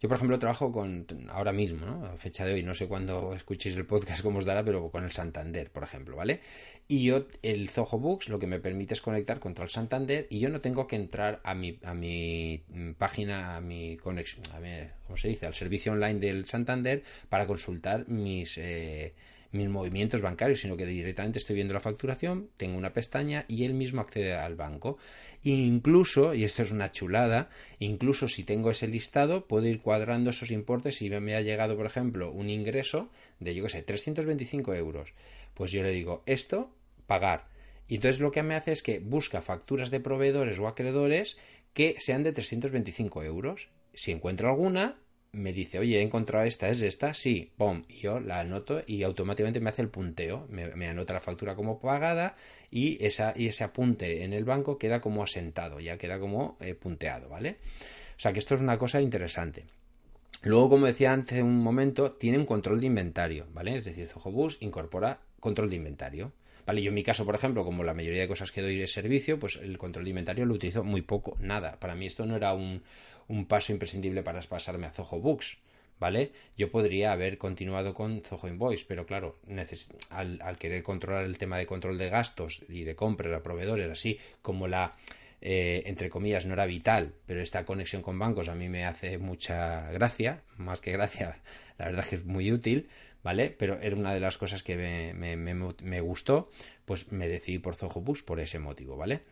yo, 0.00 0.08
por 0.08 0.16
ejemplo, 0.16 0.38
trabajo 0.38 0.70
con, 0.70 1.06
ahora 1.28 1.52
mismo, 1.52 1.84
¿no? 1.84 2.06
A 2.06 2.16
fecha 2.16 2.44
de 2.44 2.54
hoy, 2.54 2.62
no 2.62 2.74
sé 2.74 2.86
cuándo 2.86 3.34
escuchéis 3.34 3.74
el 3.74 3.84
podcast 3.84 4.22
cómo 4.22 4.38
os 4.38 4.44
dará, 4.44 4.64
pero 4.64 4.90
con 4.90 5.02
el 5.02 5.10
Santander, 5.10 5.70
por 5.70 5.82
ejemplo, 5.82 6.16
¿vale? 6.16 6.40
Y 6.86 7.04
yo, 7.04 7.26
el 7.42 7.68
Zoho 7.68 7.98
Books, 7.98 8.28
lo 8.28 8.38
que 8.38 8.46
me 8.46 8.60
permite 8.60 8.94
es 8.94 9.02
conectar 9.02 9.40
contra 9.40 9.64
el 9.64 9.70
Santander 9.70 10.28
y 10.30 10.38
yo 10.38 10.50
no 10.50 10.60
tengo 10.60 10.86
que 10.86 10.96
entrar 10.96 11.40
a 11.42 11.54
mi, 11.54 11.78
a 11.82 11.94
mi 11.94 12.62
página, 12.96 13.56
a 13.56 13.60
mi 13.60 13.96
conexión, 13.96 14.42
a 14.54 14.60
ver, 14.60 14.92
¿cómo 15.04 15.16
se 15.16 15.28
dice? 15.28 15.46
Al 15.46 15.54
servicio 15.54 15.92
online 15.92 16.20
del 16.20 16.46
Santander 16.46 17.02
para 17.28 17.46
consultar 17.46 18.08
mis... 18.08 18.56
Eh, 18.58 19.14
mis 19.50 19.68
movimientos 19.68 20.20
bancarios, 20.20 20.60
sino 20.60 20.76
que 20.76 20.86
directamente 20.86 21.38
estoy 21.38 21.56
viendo 21.56 21.74
la 21.74 21.80
facturación, 21.80 22.50
tengo 22.56 22.76
una 22.76 22.92
pestaña 22.92 23.44
y 23.48 23.64
él 23.64 23.74
mismo 23.74 24.00
accede 24.00 24.34
al 24.34 24.56
banco. 24.56 24.98
incluso, 25.42 26.34
y 26.34 26.44
esto 26.44 26.62
es 26.62 26.70
una 26.70 26.92
chulada, 26.92 27.48
incluso 27.78 28.28
si 28.28 28.44
tengo 28.44 28.70
ese 28.70 28.88
listado, 28.88 29.46
puedo 29.46 29.66
ir 29.66 29.80
cuadrando 29.80 30.30
esos 30.30 30.50
importes. 30.50 30.96
Si 30.96 31.08
me 31.10 31.34
ha 31.34 31.40
llegado, 31.40 31.76
por 31.76 31.86
ejemplo, 31.86 32.30
un 32.30 32.50
ingreso 32.50 33.08
de, 33.40 33.54
yo 33.54 33.62
qué 33.64 33.70
sé, 33.70 33.82
325 33.82 34.74
euros, 34.74 35.14
pues 35.54 35.72
yo 35.72 35.82
le 35.82 35.90
digo, 35.90 36.22
esto, 36.26 36.70
pagar. 37.06 37.48
Y 37.88 37.96
entonces 37.96 38.20
lo 38.20 38.30
que 38.30 38.42
me 38.42 38.54
hace 38.54 38.72
es 38.72 38.82
que 38.82 38.98
busca 38.98 39.40
facturas 39.40 39.90
de 39.90 40.00
proveedores 40.00 40.58
o 40.58 40.68
acreedores 40.68 41.38
que 41.72 41.96
sean 41.98 42.22
de 42.22 42.32
325 42.32 43.22
euros. 43.22 43.70
Si 43.94 44.12
encuentro 44.12 44.48
alguna, 44.48 44.98
me 45.32 45.52
dice, 45.52 45.78
oye, 45.78 45.98
he 45.98 46.02
encontrado 46.02 46.44
esta, 46.44 46.68
¿es 46.68 46.80
esta? 46.80 47.14
Sí, 47.14 47.52
pum, 47.56 47.84
yo 47.88 48.20
la 48.20 48.40
anoto 48.40 48.82
y 48.86 49.02
automáticamente 49.02 49.60
me 49.60 49.70
hace 49.70 49.82
el 49.82 49.88
punteo, 49.88 50.46
me, 50.50 50.88
anota 50.88 51.12
la 51.12 51.20
factura 51.20 51.54
como 51.54 51.78
pagada 51.80 52.34
y, 52.70 53.04
esa, 53.04 53.34
y 53.36 53.46
ese 53.46 53.64
apunte 53.64 54.24
en 54.24 54.32
el 54.32 54.44
banco 54.44 54.78
queda 54.78 55.00
como 55.00 55.22
asentado, 55.22 55.80
ya 55.80 55.98
queda 55.98 56.18
como 56.18 56.56
eh, 56.60 56.74
punteado, 56.74 57.28
¿vale? 57.28 57.58
O 58.16 58.20
sea 58.20 58.32
que 58.32 58.38
esto 58.38 58.54
es 58.54 58.60
una 58.60 58.78
cosa 58.78 59.00
interesante. 59.00 59.64
Luego, 60.42 60.70
como 60.70 60.86
decía 60.86 61.12
antes 61.12 61.40
un 61.42 61.62
momento, 61.62 62.12
tiene 62.12 62.38
un 62.38 62.46
control 62.46 62.80
de 62.80 62.86
inventario, 62.86 63.46
¿vale? 63.52 63.76
Es 63.76 63.84
decir, 63.84 64.06
Zojobus 64.06 64.58
incorpora 64.60 65.20
control 65.40 65.70
de 65.70 65.76
inventario. 65.76 66.32
Yo 66.76 66.88
en 66.88 66.94
mi 66.94 67.02
caso, 67.02 67.24
por 67.24 67.34
ejemplo, 67.34 67.64
como 67.64 67.82
la 67.82 67.94
mayoría 67.94 68.20
de 68.20 68.28
cosas 68.28 68.52
que 68.52 68.62
doy 68.62 68.76
de 68.76 68.86
servicio, 68.86 69.38
pues 69.38 69.56
el 69.56 69.78
control 69.78 70.04
de 70.04 70.10
inventario 70.10 70.44
lo 70.44 70.54
utilizo 70.54 70.84
muy 70.84 71.02
poco, 71.02 71.36
nada. 71.40 71.80
Para 71.80 71.94
mí 71.94 72.06
esto 72.06 72.26
no 72.26 72.36
era 72.36 72.52
un, 72.52 72.82
un 73.26 73.46
paso 73.46 73.72
imprescindible 73.72 74.22
para 74.22 74.40
pasarme 74.42 74.86
a 74.86 74.90
Zoho 74.90 75.20
Books. 75.20 75.58
¿Vale? 76.00 76.30
Yo 76.56 76.70
podría 76.70 77.10
haber 77.10 77.38
continuado 77.38 77.92
con 77.92 78.20
Zoho 78.20 78.46
Invoice, 78.46 78.84
pero 78.86 79.04
claro, 79.04 79.36
al, 80.10 80.38
al, 80.40 80.56
querer 80.56 80.84
controlar 80.84 81.24
el 81.24 81.38
tema 81.38 81.58
de 81.58 81.66
control 81.66 81.98
de 81.98 82.08
gastos 82.08 82.62
y 82.68 82.84
de 82.84 82.94
compras 82.94 83.34
a 83.34 83.42
proveedores, 83.42 83.90
así 83.90 84.16
como 84.40 84.68
la, 84.68 84.94
eh, 85.40 85.82
entre 85.86 86.10
comillas, 86.10 86.46
no 86.46 86.54
era 86.54 86.66
vital, 86.66 87.14
pero 87.26 87.40
esta 87.40 87.64
conexión 87.64 88.02
con 88.02 88.18
bancos 88.18 88.48
a 88.48 88.54
mí 88.54 88.68
me 88.68 88.84
hace 88.84 89.18
mucha 89.18 89.90
gracia, 89.92 90.42
más 90.56 90.80
que 90.80 90.92
gracia, 90.92 91.38
la 91.78 91.86
verdad 91.86 92.04
que 92.04 92.16
es 92.16 92.24
muy 92.24 92.50
útil, 92.50 92.88
¿vale? 93.22 93.54
Pero 93.58 93.78
era 93.80 93.96
una 93.96 94.14
de 94.14 94.20
las 94.20 94.38
cosas 94.38 94.62
que 94.62 94.76
me, 94.76 95.36
me, 95.36 96.00
gustó, 96.00 96.50
pues 96.84 97.12
me 97.12 97.28
decidí 97.28 97.58
por 97.58 97.76
Zoho 97.76 98.00
Books 98.00 98.22
por 98.22 98.40
ese 98.40 98.58
motivo, 98.58 98.96
¿vale? 98.96 99.22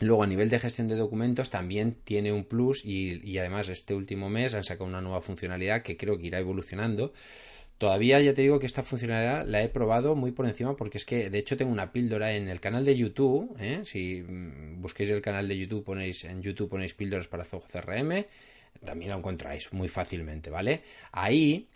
Luego, 0.00 0.24
a 0.24 0.26
nivel 0.26 0.50
de 0.50 0.58
gestión 0.58 0.88
de 0.88 0.96
documentos, 0.96 1.50
también 1.50 1.96
tiene 2.04 2.32
un 2.32 2.44
plus 2.44 2.84
y, 2.84 3.20
y, 3.22 3.38
además 3.38 3.68
este 3.68 3.94
último 3.94 4.28
mes 4.28 4.54
han 4.54 4.64
sacado 4.64 4.86
una 4.86 5.00
nueva 5.00 5.20
funcionalidad 5.20 5.82
que 5.82 5.96
creo 5.96 6.18
que 6.18 6.26
irá 6.26 6.38
evolucionando. 6.38 7.12
Todavía 7.78 8.20
ya 8.20 8.34
te 8.34 8.42
digo 8.42 8.60
que 8.60 8.66
esta 8.66 8.82
funcionalidad 8.82 9.46
la 9.46 9.62
he 9.62 9.68
probado 9.68 10.14
muy 10.14 10.30
por 10.30 10.46
encima 10.46 10.76
porque 10.76 10.98
es 10.98 11.04
que 11.04 11.28
de 11.28 11.38
hecho 11.38 11.56
tengo 11.56 11.72
una 11.72 11.92
píldora 11.92 12.32
en 12.34 12.48
el 12.48 12.60
canal 12.60 12.84
de 12.84 12.96
YouTube. 12.96 13.56
¿eh? 13.58 13.80
Si 13.84 14.22
mm, 14.22 14.80
busquéis 14.80 15.10
el 15.10 15.20
canal 15.20 15.48
de 15.48 15.58
YouTube, 15.58 15.84
ponéis 15.84 16.24
en 16.24 16.40
YouTube 16.40 16.70
ponéis 16.70 16.94
píldoras 16.94 17.26
para 17.26 17.44
Zoho 17.44 17.64
CRM, 17.70 18.24
también 18.84 19.10
lo 19.10 19.18
encontráis 19.18 19.72
muy 19.72 19.88
fácilmente, 19.88 20.50
¿vale? 20.50 20.82
Ahí 21.12 21.68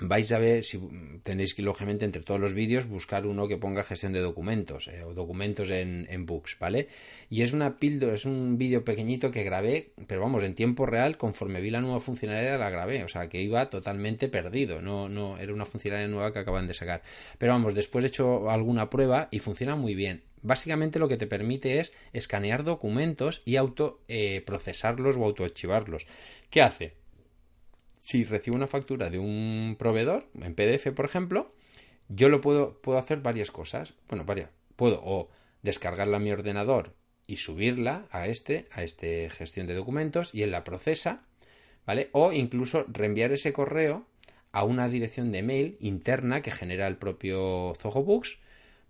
vais 0.00 0.32
a 0.32 0.38
ver 0.38 0.64
si 0.64 0.80
tenéis 1.22 1.54
que 1.54 1.62
lógicamente 1.62 2.04
entre 2.04 2.22
todos 2.22 2.40
los 2.40 2.52
vídeos 2.52 2.86
buscar 2.86 3.26
uno 3.26 3.46
que 3.46 3.56
ponga 3.56 3.84
gestión 3.84 4.12
de 4.12 4.20
documentos 4.20 4.88
eh, 4.88 5.04
o 5.04 5.14
documentos 5.14 5.70
en, 5.70 6.06
en, 6.10 6.26
books 6.26 6.58
vale 6.58 6.88
y 7.30 7.42
es 7.42 7.52
una 7.52 7.78
píldora 7.78 8.14
es 8.14 8.24
un 8.24 8.58
vídeo 8.58 8.84
pequeñito 8.84 9.30
que 9.30 9.44
grabé 9.44 9.92
pero 10.08 10.22
vamos 10.22 10.42
en 10.42 10.54
tiempo 10.54 10.84
real 10.84 11.16
conforme 11.16 11.60
vi 11.60 11.70
la 11.70 11.80
nueva 11.80 12.00
funcionalidad 12.00 12.58
la 12.58 12.70
grabé 12.70 13.04
o 13.04 13.08
sea 13.08 13.28
que 13.28 13.40
iba 13.40 13.70
totalmente 13.70 14.28
perdido 14.28 14.82
no 14.82 15.08
no 15.08 15.38
era 15.38 15.52
una 15.52 15.64
funcionalidad 15.64 16.08
nueva 16.08 16.32
que 16.32 16.40
acaban 16.40 16.66
de 16.66 16.74
sacar. 16.74 17.02
Pero 17.38 17.52
vamos 17.52 17.74
después 17.74 18.04
he 18.04 18.08
hecho 18.08 18.50
alguna 18.50 18.90
prueba 18.90 19.28
y 19.30 19.38
funciona 19.38 19.76
muy 19.76 19.94
bien. 19.94 20.22
Básicamente 20.42 20.98
lo 20.98 21.08
que 21.08 21.16
te 21.16 21.26
permite 21.26 21.80
es 21.80 21.94
escanear 22.12 22.64
documentos 22.64 23.42
y 23.44 23.56
auto 23.56 24.00
eh, 24.08 24.42
procesarlos 24.44 25.16
o 25.16 25.24
autoarchivarlos. 25.24 26.06
Qué 26.50 26.60
hace 26.60 27.03
si 28.04 28.22
recibo 28.22 28.54
una 28.54 28.66
factura 28.66 29.08
de 29.08 29.18
un 29.18 29.76
proveedor, 29.78 30.28
en 30.38 30.54
PDF, 30.54 30.92
por 30.94 31.06
ejemplo, 31.06 31.54
yo 32.10 32.28
lo 32.28 32.42
puedo, 32.42 32.78
puedo 32.82 32.98
hacer 32.98 33.22
varias 33.22 33.50
cosas. 33.50 33.94
Bueno, 34.10 34.26
varias. 34.26 34.50
Puedo 34.76 35.00
o 35.02 35.30
descargarla 35.62 36.18
a 36.18 36.20
mi 36.20 36.30
ordenador 36.30 36.94
y 37.26 37.36
subirla 37.36 38.06
a 38.10 38.26
este, 38.26 38.68
a 38.72 38.82
este 38.82 39.30
gestión 39.30 39.66
de 39.66 39.74
documentos 39.74 40.34
y 40.34 40.42
en 40.42 40.50
la 40.50 40.64
procesa, 40.64 41.24
¿vale? 41.86 42.10
O 42.12 42.30
incluso 42.32 42.84
reenviar 42.88 43.32
ese 43.32 43.54
correo 43.54 44.04
a 44.52 44.64
una 44.64 44.90
dirección 44.90 45.32
de 45.32 45.42
mail 45.42 45.78
interna 45.80 46.42
que 46.42 46.50
genera 46.50 46.86
el 46.86 46.98
propio 46.98 47.72
Zoho 47.80 48.04
Books, 48.04 48.36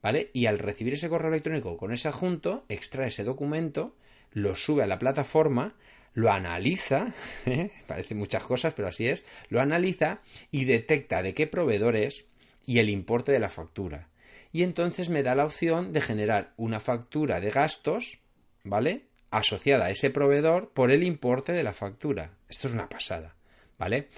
¿vale? 0.02 0.30
Y 0.32 0.46
al 0.46 0.58
recibir 0.58 0.94
ese 0.94 1.08
correo 1.08 1.28
electrónico 1.28 1.76
con 1.76 1.92
ese 1.92 2.08
adjunto, 2.08 2.64
extrae 2.68 3.06
ese 3.06 3.22
documento, 3.22 3.94
lo 4.32 4.56
sube 4.56 4.82
a 4.82 4.88
la 4.88 4.98
plataforma, 4.98 5.76
lo 6.14 6.30
analiza, 6.32 7.12
¿eh? 7.46 7.70
parece 7.86 8.14
muchas 8.14 8.44
cosas, 8.44 8.72
pero 8.74 8.88
así 8.88 9.08
es, 9.08 9.24
lo 9.48 9.60
analiza 9.60 10.20
y 10.50 10.64
detecta 10.64 11.22
de 11.22 11.34
qué 11.34 11.46
proveedor 11.46 11.96
es 11.96 12.24
y 12.64 12.78
el 12.78 12.88
importe 12.88 13.32
de 13.32 13.40
la 13.40 13.50
factura. 13.50 14.08
Y 14.52 14.62
entonces 14.62 15.10
me 15.10 15.24
da 15.24 15.34
la 15.34 15.44
opción 15.44 15.92
de 15.92 16.00
generar 16.00 16.54
una 16.56 16.80
factura 16.80 17.40
de 17.40 17.50
gastos, 17.50 18.20
¿vale? 18.62 19.06
Asociada 19.30 19.86
a 19.86 19.90
ese 19.90 20.10
proveedor 20.10 20.70
por 20.70 20.92
el 20.92 21.02
importe 21.02 21.52
de 21.52 21.64
la 21.64 21.72
factura. 21.72 22.30
Esto 22.48 22.68
es 22.68 22.74
una 22.74 22.88
pasada, 22.88 23.34
¿vale? 23.78 24.08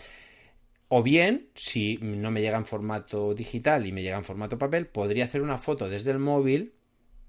O 0.89 1.03
bien, 1.03 1.49
si 1.55 1.97
no 2.03 2.31
me 2.31 2.43
llega 2.43 2.59
en 2.59 2.67
formato 2.67 3.35
digital 3.35 3.87
y 3.87 3.93
me 3.93 4.03
llega 4.03 4.19
en 4.19 4.25
formato 4.25 4.59
papel, 4.59 4.87
podría 4.87 5.25
hacer 5.25 5.41
una 5.41 5.59
foto 5.59 5.89
desde 5.89 6.11
el 6.11 6.19
móvil 6.19 6.75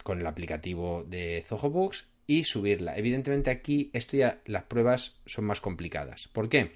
con 0.03 0.19
el 0.19 0.27
aplicativo 0.27 1.03
de 1.07 1.43
Zoho 1.47 1.69
Books 1.69 2.07
y 2.27 2.43
subirla. 2.43 2.95
Evidentemente 2.97 3.49
aquí 3.49 3.89
esto 3.93 4.17
ya 4.17 4.41
las 4.45 4.63
pruebas 4.63 5.15
son 5.25 5.45
más 5.45 5.61
complicadas. 5.61 6.27
¿Por 6.27 6.49
qué? 6.49 6.73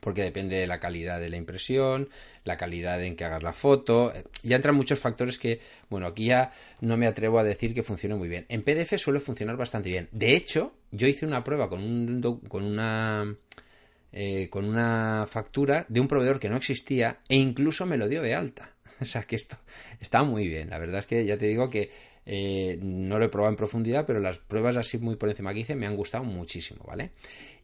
Porque 0.00 0.22
depende 0.22 0.56
de 0.56 0.68
la 0.68 0.78
calidad 0.78 1.20
de 1.20 1.28
la 1.28 1.36
impresión, 1.36 2.08
la 2.44 2.56
calidad 2.56 3.02
en 3.02 3.16
que 3.16 3.24
hagas 3.24 3.42
la 3.42 3.52
foto. 3.52 4.12
Ya 4.44 4.56
entran 4.56 4.76
muchos 4.76 5.00
factores 5.00 5.38
que, 5.40 5.60
bueno, 5.90 6.06
aquí 6.06 6.26
ya 6.26 6.52
no 6.80 6.96
me 6.96 7.08
atrevo 7.08 7.40
a 7.40 7.44
decir 7.44 7.74
que 7.74 7.82
funcione 7.82 8.14
muy 8.14 8.28
bien. 8.28 8.46
En 8.48 8.62
PDF 8.62 8.96
suele 8.96 9.18
funcionar 9.18 9.56
bastante 9.56 9.90
bien. 9.90 10.08
De 10.12 10.36
hecho, 10.36 10.72
yo 10.92 11.08
hice 11.08 11.26
una 11.26 11.42
prueba 11.42 11.68
con, 11.68 11.82
un, 11.82 12.40
con 12.48 12.64
una... 12.64 13.36
Eh, 14.10 14.48
con 14.48 14.64
una 14.64 15.26
factura 15.28 15.84
de 15.90 16.00
un 16.00 16.08
proveedor 16.08 16.40
que 16.40 16.48
no 16.48 16.56
existía 16.56 17.20
e 17.28 17.36
incluso 17.36 17.84
me 17.84 17.98
lo 17.98 18.08
dio 18.08 18.22
de 18.22 18.34
alta. 18.34 18.74
O 19.00 19.04
sea 19.04 19.22
que 19.22 19.36
esto 19.36 19.58
está 20.00 20.22
muy 20.22 20.48
bien. 20.48 20.70
La 20.70 20.78
verdad 20.78 21.00
es 21.00 21.06
que 21.06 21.24
ya 21.24 21.36
te 21.36 21.46
digo 21.46 21.68
que 21.68 21.90
Eh, 22.30 22.78
no 22.82 23.18
lo 23.18 23.24
he 23.24 23.30
probado 23.30 23.50
en 23.50 23.56
profundidad, 23.56 24.04
pero 24.04 24.20
las 24.20 24.38
pruebas 24.38 24.76
así 24.76 24.98
muy 24.98 25.16
por 25.16 25.30
encima 25.30 25.54
que 25.54 25.60
hice 25.60 25.74
me 25.74 25.86
han 25.86 25.96
gustado 25.96 26.24
muchísimo, 26.24 26.84
¿vale? 26.86 27.12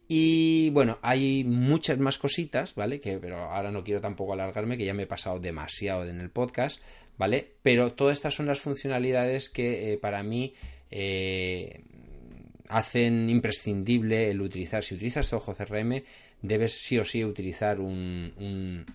Y 0.07 0.71
bueno, 0.71 0.97
hay 1.03 1.43
muchas 1.43 1.99
más 1.99 2.17
cositas, 2.17 2.73
¿vale? 2.73 2.99
Que, 2.99 3.19
pero 3.19 3.37
ahora 3.37 3.71
no 3.71 3.83
quiero 3.83 4.01
tampoco 4.01 4.33
alargarme, 4.33 4.75
que 4.75 4.85
ya 4.85 4.95
me 4.95 5.03
he 5.03 5.07
pasado 5.07 5.39
demasiado 5.39 6.03
en 6.05 6.19
el 6.19 6.31
podcast, 6.31 6.81
¿vale? 7.15 7.53
Pero 7.61 7.93
todas 7.93 8.13
estas 8.17 8.33
son 8.33 8.47
las 8.47 8.59
funcionalidades 8.59 9.49
que 9.49 9.93
eh, 9.93 9.97
para 9.99 10.23
mí 10.23 10.55
eh, 10.89 11.83
hacen 12.67 13.29
imprescindible 13.29 14.31
el 14.31 14.41
utilizar. 14.41 14.83
Si 14.83 14.95
utilizas 14.95 15.29
Zoho 15.29 15.53
CRM, 15.53 16.01
debes 16.41 16.73
sí 16.81 16.97
o 16.97 17.05
sí 17.05 17.23
utilizar 17.23 17.79
un, 17.79 18.85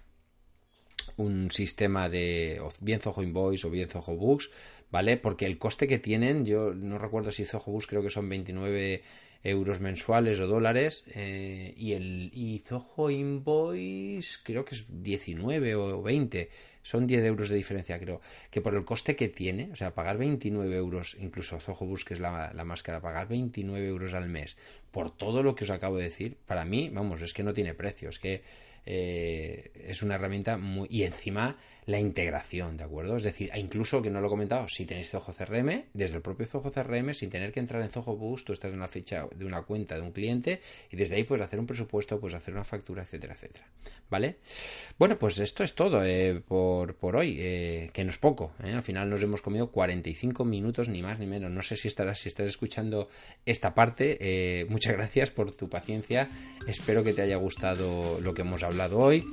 un 1.21 1.51
sistema 1.51 2.09
de 2.09 2.61
bien 2.81 3.01
Zoho 3.01 3.23
Invoice 3.23 3.67
o 3.67 3.71
bien 3.71 3.89
Zoho 3.89 4.17
Books, 4.17 4.51
¿vale? 4.91 5.17
Porque 5.17 5.47
el 5.47 5.59
coste 5.59 5.87
que 5.87 5.99
tienen, 5.99 6.45
yo 6.45 6.75
no 6.75 6.99
recuerdo 6.99 7.31
si 7.31 7.45
Zoho 7.45 7.73
Books 7.73 7.87
creo 7.87 8.03
que 8.03 8.11
son 8.11 8.29
29 8.29 9.03
euros 9.43 9.81
mensuales 9.81 10.39
o 10.39 10.47
dólares 10.47 11.05
eh, 11.15 11.73
y 11.77 11.93
el 11.93 12.31
y 12.35 12.59
Zoho 12.59 13.09
Invoice 13.11 14.39
creo 14.43 14.65
que 14.65 14.75
es 14.75 14.85
19 14.89 15.75
o 15.77 16.03
20 16.03 16.51
son 16.83 17.07
10 17.07 17.25
euros 17.25 17.49
de 17.49 17.57
diferencia 17.57 17.99
creo 17.99 18.21
que 18.51 18.61
por 18.61 18.75
el 18.75 18.85
coste 18.85 19.17
que 19.17 19.29
tiene 19.29 19.71
o 19.73 19.77
sea 19.77 19.95
pagar 19.95 20.19
29 20.19 20.77
euros 20.77 21.17
incluso 21.19 21.59
Zoho 21.59 21.87
Books 21.87 22.05
que 22.05 22.15
es 22.15 22.21
la, 22.21 22.53
la 22.53 22.65
máscara 22.65 23.01
pagar 23.01 23.29
29 23.29 23.87
euros 23.87 24.13
al 24.13 24.29
mes 24.29 24.59
por 24.91 25.11
todo 25.11 25.43
lo 25.43 25.55
que 25.55 25.65
os 25.65 25.71
acabo 25.71 25.97
de 25.97 26.05
decir 26.05 26.37
para 26.45 26.67
mí 26.67 26.91
vamos 26.93 27.23
es 27.23 27.33
que 27.33 27.43
no 27.43 27.55
tiene 27.55 27.73
precio 27.73 28.11
es 28.11 28.19
que 28.19 28.43
eh, 28.87 29.71
es 29.87 30.03
una 30.03 30.15
herramienta 30.17 30.57
muy... 30.59 30.89
y 30.91 31.03
encima 31.05 31.57
la 31.91 31.99
integración, 31.99 32.77
¿de 32.77 32.85
acuerdo? 32.85 33.17
Es 33.17 33.23
decir, 33.23 33.51
incluso 33.57 34.01
que 34.01 34.11
no 34.11 34.21
lo 34.21 34.29
he 34.29 34.31
comentado, 34.31 34.69
si 34.69 34.87
tenéis 34.87 35.11
Zoho 35.11 35.33
CRM, 35.33 35.85
desde 35.93 36.17
el 36.17 36.23
propio 36.23 36.47
Zoho 36.47 36.71
CRM, 36.71 37.13
sin 37.15 37.31
tener 37.31 37.53
que 37.53 37.61
entrar 37.61 37.83
en 37.83 37.91
Zoho 37.91 38.17
Boost, 38.17 38.47
tú 38.47 38.53
estás 38.53 38.71
en 38.71 38.77
una 38.77 38.89
fecha 38.89 39.27
de 39.35 39.45
una 39.45 39.63
cuenta 39.63 39.97
de 39.97 40.03
un 40.03 40.13
cliente 40.13 40.61
y 40.91 40.97
desde 40.97 41.17
ahí 41.17 41.25
puedes 41.25 41.45
hacer 41.45 41.59
un 41.59 41.67
presupuesto, 41.67 42.21
puedes 42.21 42.37
hacer 42.37 42.55
una 42.55 42.65
factura, 42.65 43.03
etcétera, 43.03 43.35
etcétera. 43.35 43.67
¿Vale? 44.09 44.37
Bueno, 44.99 45.19
pues 45.19 45.39
esto 45.41 45.65
es 45.65 45.75
todo 45.75 46.05
eh, 46.05 46.41
por, 46.47 46.95
por, 46.95 47.17
hoy, 47.17 47.37
eh, 47.39 47.91
que 47.93 48.05
no 48.05 48.11
es 48.11 48.19
poco. 48.19 48.53
¿eh? 48.63 48.73
Al 48.73 48.83
final 48.83 49.11
nos 49.11 49.23
hemos 49.23 49.43
comido 49.43 49.71
45 49.71 50.45
minutos, 50.45 50.89
ni 50.89 51.03
más 51.03 51.19
ni 51.19 51.27
menos. 51.27 51.51
No 51.51 51.63
sé 51.63 51.77
si 51.77 51.89
estarás, 51.89 52.21
si 52.21 52.29
estás 52.29 52.47
escuchando 52.47 53.09
esta 53.47 53.75
parte. 53.75 54.67
muchas 54.69 54.93
gracias 54.95 55.31
por 55.31 55.53
tu 55.53 55.69
paciencia. 55.69 56.29
Espero 56.67 57.03
que 57.03 57.13
te 57.13 57.23
haya 57.23 57.37
gustado 57.37 58.21
lo 58.21 58.35
que 58.35 58.43
hemos 58.43 58.63
hablado 58.63 58.99
hoy. 58.99 59.25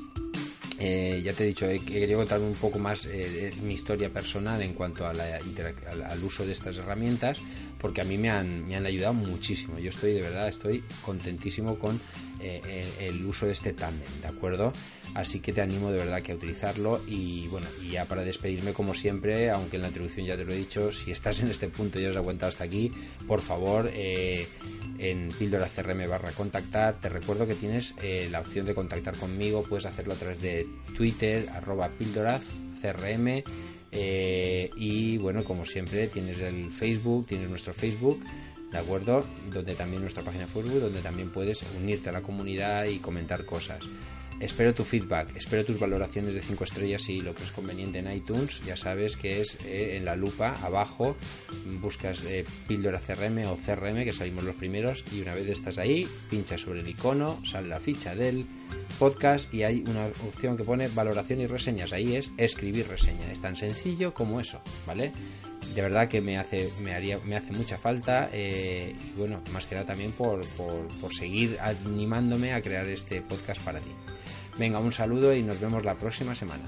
Eh, 0.80 1.21
ya 1.23 1.34
te 1.34 1.43
he 1.43 1.47
dicho, 1.47 1.67
he, 1.67 1.80
querido 1.80 2.19
contar 2.19 2.39
un 2.39 2.53
poco 2.53 2.78
más 2.78 3.07
eh, 3.07 3.51
mi 3.63 3.73
historia 3.73 4.09
personal 4.09 4.61
en 4.61 4.73
cuanto 4.73 5.07
a 5.07 5.13
la, 5.13 5.38
al, 5.38 6.23
uso 6.23 6.45
de 6.45 6.53
estas 6.53 6.78
herramientas, 6.78 7.39
porque 7.80 8.01
a 8.01 8.03
mí 8.03 8.17
me 8.17 8.30
han, 8.30 8.67
me 8.67 8.75
han 8.75 8.86
ayudado 8.86 9.13
muchísimo. 9.13 9.80
Yo 9.80 9.89
estoy, 9.89 10.13
de 10.13 10.21
verdad, 10.21 10.47
estoy 10.47 10.84
contentísimo 11.03 11.80
con 11.80 11.99
eh, 12.39 12.86
el 12.99 13.25
uso 13.25 13.47
de 13.47 13.53
este 13.53 13.73
tándem, 13.73 14.09
¿de 14.21 14.28
acuerdo? 14.28 14.71
Así 15.13 15.39
que 15.39 15.53
te 15.53 15.61
animo 15.61 15.91
de 15.91 15.97
verdad 15.97 16.21
que 16.21 16.31
a 16.31 16.35
utilizarlo 16.35 17.01
y 17.07 17.47
bueno, 17.47 17.67
y 17.83 17.91
ya 17.91 18.05
para 18.05 18.23
despedirme 18.23 18.73
como 18.73 18.93
siempre, 18.93 19.49
aunque 19.49 19.77
en 19.77 19.81
la 19.81 19.87
introducción 19.87 20.25
ya 20.25 20.37
te 20.37 20.45
lo 20.45 20.53
he 20.53 20.57
dicho, 20.57 20.91
si 20.91 21.11
estás 21.11 21.41
en 21.41 21.49
este 21.49 21.69
punto 21.69 21.99
y 21.99 22.05
has 22.05 22.15
aguantado 22.15 22.49
hasta 22.49 22.63
aquí, 22.63 22.91
por 23.27 23.41
favor, 23.41 23.89
en 24.99 25.29
píldora 25.37 25.67
CRM 25.67 26.07
barra 26.07 26.31
contactar. 26.31 26.95
Te 26.95 27.09
recuerdo 27.09 27.47
que 27.47 27.55
tienes 27.55 27.95
eh, 28.01 28.27
la 28.31 28.39
opción 28.39 28.65
de 28.65 28.75
contactar 28.75 29.17
conmigo, 29.17 29.63
puedes 29.63 29.85
hacerlo 29.85 30.13
a 30.13 30.17
través 30.17 30.41
de 30.41 30.67
Twitter, 30.95 31.47
arroba 31.53 31.89
píldora 31.89 32.39
CRM. 32.81 33.43
Eh, 33.91 34.69
y 34.75 35.17
bueno, 35.17 35.43
como 35.43 35.65
siempre, 35.65 36.07
tienes 36.07 36.39
el 36.39 36.71
Facebook, 36.71 37.27
tienes 37.27 37.49
nuestro 37.49 37.73
Facebook, 37.73 38.23
¿de 38.71 38.77
acuerdo? 38.77 39.25
Donde 39.51 39.73
también 39.75 40.01
nuestra 40.01 40.23
página 40.23 40.45
Facebook, 40.45 40.81
donde 40.81 41.01
también 41.01 41.31
puedes 41.31 41.63
unirte 41.75 42.09
a 42.09 42.11
la 42.11 42.21
comunidad 42.21 42.85
y 42.85 42.99
comentar 42.99 43.45
cosas. 43.45 43.79
Espero 44.39 44.71
tu 44.75 44.83
feedback, 44.83 45.35
espero 45.35 45.65
tus 45.65 45.79
valoraciones 45.79 46.35
de 46.35 46.41
5 46.41 46.63
estrellas 46.63 47.09
y 47.09 47.21
lo 47.21 47.33
que 47.33 47.43
es 47.43 47.51
conveniente 47.51 47.97
en 47.99 48.11
iTunes. 48.11 48.61
Ya 48.63 48.77
sabes 48.77 49.17
que 49.17 49.41
es 49.41 49.57
eh, 49.65 49.97
en 49.97 50.05
la 50.05 50.15
lupa 50.15 50.55
abajo, 50.61 51.15
buscas 51.81 52.23
eh, 52.23 52.45
píldora 52.67 52.99
CRM 52.99 53.47
o 53.47 53.57
CRM, 53.57 54.03
que 54.03 54.11
salimos 54.11 54.43
los 54.43 54.55
primeros, 54.55 55.03
y 55.11 55.21
una 55.21 55.33
vez 55.33 55.49
estás 55.49 55.79
ahí, 55.79 56.07
pinchas 56.29 56.61
sobre 56.61 56.81
el 56.81 56.88
icono, 56.88 57.43
sale 57.45 57.67
la 57.67 57.79
ficha 57.79 58.13
del 58.13 58.45
podcast 58.99 59.51
y 59.51 59.63
hay 59.63 59.83
una 59.88 60.05
opción 60.27 60.55
que 60.55 60.63
pone 60.63 60.88
valoración 60.89 61.41
y 61.41 61.47
reseñas. 61.47 61.91
Ahí 61.91 62.15
es 62.15 62.31
escribir 62.38 62.88
reseña. 62.88 63.31
Es 63.31 63.41
tan 63.41 63.55
sencillo 63.55 64.13
como 64.13 64.39
eso, 64.39 64.61
¿vale? 64.85 65.11
de 65.73 65.81
verdad 65.81 66.07
que 66.07 66.21
me 66.21 66.38
hace 66.38 66.71
me 66.81 66.93
haría 66.93 67.19
me 67.19 67.35
hace 67.35 67.51
mucha 67.51 67.77
falta 67.77 68.29
eh, 68.31 68.95
y 68.95 69.17
bueno 69.17 69.41
más 69.51 69.67
que 69.67 69.75
nada 69.75 69.85
también 69.85 70.11
por, 70.11 70.47
por, 70.55 70.88
por 71.01 71.13
seguir 71.13 71.57
animándome 71.59 72.53
a 72.53 72.61
crear 72.61 72.88
este 72.88 73.21
podcast 73.21 73.61
para 73.63 73.79
ti 73.79 73.91
Venga, 74.57 74.79
un 74.79 74.91
saludo 74.91 75.35
y 75.35 75.43
nos 75.43 75.59
vemos 75.59 75.83
la 75.83 75.95
próxima 75.95 76.33
semana. 76.33 76.63